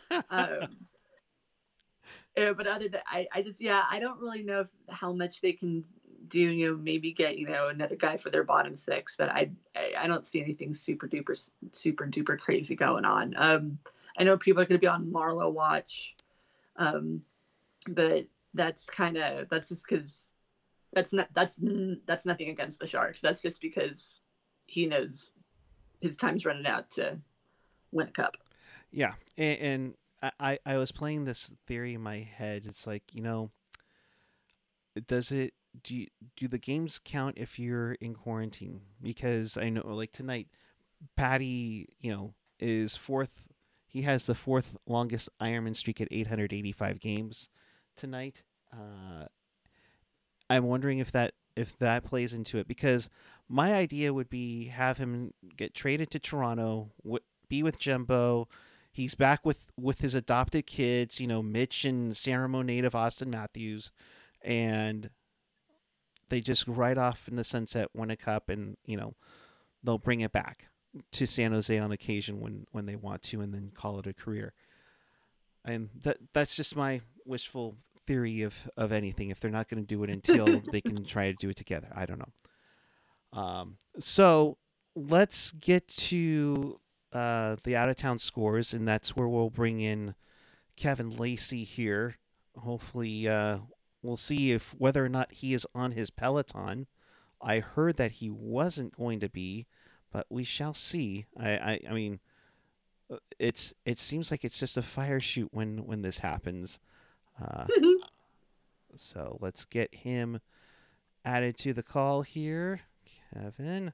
um, 0.30 0.76
uh, 2.38 2.52
but 2.52 2.66
other 2.66 2.88
than 2.88 3.00
I, 3.06 3.26
I 3.32 3.42
just 3.42 3.60
yeah, 3.60 3.82
I 3.90 3.98
don't 3.98 4.20
really 4.20 4.42
know 4.42 4.66
how 4.88 5.12
much 5.12 5.40
they 5.40 5.52
can 5.52 5.84
do. 6.28 6.40
You 6.40 6.70
know, 6.70 6.76
maybe 6.76 7.12
get 7.12 7.38
you 7.38 7.48
know 7.48 7.68
another 7.68 7.96
guy 7.96 8.16
for 8.16 8.30
their 8.30 8.44
bottom 8.44 8.76
six, 8.76 9.16
but 9.16 9.30
I 9.30 9.50
I, 9.74 9.92
I 10.00 10.06
don't 10.06 10.26
see 10.26 10.40
anything 10.40 10.74
super 10.74 11.08
duper 11.08 11.50
super 11.72 12.06
duper 12.06 12.38
crazy 12.38 12.76
going 12.76 13.04
on. 13.04 13.34
Um, 13.36 13.78
I 14.18 14.24
know 14.24 14.36
people 14.36 14.62
are 14.62 14.66
going 14.66 14.78
to 14.78 14.84
be 14.84 14.88
on 14.88 15.10
Marleau 15.12 15.52
watch, 15.52 16.14
um, 16.76 17.22
but 17.88 18.26
that's 18.54 18.86
kind 18.86 19.16
of 19.16 19.48
that's 19.48 19.68
just 19.68 19.86
because 19.88 20.28
that's 20.92 21.12
not 21.12 21.28
that's 21.34 21.58
that's 22.06 22.26
nothing 22.26 22.50
against 22.50 22.80
the 22.80 22.86
Sharks. 22.86 23.20
That's 23.20 23.40
just 23.40 23.60
because 23.60 24.20
he 24.66 24.86
knows 24.86 25.30
his 26.00 26.16
time's 26.16 26.44
running 26.46 26.66
out 26.66 26.90
to 26.92 27.18
win 27.92 28.08
a 28.08 28.12
cup. 28.12 28.36
Yeah, 28.90 29.14
and, 29.36 29.58
and 29.60 29.94
I, 30.40 30.58
I 30.66 30.76
was 30.78 30.92
playing 30.92 31.24
this 31.24 31.52
theory 31.66 31.94
in 31.94 32.00
my 32.00 32.18
head. 32.18 32.64
It's 32.66 32.86
like, 32.86 33.04
you 33.12 33.22
know, 33.22 33.50
does 35.06 35.30
it 35.30 35.54
do 35.82 35.94
you, 35.96 36.06
do 36.36 36.48
the 36.48 36.58
games 36.58 37.00
count 37.02 37.36
if 37.38 37.58
you're 37.58 37.92
in 37.94 38.14
quarantine? 38.14 38.80
Because 39.00 39.56
I 39.56 39.68
know 39.70 39.82
like 39.86 40.12
tonight 40.12 40.48
Patty, 41.16 41.88
you 42.00 42.12
know, 42.12 42.34
is 42.58 42.96
fourth 42.96 43.46
he 43.86 44.02
has 44.02 44.26
the 44.26 44.34
fourth 44.34 44.76
longest 44.86 45.28
Ironman 45.40 45.74
streak 45.74 46.00
at 46.00 46.08
885 46.10 47.00
games 47.00 47.48
tonight. 47.96 48.42
Uh, 48.72 49.26
I'm 50.50 50.64
wondering 50.64 50.98
if 50.98 51.12
that 51.12 51.34
if 51.56 51.76
that 51.78 52.04
plays 52.04 52.34
into 52.34 52.58
it 52.58 52.68
because 52.68 53.08
my 53.48 53.74
idea 53.74 54.12
would 54.12 54.30
be 54.30 54.66
have 54.66 54.98
him 54.98 55.32
get 55.56 55.74
traded 55.74 56.10
to 56.10 56.18
Toronto, 56.18 56.92
w- 57.02 57.24
be 57.48 57.62
with 57.62 57.78
Jumbo, 57.78 58.48
He's 58.98 59.14
back 59.14 59.46
with 59.46 59.70
with 59.80 60.00
his 60.00 60.16
adopted 60.16 60.66
kids, 60.66 61.20
you 61.20 61.28
know, 61.28 61.40
Mitch 61.40 61.84
and 61.84 62.16
San 62.16 62.40
Ramon 62.40 62.66
native 62.66 62.94
Auston 62.94 63.28
Matthews, 63.28 63.92
and 64.42 65.10
they 66.30 66.40
just 66.40 66.66
ride 66.66 66.98
off 66.98 67.28
in 67.28 67.36
the 67.36 67.44
sunset, 67.44 67.90
win 67.94 68.10
a 68.10 68.16
cup, 68.16 68.48
and 68.48 68.76
you 68.84 68.96
know, 68.96 69.14
they'll 69.84 69.98
bring 69.98 70.20
it 70.20 70.32
back 70.32 70.66
to 71.12 71.28
San 71.28 71.52
Jose 71.52 71.78
on 71.78 71.92
occasion 71.92 72.40
when 72.40 72.66
when 72.72 72.86
they 72.86 72.96
want 72.96 73.22
to, 73.22 73.40
and 73.40 73.54
then 73.54 73.70
call 73.72 74.00
it 74.00 74.06
a 74.08 74.12
career. 74.12 74.52
And 75.64 75.90
that 76.02 76.16
that's 76.32 76.56
just 76.56 76.74
my 76.74 77.00
wishful 77.24 77.76
theory 78.04 78.42
of 78.42 78.68
of 78.76 78.90
anything. 78.90 79.30
If 79.30 79.38
they're 79.38 79.52
not 79.52 79.68
going 79.68 79.80
to 79.80 79.86
do 79.86 80.02
it 80.02 80.10
until 80.10 80.60
they 80.72 80.80
can 80.80 81.04
try 81.04 81.30
to 81.30 81.36
do 81.38 81.50
it 81.50 81.56
together, 81.56 81.92
I 81.94 82.04
don't 82.04 82.18
know. 82.18 83.40
Um, 83.40 83.76
so 84.00 84.58
let's 84.96 85.52
get 85.52 85.86
to 85.86 86.80
uh, 87.12 87.56
the 87.64 87.76
out 87.76 87.88
of 87.88 87.96
town 87.96 88.18
scores, 88.18 88.72
and 88.72 88.86
that's 88.86 89.16
where 89.16 89.28
we'll 89.28 89.50
bring 89.50 89.80
in 89.80 90.14
Kevin 90.76 91.10
Lacey 91.10 91.64
here. 91.64 92.16
Hopefully, 92.56 93.28
uh, 93.28 93.58
we'll 94.02 94.16
see 94.16 94.52
if 94.52 94.74
whether 94.78 95.04
or 95.04 95.08
not 95.08 95.32
he 95.32 95.54
is 95.54 95.66
on 95.74 95.92
his 95.92 96.10
Peloton. 96.10 96.86
I 97.40 97.60
heard 97.60 97.96
that 97.96 98.12
he 98.12 98.30
wasn't 98.30 98.96
going 98.96 99.20
to 99.20 99.28
be, 99.28 99.66
but 100.12 100.26
we 100.28 100.44
shall 100.44 100.74
see. 100.74 101.26
I, 101.38 101.50
I, 101.50 101.80
I 101.90 101.92
mean, 101.92 102.20
uh, 103.10 103.16
it's 103.38 103.74
it 103.84 103.98
seems 103.98 104.30
like 104.30 104.44
it's 104.44 104.58
just 104.58 104.76
a 104.76 104.82
fire 104.82 105.20
shoot 105.20 105.48
when 105.52 105.86
when 105.86 106.02
this 106.02 106.18
happens. 106.18 106.80
Uh, 107.40 107.66
so 108.96 109.38
let's 109.40 109.64
get 109.64 109.94
him 109.94 110.40
added 111.24 111.56
to 111.58 111.72
the 111.72 111.82
call 111.82 112.22
here, 112.22 112.80
Kevin. 113.32 113.92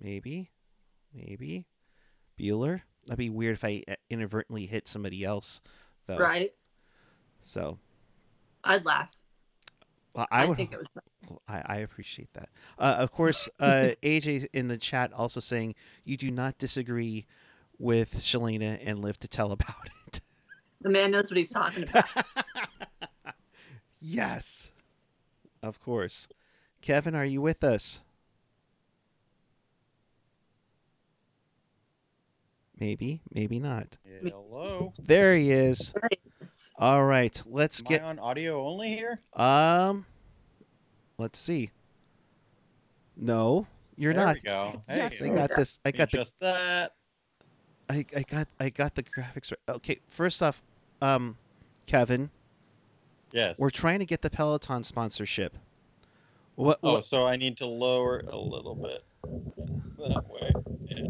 Maybe, 0.00 0.50
maybe. 1.14 1.66
Bueller. 2.38 2.82
That'd 3.06 3.18
be 3.18 3.30
weird 3.30 3.54
if 3.54 3.64
I 3.64 3.82
uh, 3.88 3.94
inadvertently 4.10 4.66
hit 4.66 4.88
somebody 4.88 5.24
else, 5.24 5.60
though. 6.06 6.18
Right. 6.18 6.52
So. 7.40 7.78
I'd 8.64 8.84
laugh. 8.84 9.16
Well, 10.14 10.26
I, 10.30 10.42
I 10.42 10.46
would. 10.46 10.56
Think 10.56 10.72
it 10.72 10.78
was... 10.78 10.88
I, 11.46 11.62
I 11.66 11.76
appreciate 11.78 12.32
that. 12.34 12.48
Uh, 12.78 12.96
of 12.98 13.12
course, 13.12 13.48
uh, 13.60 13.90
AJ 14.02 14.48
in 14.52 14.68
the 14.68 14.78
chat 14.78 15.12
also 15.12 15.40
saying 15.40 15.74
you 16.04 16.16
do 16.16 16.30
not 16.30 16.58
disagree 16.58 17.26
with 17.78 18.16
Shalina 18.16 18.78
and 18.82 19.00
live 19.00 19.18
to 19.20 19.28
tell 19.28 19.52
about 19.52 19.90
it. 20.06 20.20
The 20.80 20.90
man 20.90 21.10
knows 21.10 21.30
what 21.30 21.38
he's 21.38 21.50
talking 21.50 21.84
about. 21.84 22.04
yes, 24.00 24.70
of 25.62 25.80
course. 25.80 26.28
Kevin, 26.80 27.14
are 27.14 27.24
you 27.24 27.40
with 27.40 27.64
us? 27.64 28.02
Maybe, 32.78 33.20
maybe 33.32 33.58
not. 33.58 33.96
Hello. 34.22 34.92
There 35.02 35.34
he 35.34 35.50
is. 35.50 35.94
All 36.78 37.04
right, 37.04 37.42
let's 37.46 37.80
Am 37.80 37.86
get 37.86 38.02
I 38.02 38.08
on 38.08 38.18
audio 38.18 38.66
only 38.66 38.90
here. 38.90 39.20
Um, 39.34 40.04
let's 41.16 41.38
see. 41.38 41.70
No, 43.16 43.66
you're 43.96 44.12
there 44.12 44.26
not. 44.26 44.34
We 44.34 44.40
go. 44.42 44.82
Hey, 44.86 44.96
yes, 44.98 45.22
I 45.22 45.28
got 45.28 45.56
this. 45.56 45.78
I 45.86 45.90
got 45.90 46.10
the. 46.10 46.18
just 46.18 46.38
that. 46.40 46.92
I, 47.88 48.04
I 48.14 48.22
got 48.22 48.48
I 48.60 48.68
got 48.68 48.94
the 48.94 49.02
graphics 49.04 49.52
right. 49.52 49.76
Okay, 49.76 50.00
first 50.08 50.42
off, 50.42 50.62
um, 51.00 51.38
Kevin, 51.86 52.28
Yes. 53.32 53.58
we're 53.58 53.70
trying 53.70 54.00
to 54.00 54.06
get 54.06 54.20
the 54.20 54.28
Peloton 54.30 54.82
sponsorship. 54.82 55.56
What? 56.56 56.78
Oh, 56.82 56.94
what 56.94 57.04
so 57.06 57.24
I 57.24 57.36
need 57.36 57.56
to 57.58 57.66
lower 57.66 58.20
a 58.28 58.36
little 58.36 58.74
bit 58.74 59.02
that 59.98 60.24
way. 60.28 60.52
Yeah. 60.84 61.08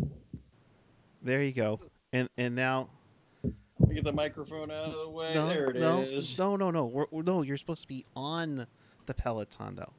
There 1.27 1.43
you 1.43 1.53
go. 1.53 1.79
And 2.13 2.29
and 2.39 2.55
now 2.55 2.89
Let 3.79 3.89
me 3.91 3.95
Get 3.97 4.05
the 4.05 4.13
microphone 4.13 4.71
out 4.71 4.87
of 4.87 5.01
the 5.03 5.09
way. 5.11 5.35
no 5.35 5.49
there 5.49 5.71
it 5.71 5.77
is. 5.77 6.39
no 6.39 6.57
no 6.57 6.71
no 6.71 6.71
no 6.71 6.87
we're, 6.87 7.07
we're- 7.11 7.25
no 7.27 7.43
you're 7.43 7.57
supposed 7.57 7.83
to 7.83 7.89
be 7.89 8.05
on 8.17 8.67
the 9.07 9.15
Peloton 9.15 9.77
though. 9.77 9.93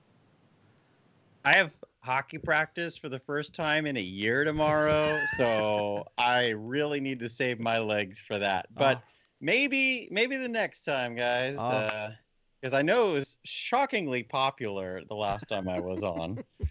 I 1.45 1.55
have 1.55 1.71
hockey 1.99 2.37
practice 2.37 2.97
for 2.97 3.09
the 3.09 3.19
first 3.19 3.53
time 3.53 3.85
in 3.85 3.97
a 3.97 4.01
year 4.01 4.43
tomorrow, 4.43 5.17
so 5.37 6.07
I 6.17 6.49
really 6.49 6.99
need 6.99 7.19
to 7.19 7.29
save 7.29 7.59
my 7.59 7.79
legs 7.79 8.19
for 8.19 8.37
that. 8.39 8.67
Ah. 8.71 8.79
But 8.79 8.97
Oh. 8.97 9.01
maybe 9.41 10.07
maybe 10.11 10.37
the 10.37 10.49
next 10.49 10.81
time, 10.81 11.15
guys. 11.15 11.55
Ah. 11.59 11.63
Uh, 11.71 12.09
oh. 12.11 12.15
Because 12.59 12.73
I 12.73 12.81
know 12.81 13.11
it 13.11 13.13
was 13.13 13.37
shockingly 13.43 14.23
popular 14.23 15.03
the 15.07 15.13
last 15.15 15.47
time 15.47 15.69
I 15.69 15.79
was 15.79 16.01
on. 16.03 16.43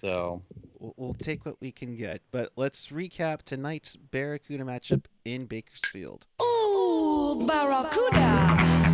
So 0.00 0.42
We'll, 0.78 0.94
we'll 0.96 1.14
take 1.14 1.44
what 1.46 1.56
we 1.60 1.72
can 1.72 1.96
get. 1.96 2.22
But 2.30 2.52
let's 2.56 2.88
recap 2.88 3.42
tonight's 3.42 3.96
Barracuda 3.96 4.64
matchup 4.64 5.04
in 5.24 5.46
Bakersfield. 5.46 6.26
Ooh, 6.42 7.44
Barracuda. 7.46 8.86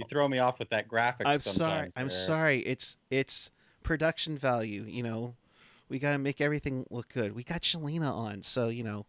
you 0.00 0.04
throw 0.08 0.26
me 0.28 0.38
off 0.38 0.58
with 0.58 0.70
that 0.70 0.88
graphic. 0.88 1.26
I'm 1.26 1.40
sorry. 1.40 1.56
sometimes 1.56 1.92
I'm 1.96 2.08
there. 2.08 2.16
sorry. 2.16 2.58
It's 2.60 2.96
it's 3.10 3.50
production 3.82 4.36
value. 4.38 4.84
You 4.88 5.02
know, 5.02 5.34
we 5.88 5.98
got 5.98 6.12
to 6.12 6.18
make 6.18 6.40
everything 6.40 6.86
look 6.90 7.12
good. 7.12 7.34
We 7.34 7.42
got 7.44 7.62
Shalina 7.62 8.12
on, 8.12 8.42
so 8.42 8.68
you 8.68 8.82
know, 8.82 9.06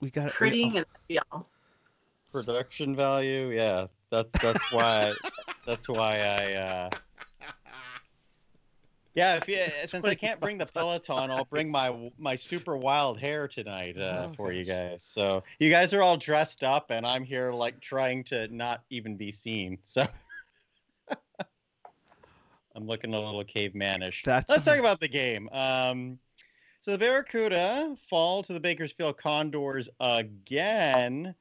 we 0.00 0.10
got 0.10 0.32
Pretty 0.32 0.64
We, 0.64 0.76
and 0.78 0.86
y'all. 1.08 1.46
Production 2.44 2.94
value, 2.96 3.50
yeah. 3.50 3.86
That's 4.10 4.30
that's 4.40 4.72
why 4.72 5.14
that's 5.66 5.88
why 5.88 6.20
I 6.20 6.52
uh 6.52 6.90
Yeah, 9.14 9.36
if 9.36 9.48
you, 9.48 9.64
since 9.86 10.04
I 10.04 10.14
can't 10.14 10.40
bring 10.40 10.58
the 10.58 10.66
Peloton, 10.66 11.30
I'll 11.30 11.46
bring 11.46 11.70
my 11.70 12.10
my 12.18 12.34
super 12.34 12.76
wild 12.76 13.18
hair 13.18 13.48
tonight 13.48 13.96
uh, 13.98 14.28
Oh, 14.28 14.34
for 14.36 14.52
you 14.52 14.64
guys. 14.64 15.02
So 15.02 15.42
you 15.58 15.70
guys 15.70 15.94
are 15.94 16.02
all 16.02 16.16
dressed 16.16 16.62
up, 16.62 16.90
and 16.90 17.06
I'm 17.06 17.24
here 17.24 17.52
like 17.52 17.80
trying 17.80 18.24
to 18.24 18.46
not 18.48 18.82
even 18.90 19.16
be 19.16 19.32
seen. 19.32 19.78
So 19.84 20.06
I'm 22.76 22.86
looking 22.86 23.14
a 23.14 23.18
little 23.18 23.42
cavemanish. 23.42 24.22
That's 24.24 24.50
Let's 24.50 24.68
all 24.68 24.74
talk 24.74 24.80
about 24.80 25.00
the 25.00 25.08
game. 25.08 25.48
Um, 25.50 26.18
so 26.82 26.92
the 26.92 26.98
Barracuda 26.98 27.96
fall 28.08 28.44
to 28.44 28.52
the 28.52 28.60
Bakersfield 28.60 29.16
Condors 29.16 29.88
again. 29.98 31.34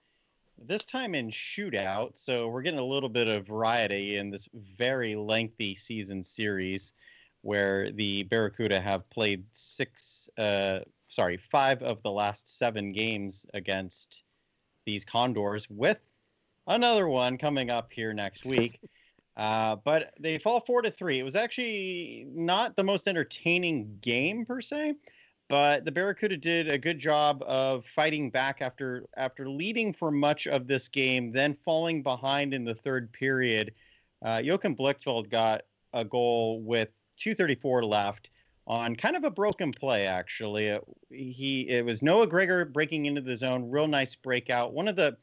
This 0.67 0.85
time 0.85 1.13
in 1.13 1.29
shootout, 1.29 2.17
so 2.17 2.47
we're 2.47 2.63
getting 2.63 2.79
a 2.79 2.85
little 2.85 3.09
bit 3.09 3.27
of 3.27 3.45
variety 3.45 4.17
in 4.17 4.31
this 4.31 4.49
very 4.77 5.15
lengthy 5.15 5.75
season 5.75 6.23
series, 6.23 6.93
where 7.41 7.91
the 7.91 8.23
Barracuda 8.23 8.81
have 8.81 9.07
played 9.11 9.43
six, 9.51 10.27
uh, 10.39 10.79
sorry, 11.07 11.37
five 11.37 11.83
of 11.83 12.01
the 12.01 12.09
last 12.09 12.57
seven 12.57 12.91
games 12.93 13.45
against 13.53 14.23
these 14.85 15.05
Condors, 15.05 15.69
with 15.69 15.99
another 16.65 17.07
one 17.07 17.37
coming 17.37 17.69
up 17.69 17.91
here 17.91 18.13
next 18.13 18.45
week. 18.45 18.79
Uh, 19.37 19.75
but 19.83 20.13
they 20.17 20.37
fall 20.37 20.61
four 20.61 20.81
to 20.81 20.89
three. 20.89 21.19
It 21.19 21.23
was 21.23 21.35
actually 21.35 22.25
not 22.29 22.77
the 22.77 22.85
most 22.85 23.05
entertaining 23.05 23.97
game 23.99 24.45
per 24.45 24.61
se, 24.61 24.95
but 25.47 25.85
the 25.85 25.91
Barracuda 25.91 26.37
did 26.37 26.69
a 26.69 26.77
good 26.77 26.97
job 26.97 27.43
of 27.45 27.85
fighting 27.85 28.31
back 28.31 28.61
after 28.61 29.05
after 29.15 29.47
leading 29.49 29.93
for 29.93 30.11
much 30.11 30.47
of 30.47 30.67
this 30.67 30.87
game, 30.87 31.31
then 31.31 31.55
falling 31.63 32.01
behind 32.01 32.53
in 32.53 32.63
the 32.63 32.75
third 32.75 33.11
period. 33.11 33.73
Uh, 34.23 34.41
Joachim 34.43 34.75
Blickfeld 34.75 35.29
got 35.29 35.63
a 35.93 36.03
goal 36.03 36.61
with 36.61 36.89
2:34 37.17 37.83
left 37.83 38.29
on 38.67 38.95
kind 38.95 39.15
of 39.15 39.23
a 39.23 39.29
broken 39.29 39.71
play. 39.71 40.07
Actually, 40.07 40.67
it, 40.67 40.83
he 41.09 41.69
it 41.69 41.85
was 41.85 42.01
Noah 42.01 42.27
Gregor 42.27 42.65
breaking 42.65 43.05
into 43.05 43.21
the 43.21 43.37
zone, 43.37 43.69
real 43.69 43.87
nice 43.87 44.15
breakout. 44.15 44.73
One 44.73 44.87
of 44.87 44.95
the 44.95 45.15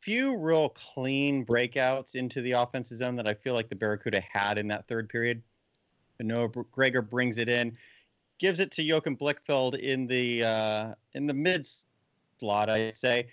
few 0.00 0.36
real 0.36 0.70
clean 0.70 1.44
breakouts 1.44 2.14
into 2.14 2.40
the 2.40 2.52
offensive 2.52 2.98
zone 2.98 3.16
that 3.16 3.26
I 3.26 3.34
feel 3.34 3.54
like 3.54 3.68
the 3.68 3.74
Barracuda 3.74 4.20
had 4.20 4.56
in 4.56 4.68
that 4.68 4.86
third 4.88 5.08
period. 5.08 5.42
But 6.16 6.26
Noah 6.26 6.48
Gregor 6.48 7.02
brings 7.02 7.36
it 7.36 7.48
in, 7.48 7.76
gives 8.38 8.60
it 8.60 8.70
to 8.72 8.82
Joachim 8.82 9.16
Blickfeld 9.16 9.78
in 9.78 10.06
the 10.06 10.44
uh, 10.44 10.94
in 11.14 11.26
the 11.26 11.34
mid 11.34 11.66
slot, 12.38 12.68
I'd 12.68 12.96
say. 12.96 13.28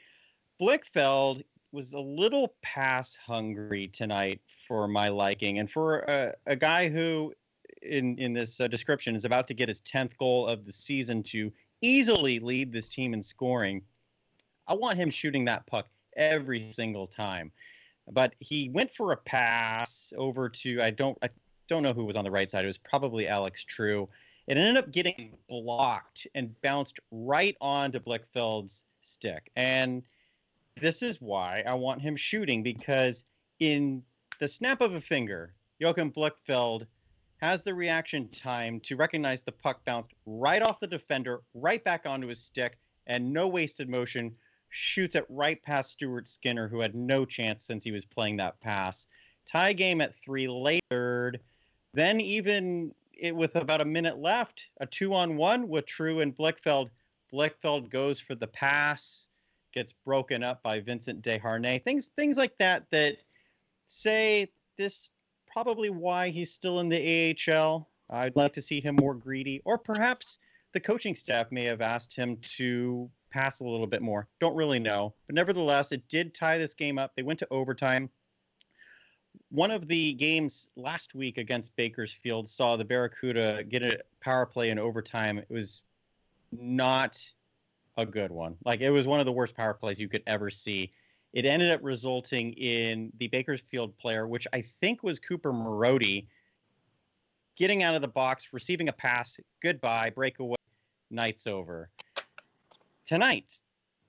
Blickfeld 0.61 1.43
was 1.71 1.93
a 1.93 1.99
little 1.99 2.55
pass 2.61 3.15
hungry 3.15 3.87
tonight 3.87 4.39
for 4.67 4.87
my 4.87 5.09
liking, 5.09 5.59
and 5.59 5.69
for 5.69 5.99
a, 6.01 6.33
a 6.45 6.55
guy 6.55 6.89
who, 6.89 7.33
in 7.81 8.17
in 8.17 8.33
this 8.33 8.59
uh, 8.61 8.67
description, 8.67 9.15
is 9.15 9.25
about 9.25 9.47
to 9.47 9.53
get 9.53 9.67
his 9.67 9.81
tenth 9.81 10.17
goal 10.17 10.47
of 10.47 10.65
the 10.65 10.71
season 10.71 11.23
to 11.23 11.51
easily 11.81 12.39
lead 12.39 12.71
this 12.71 12.87
team 12.87 13.13
in 13.13 13.21
scoring. 13.21 13.81
I 14.67 14.73
want 14.73 14.97
him 14.97 15.09
shooting 15.09 15.45
that 15.45 15.65
puck 15.67 15.87
every 16.15 16.71
single 16.71 17.07
time. 17.07 17.51
But 18.11 18.35
he 18.39 18.69
went 18.69 18.93
for 18.93 19.11
a 19.11 19.17
pass 19.17 20.11
over 20.17 20.49
to 20.49 20.81
I 20.81 20.91
don't 20.91 21.17
I 21.21 21.29
don't 21.67 21.83
know 21.83 21.93
who 21.93 22.05
was 22.05 22.15
on 22.15 22.23
the 22.23 22.31
right 22.31 22.49
side. 22.49 22.63
It 22.63 22.67
was 22.67 22.77
probably 22.77 23.27
Alex 23.27 23.63
True. 23.63 24.09
It 24.47 24.57
ended 24.57 24.77
up 24.77 24.91
getting 24.91 25.37
blocked 25.47 26.27
and 26.35 26.59
bounced 26.61 26.99
right 27.11 27.55
onto 27.61 27.99
Blickfeld's 27.99 28.83
stick. 29.01 29.49
And 29.55 30.03
this 30.79 31.01
is 31.01 31.21
why 31.21 31.63
I 31.65 31.75
want 31.75 32.01
him 32.01 32.15
shooting 32.15 32.63
because 32.63 33.23
in 33.59 34.03
the 34.39 34.47
snap 34.47 34.81
of 34.81 34.93
a 34.93 35.01
finger, 35.01 35.53
Joachim 35.79 36.11
Blickfeld 36.11 36.85
has 37.37 37.63
the 37.63 37.73
reaction 37.73 38.27
time 38.29 38.79
to 38.81 38.95
recognize 38.95 39.43
the 39.43 39.51
puck 39.51 39.83
bounced 39.85 40.13
right 40.25 40.61
off 40.61 40.79
the 40.79 40.87
defender, 40.87 41.41
right 41.53 41.83
back 41.83 42.05
onto 42.05 42.27
his 42.27 42.39
stick, 42.39 42.77
and 43.07 43.31
no 43.31 43.47
wasted 43.47 43.89
motion 43.89 44.35
shoots 44.69 45.15
it 45.15 45.25
right 45.29 45.61
past 45.61 45.91
Stuart 45.91 46.27
Skinner, 46.27 46.67
who 46.67 46.79
had 46.79 46.95
no 46.95 47.25
chance 47.25 47.63
since 47.63 47.83
he 47.83 47.91
was 47.91 48.05
playing 48.05 48.37
that 48.37 48.59
pass. 48.59 49.07
Tie 49.45 49.73
game 49.73 50.01
at 50.01 50.15
three 50.15 50.47
later. 50.47 51.35
Then 51.93 52.19
even 52.19 52.93
it, 53.17 53.35
with 53.35 53.55
about 53.55 53.81
a 53.81 53.85
minute 53.85 54.19
left, 54.19 54.69
a 54.79 54.85
two-on-one 54.85 55.67
with 55.67 55.85
True 55.85 56.21
and 56.21 56.35
Blickfeld. 56.35 56.89
Blickfeld 57.31 57.89
goes 57.89 58.19
for 58.19 58.35
the 58.35 58.47
pass, 58.47 59.27
gets 59.73 59.93
broken 59.93 60.43
up 60.43 60.61
by 60.63 60.79
Vincent 60.79 61.23
Desharnais. 61.23 61.83
Things 61.83 62.09
things 62.15 62.37
like 62.37 62.57
that 62.59 62.85
that 62.91 63.17
say 63.87 64.51
this 64.77 65.09
probably 65.47 65.89
why 65.89 66.29
he's 66.29 66.53
still 66.53 66.79
in 66.79 66.89
the 66.89 67.35
AHL. 67.49 67.89
I'd 68.09 68.35
like 68.35 68.53
to 68.53 68.61
see 68.61 68.81
him 68.81 68.95
more 68.95 69.13
greedy, 69.13 69.61
or 69.65 69.77
perhaps 69.77 70.39
the 70.73 70.79
coaching 70.79 71.15
staff 71.15 71.51
may 71.51 71.63
have 71.63 71.81
asked 71.81 72.15
him 72.15 72.37
to 72.57 73.09
pass 73.31 73.59
a 73.59 73.63
little 73.63 73.87
bit 73.87 74.01
more. 74.01 74.27
Don't 74.39 74.55
really 74.55 74.79
know. 74.79 75.13
But 75.27 75.35
nevertheless, 75.35 75.91
it 75.91 76.07
did 76.09 76.33
tie 76.33 76.57
this 76.57 76.73
game 76.73 76.99
up. 76.99 77.13
They 77.15 77.23
went 77.23 77.39
to 77.39 77.47
overtime. 77.51 78.09
One 79.53 79.69
of 79.69 79.87
the 79.87 80.13
games 80.13 80.71
last 80.75 81.13
week 81.13 81.37
against 81.37 81.75
Bakersfield 81.75 82.47
saw 82.47 82.75
the 82.75 82.83
Barracuda 82.83 83.63
get 83.63 83.83
a 83.83 83.99
power 84.19 84.47
play 84.47 84.71
in 84.71 84.79
overtime. 84.79 85.37
It 85.37 85.45
was 85.47 85.83
not 86.51 87.23
a 87.95 88.03
good 88.03 88.31
one. 88.31 88.57
Like 88.65 88.81
it 88.81 88.89
was 88.89 89.05
one 89.05 89.19
of 89.19 89.27
the 89.27 89.31
worst 89.31 89.55
power 89.55 89.75
plays 89.75 89.99
you 89.99 90.09
could 90.09 90.23
ever 90.25 90.49
see. 90.49 90.91
It 91.33 91.45
ended 91.45 91.69
up 91.69 91.81
resulting 91.83 92.53
in 92.53 93.13
the 93.19 93.27
Bakersfield 93.27 93.95
player, 93.99 94.27
which 94.27 94.47
I 94.53 94.63
think 94.81 95.03
was 95.03 95.19
Cooper 95.19 95.53
Marody, 95.53 96.25
getting 97.55 97.83
out 97.83 97.93
of 97.93 98.01
the 98.01 98.07
box, 98.07 98.53
receiving 98.53 98.89
a 98.89 98.93
pass, 98.93 99.37
goodbye, 99.61 100.09
breakaway, 100.09 100.55
night's 101.11 101.45
over. 101.45 101.91
Tonight, 103.05 103.59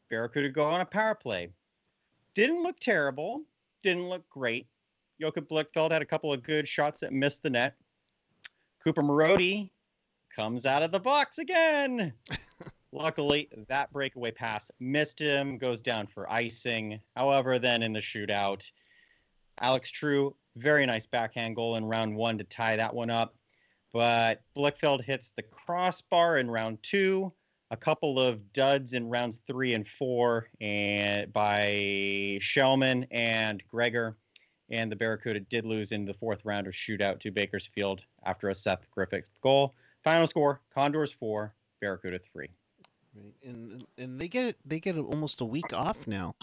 Barracuda 0.08 0.48
go 0.48 0.64
on 0.64 0.80
a 0.80 0.86
power 0.86 1.14
play. 1.14 1.50
Didn't 2.32 2.62
look 2.62 2.80
terrible, 2.80 3.42
didn't 3.82 4.08
look 4.08 4.26
great. 4.30 4.68
Joachim 5.18 5.46
Blickfeld 5.46 5.92
had 5.92 6.02
a 6.02 6.06
couple 6.06 6.32
of 6.32 6.42
good 6.42 6.66
shots 6.66 7.00
that 7.00 7.12
missed 7.12 7.42
the 7.42 7.50
net. 7.50 7.74
Cooper 8.82 9.02
Marody 9.02 9.70
comes 10.34 10.66
out 10.66 10.82
of 10.82 10.92
the 10.92 11.00
box 11.00 11.38
again. 11.38 12.12
Luckily, 12.92 13.48
that 13.68 13.92
breakaway 13.92 14.30
pass 14.30 14.70
missed 14.78 15.18
him, 15.18 15.58
goes 15.58 15.80
down 15.80 16.06
for 16.06 16.30
icing. 16.30 17.00
However, 17.16 17.58
then 17.58 17.82
in 17.82 17.92
the 17.92 18.00
shootout, 18.00 18.70
Alex 19.60 19.90
True, 19.90 20.34
very 20.56 20.86
nice 20.86 21.06
backhand 21.06 21.56
goal 21.56 21.76
in 21.76 21.84
round 21.84 22.14
one 22.14 22.38
to 22.38 22.44
tie 22.44 22.76
that 22.76 22.94
one 22.94 23.10
up. 23.10 23.34
But 23.92 24.42
Blickfeld 24.56 25.02
hits 25.02 25.32
the 25.36 25.42
crossbar 25.42 26.38
in 26.38 26.50
round 26.50 26.82
two, 26.82 27.32
a 27.70 27.76
couple 27.76 28.20
of 28.20 28.52
duds 28.52 28.92
in 28.92 29.08
rounds 29.08 29.40
three 29.46 29.74
and 29.74 29.86
four, 29.86 30.48
and 30.60 31.32
by 31.32 32.38
Shellman 32.40 33.06
and 33.10 33.62
Gregor. 33.68 34.16
And 34.70 34.90
the 34.90 34.96
Barracuda 34.96 35.40
did 35.40 35.64
lose 35.64 35.92
in 35.92 36.04
the 36.04 36.14
fourth 36.14 36.44
round 36.44 36.66
of 36.66 36.72
shootout 36.72 37.20
to 37.20 37.30
Bakersfield 37.30 38.02
after 38.24 38.48
a 38.48 38.54
Seth 38.54 38.86
Griffith 38.90 39.28
goal. 39.42 39.74
Final 40.02 40.26
score: 40.26 40.60
Condors 40.72 41.12
four, 41.12 41.54
Barracuda 41.80 42.18
three. 42.32 42.48
Right. 43.14 43.34
And 43.44 43.86
and 43.98 44.20
they 44.20 44.28
get 44.28 44.56
they 44.64 44.80
get 44.80 44.96
almost 44.96 45.40
a 45.40 45.44
week 45.44 45.72
off 45.72 46.06
now. 46.06 46.34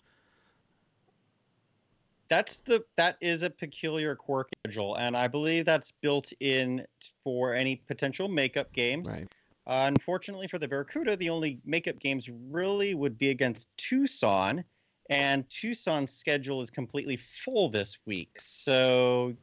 That's 2.29 2.57
the 2.57 2.83
that 2.95 3.17
is 3.19 3.43
a 3.43 3.49
peculiar 3.49 4.15
quirk 4.15 4.49
schedule, 4.63 4.95
and 4.95 5.17
I 5.17 5.27
believe 5.27 5.65
that's 5.65 5.91
built 5.91 6.31
in 6.39 6.85
for 7.23 7.53
any 7.53 7.75
potential 7.75 8.29
makeup 8.29 8.71
games. 8.71 9.09
Right. 9.09 9.27
Uh, 9.67 9.91
unfortunately 9.93 10.47
for 10.47 10.57
the 10.57 10.67
Barracuda, 10.67 11.17
the 11.17 11.29
only 11.29 11.59
makeup 11.65 11.99
games 11.99 12.29
really 12.49 12.95
would 12.95 13.17
be 13.17 13.29
against 13.29 13.67
Tucson, 13.77 14.63
and 15.11 15.47
Tucson's 15.49 16.11
schedule 16.11 16.61
is 16.61 16.69
completely 16.69 17.17
full 17.17 17.69
this 17.69 17.99
week. 18.05 18.37
So 18.39 19.35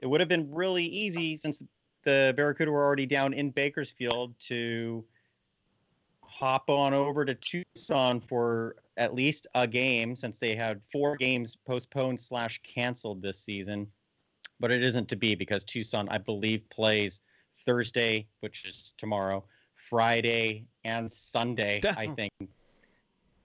it 0.00 0.06
would 0.06 0.20
have 0.20 0.30
been 0.30 0.50
really 0.50 0.84
easy 0.84 1.36
since 1.36 1.62
the 2.04 2.32
Barracuda 2.36 2.72
were 2.72 2.82
already 2.82 3.06
down 3.06 3.34
in 3.34 3.50
Bakersfield 3.50 4.34
to 4.40 5.04
hop 6.22 6.68
on 6.70 6.94
over 6.94 7.24
to 7.26 7.34
Tucson 7.34 8.18
for 8.18 8.76
at 8.96 9.14
least 9.14 9.46
a 9.54 9.66
game 9.68 10.16
since 10.16 10.38
they 10.38 10.56
had 10.56 10.80
four 10.90 11.16
games 11.16 11.56
postponed 11.66 12.18
slash 12.18 12.60
canceled 12.62 13.20
this 13.20 13.38
season. 13.38 13.86
But 14.58 14.70
it 14.70 14.82
isn't 14.82 15.08
to 15.10 15.16
be 15.16 15.34
because 15.34 15.64
Tucson, 15.64 16.08
I 16.08 16.16
believe, 16.16 16.68
plays 16.70 17.20
Thursday, 17.66 18.26
which 18.40 18.64
is 18.64 18.94
tomorrow, 18.96 19.44
Friday, 19.74 20.64
and 20.84 21.12
Sunday. 21.12 21.80
I 21.84 22.06
think. 22.06 22.32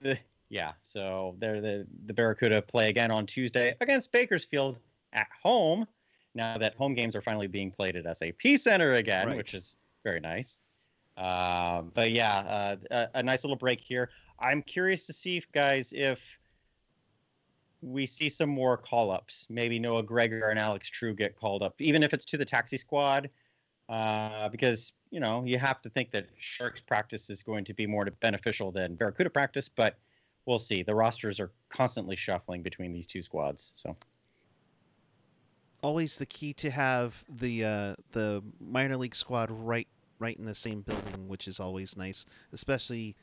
The, 0.01 0.17
yeah, 0.49 0.73
so 0.81 1.35
they're 1.39 1.61
the 1.61 1.87
the 2.05 2.13
Barracuda 2.13 2.61
play 2.61 2.89
again 2.89 3.11
on 3.11 3.25
Tuesday 3.25 3.75
against 3.81 4.11
Bakersfield 4.11 4.77
at 5.13 5.27
home. 5.43 5.87
Now 6.35 6.57
that 6.57 6.75
home 6.75 6.93
games 6.93 7.15
are 7.15 7.21
finally 7.21 7.47
being 7.47 7.71
played 7.71 7.95
at 7.95 8.17
SAP 8.17 8.57
Center 8.57 8.95
again, 8.95 9.27
Right. 9.27 9.37
which 9.37 9.53
is 9.53 9.75
very 10.03 10.19
nice. 10.19 10.61
Um, 11.17 11.91
but 11.93 12.11
yeah, 12.11 12.37
uh, 12.39 12.75
a, 12.91 13.19
a 13.19 13.23
nice 13.23 13.43
little 13.43 13.57
break 13.57 13.81
here. 13.81 14.09
I'm 14.39 14.61
curious 14.61 15.05
to 15.07 15.13
see, 15.13 15.43
guys, 15.53 15.91
if 15.93 16.21
we 17.81 18.05
see 18.05 18.29
some 18.29 18.49
more 18.49 18.77
call 18.77 19.11
ups. 19.11 19.47
Maybe 19.49 19.79
Noah 19.79 20.03
Gregor 20.03 20.49
and 20.49 20.59
Alex 20.59 20.89
True 20.89 21.13
get 21.13 21.35
called 21.35 21.63
up, 21.63 21.75
even 21.79 22.03
if 22.03 22.13
it's 22.13 22.25
to 22.25 22.37
the 22.37 22.45
taxi 22.45 22.77
squad, 22.77 23.29
uh, 23.87 24.49
because 24.49 24.93
you 25.11 25.19
know 25.19 25.43
you 25.45 25.57
have 25.57 25.81
to 25.83 25.89
think 25.89 26.11
that 26.11 26.27
Sharks 26.37 26.81
practice 26.81 27.29
is 27.29 27.41
going 27.43 27.65
to 27.65 27.73
be 27.73 27.87
more 27.87 28.05
beneficial 28.21 28.71
than 28.71 28.95
Barracuda 28.95 29.29
practice, 29.29 29.69
but 29.69 29.97
we'll 30.49 30.57
see. 30.57 30.81
The 30.81 30.95
rosters 30.95 31.39
are 31.39 31.51
constantly 31.69 32.15
shuffling 32.15 32.63
between 32.63 32.91
these 32.91 33.07
two 33.07 33.21
squads, 33.21 33.71
so 33.75 33.95
Always 35.81 36.17
the 36.17 36.25
key 36.25 36.51
to 36.55 36.71
have 36.71 37.23
the 37.29 37.63
uh, 37.63 37.95
the 38.11 38.43
minor 38.59 38.97
league 38.97 39.15
squad 39.15 39.49
right 39.49 39.87
right 40.17 40.37
in 40.37 40.43
the 40.43 40.55
same 40.55 40.81
building, 40.81 41.29
which 41.29 41.47
is 41.47 41.57
always 41.57 41.95
nice, 41.95 42.25
especially 42.51 43.15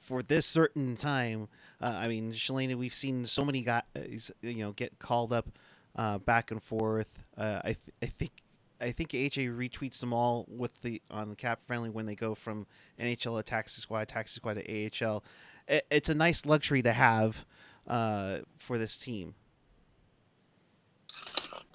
for 0.00 0.20
this 0.20 0.44
certain 0.44 0.96
time. 0.96 1.46
Uh, 1.80 1.94
I 1.96 2.08
mean, 2.08 2.32
Shalana, 2.32 2.74
we've 2.74 2.94
seen 2.94 3.26
so 3.26 3.44
many 3.44 3.62
guys, 3.62 4.32
you 4.42 4.64
know, 4.64 4.72
get 4.72 4.98
called 4.98 5.32
up 5.32 5.56
uh, 5.94 6.18
back 6.18 6.50
and 6.50 6.60
forth. 6.60 7.20
Uh, 7.38 7.60
I 7.62 7.74
th- 7.74 7.94
I 8.02 8.06
think 8.06 8.32
I 8.80 8.90
think 8.90 9.10
AJ 9.10 9.56
retweets 9.56 10.00
them 10.00 10.12
all 10.12 10.46
with 10.48 10.82
the 10.82 11.00
on 11.12 11.30
the 11.30 11.36
CapFriendly 11.36 11.92
when 11.92 12.06
they 12.06 12.16
go 12.16 12.34
from 12.34 12.66
NHL 12.98 13.36
to 13.36 13.42
taxi 13.44 13.80
squad, 13.80 14.08
taxi 14.08 14.34
squad 14.34 14.54
to 14.54 15.04
AHL. 15.06 15.22
It, 15.68 15.86
it's 15.90 16.08
a 16.08 16.14
nice 16.14 16.46
luxury 16.46 16.82
to 16.82 16.92
have 16.92 17.44
uh, 17.86 18.38
for 18.58 18.78
this 18.78 18.98
team. 18.98 19.34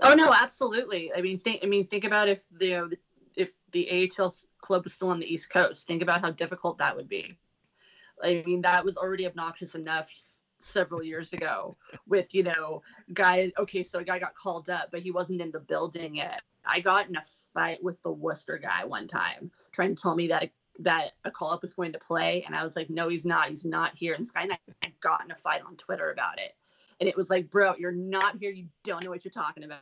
Oh 0.02 0.14
no, 0.14 0.34
absolutely. 0.34 1.12
I 1.14 1.22
mean, 1.22 1.40
think. 1.40 1.62
I 1.64 1.66
mean, 1.66 1.88
think 1.88 2.04
about 2.04 2.30
if 2.30 2.44
the 2.52 2.98
if 3.36 3.54
the 3.72 4.10
AHL 4.18 4.34
club 4.62 4.84
was 4.84 4.94
still 4.94 5.10
on 5.10 5.20
the 5.20 5.32
East 5.32 5.50
Coast. 5.50 5.88
Think 5.88 6.02
about 6.02 6.22
how 6.22 6.32
difficult 6.32 6.78
that 6.78 6.96
would 6.96 7.10
be. 7.10 7.38
I 8.24 8.44
mean, 8.46 8.62
that 8.62 8.84
was 8.84 8.98
already 8.98 9.26
obnoxious 9.26 9.76
enough 9.76 10.10
several 10.62 11.02
years 11.02 11.34
ago 11.34 11.78
with 12.08 12.34
you 12.34 12.44
know 12.44 12.82
guy. 13.14 13.52
Okay, 13.58 13.84
so 13.84 14.00
a 14.00 14.04
guy 14.04 14.20
got 14.20 14.36
called 14.36 14.70
up, 14.70 14.90
but 14.92 15.02
he 15.02 15.12
wasn't 15.12 15.42
in 15.42 15.52
the 15.52 15.60
building 15.60 16.16
yet. 16.16 16.42
I 16.66 16.80
got 16.80 17.10
in 17.10 17.16
a 17.16 17.24
fight 17.54 17.84
with 17.84 18.02
the 18.04 18.12
Worcester 18.12 18.58
guy 18.58 18.86
one 18.86 19.08
time, 19.08 19.52
trying 19.72 19.96
to 19.96 20.02
tell 20.02 20.16
me 20.16 20.28
that 20.28 20.50
that 20.80 21.12
a 21.26 21.32
call 21.32 21.52
up 21.52 21.62
was 21.62 21.74
going 21.74 21.94
to 21.94 22.00
play, 22.00 22.44
and 22.46 22.56
I 22.56 22.64
was 22.64 22.76
like, 22.76 22.90
no, 22.90 23.10
he's 23.10 23.26
not. 23.26 23.50
He's 23.50 23.66
not 23.66 23.96
here. 23.96 24.14
And 24.14 24.28
Sky 24.28 24.44
and 24.44 24.54
I 24.54 24.58
got 25.02 25.24
in 25.26 25.32
a 25.32 25.36
fight 25.36 25.62
on 25.66 25.76
Twitter 25.76 26.12
about 26.12 26.40
it. 26.40 26.54
And 27.00 27.08
it 27.08 27.16
was 27.16 27.30
like, 27.30 27.50
bro, 27.50 27.74
you're 27.78 27.92
not 27.92 28.38
here. 28.40 28.52
You 28.52 28.68
don't 28.84 29.04
know 29.04 29.10
what 29.10 29.24
you're 29.24 29.32
talking 29.32 29.64
about. 29.64 29.82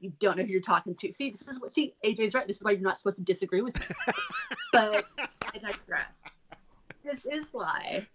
You 0.00 0.12
don't 0.18 0.36
know 0.36 0.44
who 0.44 0.50
you're 0.50 0.60
talking 0.60 0.94
to. 0.96 1.12
See, 1.12 1.30
this 1.30 1.46
is 1.46 1.60
what. 1.60 1.74
See, 1.74 1.94
AJ's 2.04 2.34
right. 2.34 2.46
This 2.46 2.56
is 2.56 2.62
why 2.62 2.72
you're 2.72 2.80
not 2.80 2.98
supposed 2.98 3.16
to 3.16 3.22
disagree 3.22 3.62
with 3.62 3.78
me. 3.78 3.96
but 4.72 5.04
I 5.18 5.58
digress. 5.58 6.22
This 7.04 7.26
is 7.26 7.48
why. 7.52 8.06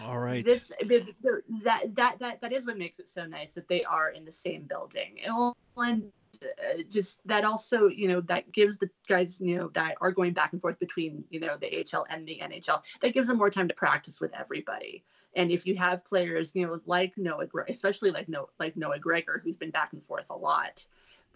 All 0.00 0.18
right. 0.18 0.44
This 0.44 0.72
that 0.84 1.94
that 1.94 2.18
that 2.20 2.40
that 2.40 2.52
is 2.52 2.66
what 2.66 2.78
makes 2.78 2.98
it 2.98 3.08
so 3.08 3.26
nice 3.26 3.54
that 3.54 3.68
they 3.68 3.84
are 3.84 4.10
in 4.10 4.24
the 4.24 4.32
same 4.32 4.62
building. 4.62 5.18
And, 5.24 6.12
Uh, 6.42 6.82
just 6.90 7.26
that 7.26 7.44
also, 7.44 7.88
you 7.88 8.08
know, 8.08 8.20
that 8.22 8.50
gives 8.52 8.78
the 8.78 8.90
guys, 9.08 9.40
you 9.40 9.56
know, 9.56 9.68
that 9.74 9.96
are 10.00 10.12
going 10.12 10.32
back 10.32 10.52
and 10.52 10.60
forth 10.60 10.78
between, 10.78 11.24
you 11.30 11.40
know, 11.40 11.56
the 11.56 11.84
AHL 11.92 12.06
and 12.10 12.26
the 12.26 12.40
NHL, 12.42 12.82
that 13.00 13.14
gives 13.14 13.28
them 13.28 13.38
more 13.38 13.50
time 13.50 13.68
to 13.68 13.74
practice 13.74 14.20
with 14.20 14.32
everybody. 14.38 15.04
And 15.36 15.50
if 15.50 15.66
you 15.66 15.74
have 15.76 16.04
players, 16.04 16.52
you 16.54 16.66
know, 16.66 16.80
like 16.86 17.16
Noah, 17.16 17.46
especially 17.68 18.10
like 18.10 18.28
Noah, 18.28 18.46
like 18.58 18.76
Noah 18.76 18.98
Gregor, 18.98 19.40
who's 19.42 19.56
been 19.56 19.70
back 19.70 19.92
and 19.92 20.02
forth 20.02 20.26
a 20.30 20.36
lot, 20.36 20.86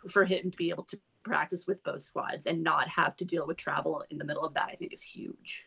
for 0.08 0.24
him 0.24 0.50
to 0.50 0.56
be 0.56 0.70
able 0.70 0.84
to 0.84 0.98
practice 1.24 1.66
with 1.66 1.82
both 1.82 2.02
squads 2.02 2.46
and 2.46 2.62
not 2.62 2.88
have 2.88 3.16
to 3.16 3.24
deal 3.24 3.46
with 3.46 3.56
travel 3.56 4.04
in 4.10 4.18
the 4.18 4.24
middle 4.24 4.44
of 4.44 4.54
that, 4.54 4.68
I 4.70 4.76
think 4.76 4.92
is 4.92 5.02
huge. 5.02 5.64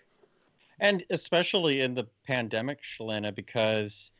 and 0.79 1.05
especially 1.11 1.81
in 1.81 1.93
the 1.93 2.07
pandemic, 2.25 2.81
Shalana, 2.81 3.33
because 3.35 4.11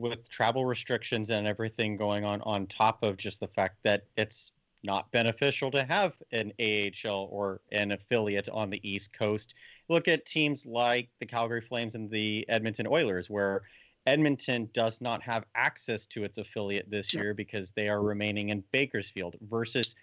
with 0.00 0.28
travel 0.30 0.64
restrictions 0.64 1.30
and 1.30 1.46
everything 1.46 1.96
going 1.96 2.24
on, 2.24 2.40
on 2.42 2.66
top 2.66 3.02
of 3.02 3.18
just 3.18 3.38
the 3.38 3.48
fact 3.48 3.76
that 3.84 4.04
it's 4.16 4.52
not 4.82 5.10
beneficial 5.12 5.70
to 5.70 5.84
have 5.84 6.14
an 6.32 6.52
AHL 6.58 7.28
or 7.30 7.60
an 7.70 7.92
affiliate 7.92 8.48
on 8.48 8.70
the 8.70 8.80
East 8.88 9.12
Coast. 9.12 9.54
Look 9.90 10.08
at 10.08 10.24
teams 10.24 10.64
like 10.64 11.10
the 11.20 11.26
Calgary 11.26 11.60
Flames 11.60 11.94
and 11.94 12.10
the 12.10 12.48
Edmonton 12.48 12.86
Oilers, 12.86 13.28
where 13.28 13.60
Edmonton 14.06 14.70
does 14.72 15.02
not 15.02 15.22
have 15.22 15.44
access 15.54 16.06
to 16.06 16.24
its 16.24 16.38
affiliate 16.38 16.90
this 16.90 17.12
year 17.12 17.34
because 17.34 17.72
they 17.72 17.88
are 17.88 18.02
remaining 18.02 18.48
in 18.48 18.64
Bakersfield 18.72 19.36
versus 19.50 19.94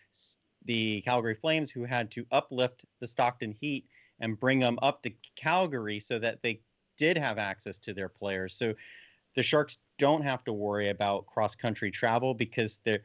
the 0.66 1.02
Calgary 1.02 1.34
Flames, 1.34 1.72
who 1.72 1.86
had 1.86 2.12
to 2.12 2.24
uplift 2.32 2.86
the 3.00 3.08
Stockton 3.08 3.56
Heat 3.60 3.88
and 4.20 4.40
bring 4.40 4.60
them 4.60 4.78
up 4.84 5.02
to 5.02 5.12
Calgary 5.36 6.00
so 6.00 6.20
that 6.20 6.44
they 6.44 6.62
did 6.98 7.18
have 7.18 7.40
access 7.40 7.80
to 7.80 7.94
their 7.94 8.10
players. 8.10 8.54
So 8.54 8.76
the 9.36 9.44
Sharks 9.44 9.80
don't 9.98 10.24
have 10.24 10.44
to 10.46 10.54
worry 10.54 10.90
about 10.90 11.26
cross 11.26 11.56
country 11.56 11.92
travel 11.92 12.34
because 12.34 12.80
they're 12.84 13.04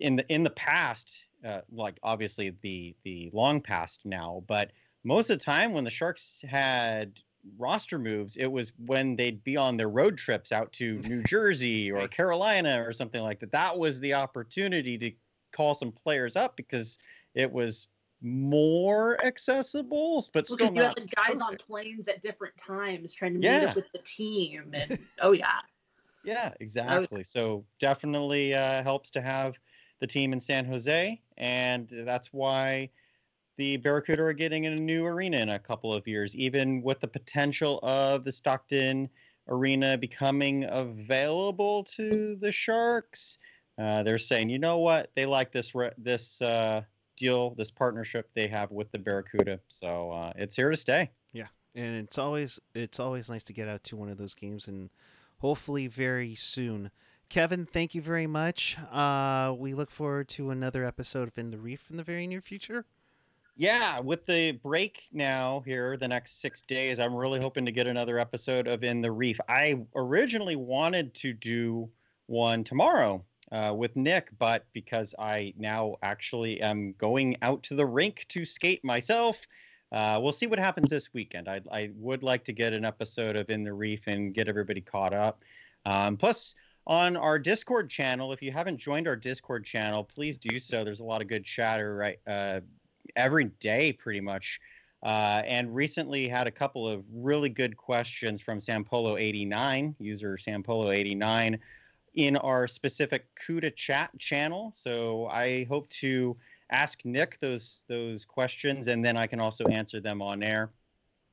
in 0.00 0.16
the 0.16 0.32
in 0.32 0.42
the 0.42 0.50
past, 0.50 1.12
uh, 1.44 1.60
like 1.72 1.98
obviously 2.02 2.50
the 2.62 2.94
the 3.04 3.30
long 3.32 3.60
past 3.60 4.00
now, 4.04 4.42
but 4.46 4.72
most 5.04 5.30
of 5.30 5.38
the 5.38 5.44
time 5.44 5.72
when 5.72 5.84
the 5.84 5.90
Sharks 5.90 6.42
had 6.48 7.20
roster 7.58 7.98
moves, 7.98 8.36
it 8.36 8.46
was 8.46 8.72
when 8.84 9.16
they'd 9.16 9.42
be 9.42 9.56
on 9.56 9.76
their 9.76 9.88
road 9.88 10.18
trips 10.18 10.52
out 10.52 10.72
to 10.74 10.98
New 11.04 11.22
Jersey 11.22 11.90
or 11.90 12.06
Carolina 12.08 12.82
or 12.86 12.92
something 12.92 13.22
like 13.22 13.40
that. 13.40 13.52
That 13.52 13.78
was 13.78 14.00
the 14.00 14.14
opportunity 14.14 14.98
to 14.98 15.12
call 15.52 15.74
some 15.74 15.92
players 15.92 16.36
up 16.36 16.56
because 16.56 16.98
it 17.34 17.50
was 17.50 17.88
more 18.22 19.22
accessible, 19.24 20.26
but 20.34 20.44
Because 20.44 20.54
still 20.54 20.66
you 20.68 20.74
not. 20.74 20.98
have 20.98 21.08
the 21.08 21.14
guys 21.14 21.40
on 21.40 21.56
planes 21.56 22.08
at 22.08 22.22
different 22.22 22.56
times 22.56 23.14
trying 23.14 23.32
to 23.34 23.38
meet 23.38 23.68
up 23.68 23.76
with 23.76 23.90
the 23.92 24.00
team. 24.00 24.70
And 24.74 24.98
oh 25.22 25.32
yeah. 25.32 25.60
Yeah, 26.24 26.52
exactly. 26.60 27.24
So 27.24 27.64
definitely 27.78 28.54
uh, 28.54 28.82
helps 28.82 29.10
to 29.12 29.20
have 29.20 29.56
the 30.00 30.06
team 30.06 30.32
in 30.32 30.40
San 30.40 30.64
Jose, 30.64 31.20
and 31.36 31.88
that's 32.04 32.32
why 32.32 32.90
the 33.56 33.76
Barracuda 33.76 34.22
are 34.22 34.32
getting 34.32 34.64
in 34.64 34.72
a 34.72 34.76
new 34.76 35.04
arena 35.04 35.38
in 35.38 35.50
a 35.50 35.58
couple 35.58 35.92
of 35.92 36.06
years, 36.08 36.34
even 36.34 36.82
with 36.82 37.00
the 37.00 37.08
potential 37.08 37.78
of 37.82 38.24
the 38.24 38.32
Stockton 38.32 39.08
arena 39.48 39.98
becoming 39.98 40.64
available 40.64 41.84
to 41.84 42.36
the 42.36 42.52
Sharks. 42.52 43.38
Uh, 43.78 44.02
they're 44.02 44.18
saying, 44.18 44.48
you 44.48 44.58
know 44.58 44.78
what, 44.78 45.10
they 45.14 45.26
like 45.26 45.52
this 45.52 45.74
re- 45.74 45.92
this 45.98 46.40
uh, 46.42 46.82
deal, 47.16 47.54
this 47.54 47.70
partnership 47.70 48.30
they 48.34 48.48
have 48.48 48.70
with 48.70 48.90
the 48.92 48.98
Barracuda, 48.98 49.60
so 49.68 50.12
uh, 50.12 50.32
it's 50.36 50.56
here 50.56 50.70
to 50.70 50.76
stay. 50.76 51.10
Yeah, 51.32 51.48
and 51.74 51.96
it's 51.96 52.18
always 52.18 52.60
it's 52.74 53.00
always 53.00 53.28
nice 53.28 53.44
to 53.44 53.52
get 53.52 53.68
out 53.68 53.84
to 53.84 53.96
one 53.96 54.08
of 54.08 54.18
those 54.18 54.34
games 54.34 54.68
and 54.68 54.90
hopefully 55.40 55.86
very 55.86 56.34
soon. 56.34 56.90
Kevin 57.28 57.66
thank 57.66 57.94
you 57.94 58.02
very 58.02 58.26
much. 58.26 58.76
Uh 58.92 59.54
we 59.56 59.74
look 59.74 59.90
forward 59.90 60.28
to 60.30 60.50
another 60.50 60.84
episode 60.84 61.28
of 61.28 61.38
in 61.38 61.50
the 61.50 61.58
reef 61.58 61.90
in 61.90 61.96
the 61.96 62.04
very 62.04 62.26
near 62.26 62.40
future. 62.40 62.86
Yeah, 63.56 64.00
with 64.00 64.24
the 64.24 64.52
break 64.52 65.02
now 65.12 65.62
here, 65.66 65.98
the 65.98 66.08
next 66.08 66.40
six 66.40 66.62
days, 66.62 66.98
I'm 66.98 67.14
really 67.14 67.40
hoping 67.40 67.66
to 67.66 67.72
get 67.72 67.86
another 67.86 68.18
episode 68.18 68.66
of 68.66 68.82
In 68.82 69.02
the 69.02 69.12
Reef. 69.12 69.38
I 69.50 69.84
originally 69.94 70.56
wanted 70.56 71.12
to 71.16 71.34
do 71.34 71.90
one 72.24 72.64
tomorrow, 72.64 73.22
uh, 73.52 73.74
with 73.76 73.96
Nick, 73.96 74.30
but 74.38 74.64
because 74.72 75.14
I 75.18 75.52
now 75.58 75.96
actually 76.02 76.62
am 76.62 76.94
going 76.96 77.36
out 77.42 77.62
to 77.64 77.74
the 77.74 77.84
rink 77.84 78.24
to 78.30 78.46
skate 78.46 78.82
myself, 78.82 79.36
uh, 79.92 80.18
we'll 80.22 80.32
see 80.32 80.46
what 80.46 80.58
happens 80.58 80.90
this 80.90 81.12
weekend. 81.12 81.48
I, 81.48 81.60
I 81.70 81.90
would 81.96 82.22
like 82.22 82.44
to 82.44 82.52
get 82.52 82.72
an 82.72 82.84
episode 82.84 83.36
of 83.36 83.50
In 83.50 83.64
the 83.64 83.72
Reef 83.72 84.06
and 84.06 84.32
get 84.32 84.48
everybody 84.48 84.80
caught 84.80 85.12
up. 85.12 85.42
Um, 85.84 86.16
plus, 86.16 86.54
on 86.86 87.16
our 87.16 87.38
Discord 87.38 87.90
channel, 87.90 88.32
if 88.32 88.42
you 88.42 88.52
haven't 88.52 88.78
joined 88.78 89.08
our 89.08 89.16
Discord 89.16 89.64
channel, 89.64 90.04
please 90.04 90.38
do 90.38 90.58
so. 90.58 90.84
There's 90.84 91.00
a 91.00 91.04
lot 91.04 91.22
of 91.22 91.28
good 91.28 91.44
chatter 91.44 91.94
right 91.94 92.18
uh, 92.26 92.60
every 93.16 93.46
day, 93.60 93.92
pretty 93.92 94.20
much. 94.20 94.60
Uh, 95.02 95.42
and 95.46 95.74
recently 95.74 96.28
had 96.28 96.46
a 96.46 96.50
couple 96.50 96.86
of 96.86 97.02
really 97.12 97.48
good 97.48 97.76
questions 97.76 98.42
from 98.42 98.58
Sampolo89, 98.58 99.94
user 99.98 100.36
Sampolo89, 100.36 101.58
in 102.14 102.36
our 102.36 102.66
specific 102.66 103.24
CUDA 103.36 103.74
chat 103.74 104.10
channel. 104.18 104.72
So 104.74 105.26
I 105.26 105.64
hope 105.64 105.88
to 106.00 106.36
ask 106.70 107.04
Nick 107.04 107.38
those 107.40 107.84
those 107.88 108.24
questions, 108.24 108.86
and 108.86 109.04
then 109.04 109.16
I 109.16 109.26
can 109.26 109.40
also 109.40 109.64
answer 109.66 110.00
them 110.00 110.22
on 110.22 110.42
air. 110.42 110.70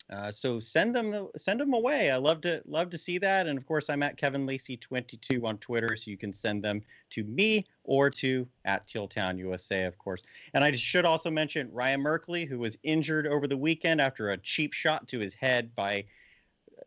Uh, 0.09 0.31
so 0.31 0.59
send 0.59 0.95
them 0.95 1.27
send 1.35 1.59
them 1.59 1.73
away. 1.73 2.11
I 2.11 2.15
love 2.15 2.39
to 2.41 2.61
love 2.65 2.89
to 2.91 2.97
see 2.97 3.17
that, 3.17 3.45
and 3.47 3.57
of 3.57 3.65
course 3.65 3.89
I'm 3.89 4.03
at 4.03 4.15
Kevin 4.15 4.45
Lacey 4.45 4.77
22 4.77 5.45
on 5.45 5.57
Twitter, 5.57 5.97
so 5.97 6.09
you 6.09 6.17
can 6.17 6.33
send 6.33 6.63
them 6.63 6.81
to 7.09 7.23
me 7.25 7.65
or 7.83 8.09
to 8.11 8.47
at 8.63 8.87
Tealtown 8.87 9.37
USA, 9.37 9.83
of 9.83 9.97
course. 9.97 10.23
And 10.53 10.63
I 10.63 10.71
should 10.71 11.03
also 11.03 11.29
mention 11.29 11.69
Ryan 11.73 12.01
Merkley, 12.01 12.47
who 12.47 12.59
was 12.59 12.77
injured 12.83 13.27
over 13.27 13.47
the 13.47 13.57
weekend 13.57 13.99
after 13.99 14.31
a 14.31 14.37
cheap 14.37 14.71
shot 14.71 15.09
to 15.09 15.19
his 15.19 15.33
head 15.33 15.75
by 15.75 16.05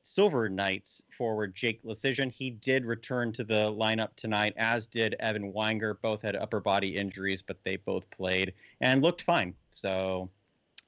Silver 0.02 0.48
Knights 0.48 1.02
forward 1.16 1.54
Jake 1.54 1.82
Leschyshyn. 1.84 2.32
He 2.32 2.50
did 2.50 2.84
return 2.84 3.32
to 3.32 3.44
the 3.44 3.72
lineup 3.72 4.14
tonight, 4.16 4.54
as 4.56 4.86
did 4.86 5.14
Evan 5.20 5.52
Weinger. 5.52 5.94
Both 6.00 6.22
had 6.22 6.36
upper 6.36 6.60
body 6.60 6.96
injuries, 6.96 7.42
but 7.42 7.62
they 7.64 7.76
both 7.76 8.08
played 8.10 8.54
and 8.80 9.02
looked 9.02 9.22
fine. 9.22 9.54
So 9.70 10.30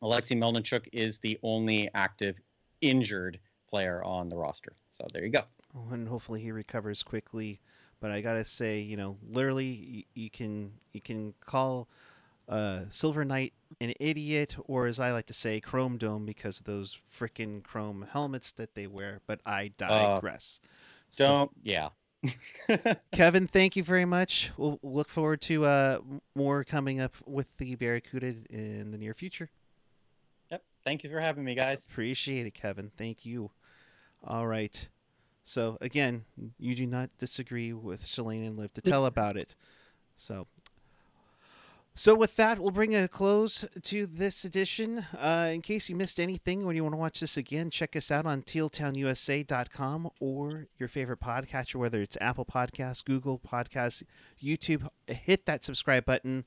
Alexei 0.02 0.34
Melnichuk 0.34 0.88
is 0.92 1.18
the 1.18 1.38
only 1.42 1.88
active 1.94 2.36
injured 2.80 3.38
player 3.68 4.02
on 4.04 4.28
the 4.28 4.36
roster. 4.36 4.74
So 4.92 5.06
there 5.12 5.24
you 5.24 5.30
go. 5.30 5.44
Oh, 5.74 5.92
and 5.92 6.08
hopefully 6.08 6.40
he 6.40 6.52
recovers 6.52 7.02
quickly. 7.02 7.60
But 8.00 8.10
I 8.10 8.20
gotta 8.20 8.44
say, 8.44 8.80
you 8.80 8.96
know, 8.96 9.16
literally, 9.30 9.66
you, 9.66 10.02
you 10.14 10.30
can 10.30 10.72
you 10.92 11.00
can 11.00 11.34
call 11.40 11.88
uh, 12.48 12.80
Silver 12.88 13.24
Knight 13.24 13.52
an 13.80 13.94
idiot, 13.98 14.56
or 14.66 14.86
as 14.86 15.00
I 15.00 15.12
like 15.12 15.26
to 15.26 15.34
say, 15.34 15.60
Chrome 15.60 15.96
Dome, 15.96 16.26
because 16.26 16.60
of 16.60 16.66
those 16.66 17.00
freaking 17.12 17.62
chrome 17.62 18.06
helmets 18.12 18.52
that 18.52 18.74
they 18.74 18.86
wear. 18.86 19.20
But 19.26 19.40
I 19.46 19.72
digress. 19.76 20.60
Uh, 20.62 21.26
don't, 21.26 21.50
so, 21.50 21.52
yeah. 21.62 21.88
Kevin, 23.12 23.46
thank 23.46 23.76
you 23.76 23.82
very 23.82 24.04
much. 24.04 24.52
We'll 24.56 24.78
look 24.82 25.08
forward 25.08 25.40
to 25.42 25.64
uh, 25.64 25.98
more 26.34 26.62
coming 26.64 27.00
up 27.00 27.16
with 27.26 27.48
the 27.56 27.74
Barracuda 27.74 28.34
in 28.50 28.92
the 28.92 28.98
near 28.98 29.14
future. 29.14 29.50
Yep. 30.50 30.62
Thank 30.84 31.04
you 31.04 31.10
for 31.10 31.20
having 31.20 31.44
me, 31.44 31.54
guys. 31.54 31.88
Appreciate 31.90 32.46
it, 32.46 32.54
Kevin. 32.54 32.92
Thank 32.96 33.26
you. 33.26 33.50
All 34.24 34.46
right. 34.46 34.88
So 35.44 35.76
again, 35.80 36.24
you 36.58 36.76
do 36.76 36.86
not 36.86 37.10
disagree 37.18 37.72
with 37.72 38.04
Shalane 38.04 38.46
and 38.46 38.56
live 38.56 38.72
to 38.74 38.80
tell 38.80 39.06
about 39.06 39.36
it. 39.36 39.56
So 40.14 40.46
so 41.94 42.14
with 42.14 42.36
that, 42.36 42.58
we'll 42.58 42.70
bring 42.70 42.94
a 42.94 43.06
close 43.06 43.66
to 43.82 44.06
this 44.06 44.44
edition. 44.44 45.04
Uh, 45.16 45.50
in 45.52 45.60
case 45.60 45.90
you 45.90 45.96
missed 45.96 46.18
anything 46.18 46.64
or 46.64 46.72
you 46.72 46.82
want 46.82 46.94
to 46.94 46.98
watch 46.98 47.20
this 47.20 47.36
again, 47.36 47.68
check 47.68 47.94
us 47.94 48.10
out 48.10 48.24
on 48.24 48.42
tealtownusa.com 48.42 50.10
or 50.18 50.68
your 50.78 50.88
favorite 50.88 51.20
podcatcher, 51.20 51.74
whether 51.76 52.00
it's 52.00 52.16
Apple 52.20 52.46
Podcasts, 52.46 53.04
Google 53.04 53.38
Podcasts, 53.38 54.02
YouTube. 54.42 54.88
Hit 55.06 55.44
that 55.46 55.62
subscribe 55.62 56.06
button. 56.06 56.44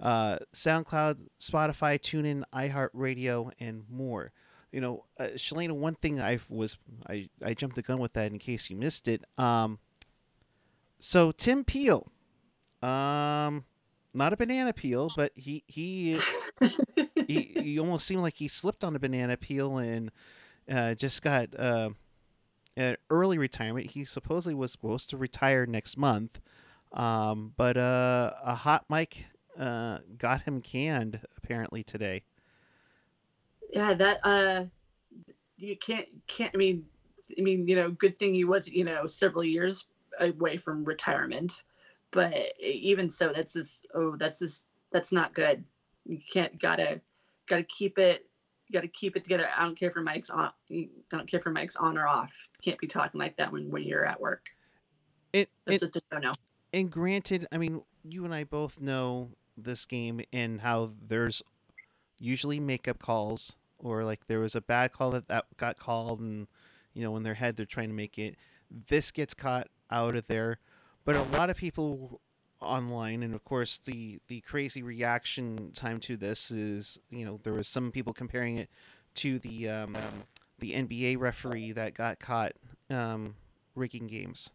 Uh, 0.00 0.38
SoundCloud, 0.54 1.16
Spotify, 1.40 1.98
TuneIn, 1.98 2.44
iHeartRadio, 2.54 3.50
and 3.58 3.84
more. 3.90 4.32
You 4.70 4.82
know, 4.82 5.04
uh, 5.18 5.28
Shalena, 5.34 5.72
one 5.72 5.94
thing 5.94 6.20
I 6.20 6.40
was 6.48 6.76
I, 7.08 7.30
I 7.42 7.54
jumped 7.54 7.76
the 7.76 7.82
gun 7.82 7.98
with 7.98 8.12
that 8.12 8.30
in 8.30 8.38
case 8.38 8.68
you 8.68 8.76
missed 8.76 9.08
it. 9.08 9.24
Um, 9.38 9.78
so 10.98 11.32
Tim 11.32 11.64
Peel, 11.64 12.06
um, 12.82 13.64
not 14.18 14.32
a 14.32 14.36
banana 14.36 14.72
peel, 14.72 15.10
but 15.16 15.32
he 15.34 15.64
he 15.66 16.20
he, 17.26 17.40
he 17.60 17.78
almost 17.78 18.06
seemed 18.06 18.22
like 18.22 18.36
he 18.36 18.48
slipped 18.48 18.84
on 18.84 18.94
a 18.94 18.98
banana 18.98 19.36
peel 19.36 19.78
and 19.78 20.10
uh, 20.70 20.94
just 20.94 21.22
got 21.22 21.58
uh, 21.58 21.90
an 22.76 22.96
early 23.08 23.38
retirement. 23.38 23.92
He 23.92 24.04
supposedly 24.04 24.54
was 24.54 24.72
supposed 24.72 25.08
to 25.10 25.16
retire 25.16 25.64
next 25.64 25.96
month, 25.96 26.40
um, 26.92 27.54
but 27.56 27.76
uh, 27.76 28.32
a 28.44 28.54
hot 28.54 28.84
mic 28.90 29.24
uh, 29.58 29.98
got 30.18 30.42
him 30.42 30.60
canned 30.60 31.20
apparently 31.36 31.82
today. 31.82 32.22
Yeah, 33.72 33.94
that 33.94 34.20
uh, 34.24 34.64
you 35.56 35.76
can't 35.76 36.06
can't. 36.26 36.50
I 36.54 36.58
mean, 36.58 36.84
I 37.38 37.42
mean, 37.42 37.68
you 37.68 37.76
know, 37.76 37.90
good 37.90 38.18
thing 38.18 38.34
he 38.34 38.44
was 38.44 38.68
you 38.68 38.84
know 38.84 39.06
several 39.06 39.44
years 39.44 39.86
away 40.20 40.56
from 40.56 40.84
retirement 40.84 41.62
but 42.10 42.34
even 42.60 43.08
so 43.08 43.32
that's 43.34 43.52
this 43.52 43.82
oh 43.94 44.16
that's 44.16 44.38
this 44.38 44.64
that's 44.92 45.12
not 45.12 45.34
good. 45.34 45.64
You 46.06 46.18
can't 46.32 46.60
gotta 46.60 47.00
gotta 47.48 47.64
keep 47.64 47.98
it 47.98 48.26
gotta 48.72 48.88
keep 48.88 49.16
it 49.16 49.24
together. 49.24 49.48
I 49.56 49.64
don't 49.64 49.78
care 49.78 49.90
if 49.90 49.96
mike's 49.96 50.30
on 50.30 50.50
i 50.70 50.88
don't 51.10 51.28
care 51.30 51.40
if 51.40 51.46
mike's 51.46 51.76
on 51.76 51.98
or 51.98 52.06
off. 52.06 52.32
You 52.58 52.70
can't 52.70 52.80
be 52.80 52.86
talking 52.86 53.20
like 53.20 53.36
that 53.36 53.52
when 53.52 53.70
when 53.70 53.82
you're 53.82 54.06
at 54.06 54.20
work. 54.20 54.46
It, 55.32 55.50
that's 55.66 55.82
it, 55.82 55.92
just 55.92 56.04
a 56.10 56.20
no 56.20 56.32
and 56.72 56.90
granted 56.90 57.46
i 57.52 57.58
mean 57.58 57.82
you 58.02 58.24
and 58.24 58.34
i 58.34 58.44
both 58.44 58.80
know 58.80 59.30
this 59.56 59.84
game 59.86 60.20
and 60.32 60.60
how 60.60 60.92
there's 61.06 61.42
usually 62.20 62.60
makeup 62.60 62.98
calls 62.98 63.56
or 63.78 64.04
like 64.04 64.26
there 64.26 64.40
was 64.40 64.54
a 64.54 64.60
bad 64.60 64.92
call 64.92 65.10
that, 65.10 65.28
that 65.28 65.44
got 65.56 65.78
called 65.78 66.20
and 66.20 66.46
you 66.94 67.02
know 67.02 67.16
in 67.16 67.22
their 67.22 67.34
head 67.34 67.56
they're 67.56 67.66
trying 67.66 67.88
to 67.88 67.94
make 67.94 68.18
it. 68.18 68.36
This 68.88 69.10
gets 69.10 69.34
caught 69.34 69.68
out 69.90 70.16
of 70.16 70.26
there 70.26 70.58
but 71.08 71.16
a 71.16 71.22
lot 71.38 71.48
of 71.48 71.56
people 71.56 72.20
online 72.60 73.22
and 73.22 73.34
of 73.34 73.42
course 73.42 73.78
the 73.78 74.18
the 74.28 74.42
crazy 74.42 74.82
reaction 74.82 75.70
time 75.72 75.98
to 75.98 76.18
this 76.18 76.50
is 76.50 77.00
you 77.08 77.24
know 77.24 77.40
there 77.44 77.54
was 77.54 77.66
some 77.66 77.90
people 77.90 78.12
comparing 78.12 78.58
it 78.58 78.68
to 79.14 79.38
the 79.38 79.70
um, 79.70 79.96
the 80.58 80.74
NBA 80.74 81.18
referee 81.18 81.72
that 81.72 81.94
got 81.94 82.18
caught 82.18 82.52
um, 82.90 83.36
rigging 83.74 84.06
games. 84.06 84.52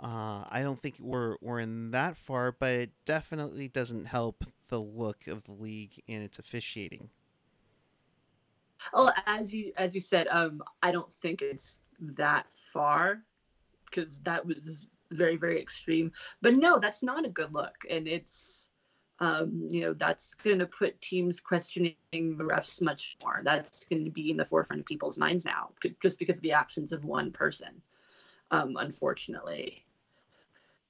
Uh, 0.00 0.44
I 0.48 0.62
don't 0.62 0.80
think 0.80 0.94
we're 0.98 1.36
we're 1.42 1.60
in 1.60 1.90
that 1.90 2.16
far, 2.16 2.50
but 2.50 2.72
it 2.72 2.90
definitely 3.04 3.68
doesn't 3.68 4.06
help 4.06 4.42
the 4.68 4.80
look 4.80 5.26
of 5.26 5.44
the 5.44 5.52
league 5.52 6.02
and 6.08 6.22
its 6.22 6.38
officiating. 6.38 7.10
Well, 8.94 9.12
as 9.26 9.52
you 9.52 9.74
as 9.76 9.94
you 9.94 10.00
said, 10.00 10.28
um, 10.28 10.62
I 10.82 10.92
don't 10.92 11.12
think 11.12 11.42
it's 11.42 11.80
that 12.00 12.46
far 12.72 13.18
because 13.84 14.18
that 14.20 14.46
was 14.46 14.88
very 15.14 15.36
very 15.36 15.60
extreme. 15.60 16.12
But 16.42 16.56
no 16.56 16.78
that's 16.78 17.02
not 17.02 17.24
a 17.24 17.30
good 17.30 17.52
look. 17.52 17.76
And 17.88 18.06
it's 18.06 18.70
um, 19.20 19.66
you 19.68 19.82
know 19.82 19.94
that's 19.94 20.34
going 20.34 20.58
to 20.58 20.66
put 20.66 21.00
teams 21.00 21.40
questioning 21.40 21.94
the 22.12 22.44
refs 22.44 22.82
much 22.82 23.16
more. 23.22 23.40
That's 23.44 23.84
going 23.84 24.04
to 24.04 24.10
be 24.10 24.30
in 24.30 24.36
the 24.36 24.44
forefront 24.44 24.80
of 24.80 24.86
people's 24.86 25.18
minds 25.18 25.44
now 25.44 25.70
just 26.02 26.18
because 26.18 26.36
of 26.36 26.42
the 26.42 26.52
actions 26.52 26.92
of 26.92 27.04
one 27.04 27.30
person 27.30 27.80
um, 28.50 28.76
unfortunately. 28.78 29.84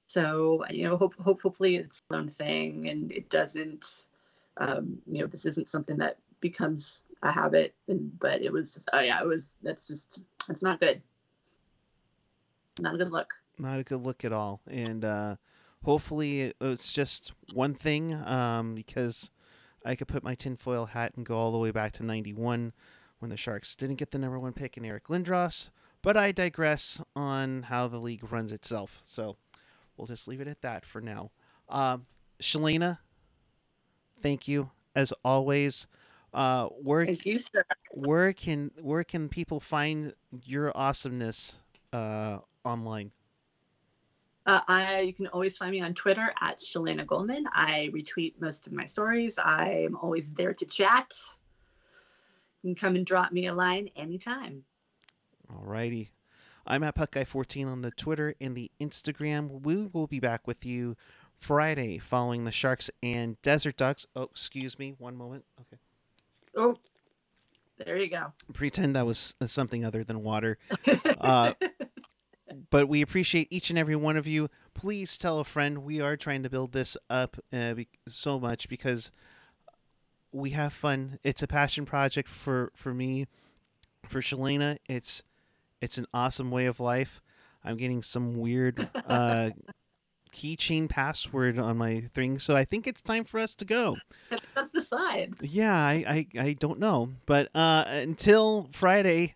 So 0.07 0.63
you 0.69 0.83
know 0.83 0.97
hope, 0.97 1.15
hope 1.15 1.41
hopefully 1.41 1.77
it's 1.77 1.97
its 1.97 2.01
own 2.11 2.27
thing 2.27 2.89
and 2.89 3.11
it 3.11 3.29
doesn't 3.29 4.05
um, 4.57 4.99
you 5.11 5.21
know 5.21 5.27
this 5.27 5.45
isn't 5.45 5.67
something 5.67 5.97
that 5.97 6.17
becomes 6.41 7.01
a 7.23 7.31
habit 7.31 7.73
and 7.87 8.17
but 8.19 8.41
it 8.41 8.51
was 8.51 8.75
just, 8.75 8.89
oh 8.93 8.99
yeah 8.99 9.19
it 9.19 9.25
was 9.25 9.55
that's 9.63 9.87
just 9.87 10.19
that's 10.47 10.61
not 10.61 10.79
good. 10.79 11.01
Not 12.79 12.95
a 12.95 12.97
good 12.97 13.11
look 13.11 13.33
not 13.57 13.79
a 13.79 13.83
good 13.83 14.03
look 14.03 14.23
at 14.25 14.33
all. 14.33 14.61
And 14.67 15.03
uh, 15.05 15.35
hopefully 15.83 16.53
it's 16.59 16.93
just 16.93 17.33
one 17.53 17.73
thing 17.73 18.13
um, 18.25 18.75
because 18.75 19.31
I 19.85 19.95
could 19.95 20.07
put 20.07 20.23
my 20.23 20.35
tinfoil 20.35 20.87
hat 20.87 21.13
and 21.15 21.25
go 21.25 21.37
all 21.37 21.51
the 21.51 21.57
way 21.57 21.71
back 21.71 21.91
to 21.93 22.03
91 22.03 22.73
when 23.19 23.29
the 23.29 23.37
Sharks 23.37 23.75
didn't 23.75 23.95
get 23.95 24.11
the 24.11 24.19
number 24.19 24.39
one 24.39 24.53
pick 24.53 24.77
in 24.77 24.85
Eric 24.85 25.05
Lindros. 25.05 25.69
But 26.01 26.17
I 26.17 26.31
digress 26.31 27.01
on 27.15 27.63
how 27.63 27.87
the 27.87 27.97
league 27.97 28.31
runs 28.31 28.51
itself. 28.51 29.01
So 29.03 29.37
we'll 29.97 30.07
just 30.07 30.27
leave 30.27 30.41
it 30.41 30.47
at 30.47 30.61
that 30.61 30.85
for 30.85 31.01
now. 31.01 31.31
Uh, 31.67 31.97
Shalena, 32.41 32.99
thank 34.21 34.47
you 34.47 34.69
as 34.95 35.13
always. 35.23 35.87
Uh, 36.33 36.65
where, 36.67 37.05
thank 37.05 37.25
you, 37.25 37.37
sir. 37.37 37.63
Where 37.91 38.33
can 38.33 38.71
where 38.81 39.05
can 39.05 39.29
people 39.29 39.61
find 39.61 40.13
your 40.43 40.75
awesomeness 40.75 41.61
uh, 41.93 42.39
online? 42.65 43.11
Uh, 44.45 44.61
I, 44.67 44.99
you 44.99 45.13
can 45.13 45.27
always 45.27 45.57
find 45.57 45.71
me 45.71 45.81
on 45.81 45.93
Twitter 45.95 46.31
at 46.39 46.59
Shalana 46.59 47.05
Goldman. 47.05 47.45
I 47.51 47.89
retweet 47.93 48.33
most 48.39 48.67
of 48.67 48.73
my 48.73 48.85
stories. 48.85 49.39
I'm 49.43 49.95
always 49.97 50.31
there 50.31 50.53
to 50.53 50.65
chat. 50.65 51.13
You 52.61 52.69
can 52.69 52.75
come 52.75 52.95
and 52.95 53.05
drop 53.05 53.31
me 53.31 53.47
a 53.47 53.53
line 53.53 53.89
anytime. 53.95 54.63
All 55.49 55.63
righty. 55.63 56.11
I'm 56.67 56.83
at 56.83 56.95
PuckGuy14 56.95 57.67
on 57.67 57.81
the 57.81 57.91
Twitter 57.91 58.35
and 58.39 58.55
the 58.55 58.71
Instagram. 58.79 59.61
We 59.61 59.87
will 59.87 60.07
be 60.07 60.19
back 60.19 60.47
with 60.47 60.65
you 60.65 60.95
Friday 61.39 61.97
following 61.97 62.43
the 62.45 62.51
Sharks 62.51 62.89
and 63.03 63.39
Desert 63.41 63.77
Ducks. 63.77 64.05
Oh, 64.15 64.23
excuse 64.23 64.77
me. 64.77 64.95
One 64.97 65.15
moment. 65.15 65.45
Okay. 65.61 65.77
Oh, 66.55 66.77
there 67.83 67.97
you 67.97 68.09
go. 68.09 68.31
Pretend 68.53 68.95
that 68.95 69.05
was 69.05 69.35
something 69.45 69.83
other 69.85 70.03
than 70.03 70.23
water. 70.23 70.57
Uh, 71.19 71.53
but 72.69 72.87
we 72.87 73.01
appreciate 73.01 73.47
each 73.51 73.69
and 73.69 73.79
every 73.79 73.95
one 73.95 74.17
of 74.17 74.27
you. 74.27 74.49
Please 74.73 75.17
tell 75.17 75.39
a 75.39 75.43
friend. 75.43 75.79
We 75.79 76.01
are 76.01 76.17
trying 76.17 76.43
to 76.43 76.49
build 76.49 76.71
this 76.71 76.97
up 77.09 77.37
uh, 77.53 77.75
so 78.07 78.39
much 78.39 78.69
because 78.69 79.11
we 80.31 80.51
have 80.51 80.73
fun. 80.73 81.19
It's 81.23 81.41
a 81.41 81.47
passion 81.47 81.85
project 81.85 82.27
for 82.27 82.71
for 82.75 82.93
me, 82.93 83.27
for 84.07 84.21
Shalena. 84.21 84.77
It's 84.87 85.23
it's 85.81 85.97
an 85.97 86.05
awesome 86.13 86.51
way 86.51 86.65
of 86.65 86.79
life. 86.79 87.21
I'm 87.63 87.77
getting 87.77 88.03
some 88.03 88.35
weird 88.35 88.89
uh, 89.07 89.49
keychain 90.33 90.87
password 90.89 91.57
on 91.57 91.77
my 91.77 92.01
thing, 92.01 92.37
so 92.37 92.55
I 92.55 92.65
think 92.65 92.85
it's 92.85 93.01
time 93.01 93.23
for 93.23 93.39
us 93.39 93.55
to 93.55 93.65
go. 93.65 93.97
Let's 94.55 94.69
decide. 94.69 95.33
Yeah, 95.41 95.73
I, 95.73 96.27
I, 96.37 96.39
I 96.39 96.53
don't 96.53 96.79
know, 96.79 97.13
but 97.25 97.49
uh, 97.55 97.85
until 97.87 98.69
Friday, 98.71 99.35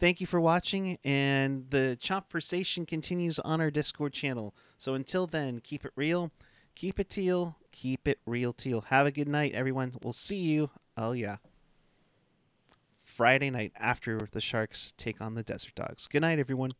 thank 0.00 0.20
you 0.20 0.26
for 0.26 0.40
watching, 0.40 0.98
and 1.04 1.66
the 1.70 1.98
conversation 2.02 2.86
continues 2.86 3.38
on 3.38 3.60
our 3.60 3.70
Discord 3.70 4.12
channel. 4.12 4.54
So 4.78 4.94
until 4.94 5.26
then, 5.26 5.60
keep 5.60 5.84
it 5.84 5.92
real, 5.94 6.32
keep 6.74 6.98
it 6.98 7.10
teal, 7.10 7.56
keep 7.70 8.08
it 8.08 8.18
real 8.26 8.52
teal. 8.52 8.80
Have 8.88 9.06
a 9.06 9.12
good 9.12 9.28
night, 9.28 9.52
everyone. 9.54 9.92
We'll 10.02 10.12
see 10.14 10.38
you. 10.38 10.70
Oh 10.96 11.12
yeah. 11.12 11.36
Friday 13.02 13.50
night 13.50 13.72
after 13.76 14.28
the 14.32 14.40
Sharks 14.40 14.94
take 14.96 15.20
on 15.20 15.34
the 15.34 15.42
Desert 15.42 15.74
Dogs. 15.74 16.08
Good 16.08 16.22
night, 16.22 16.38
everyone. 16.38 16.72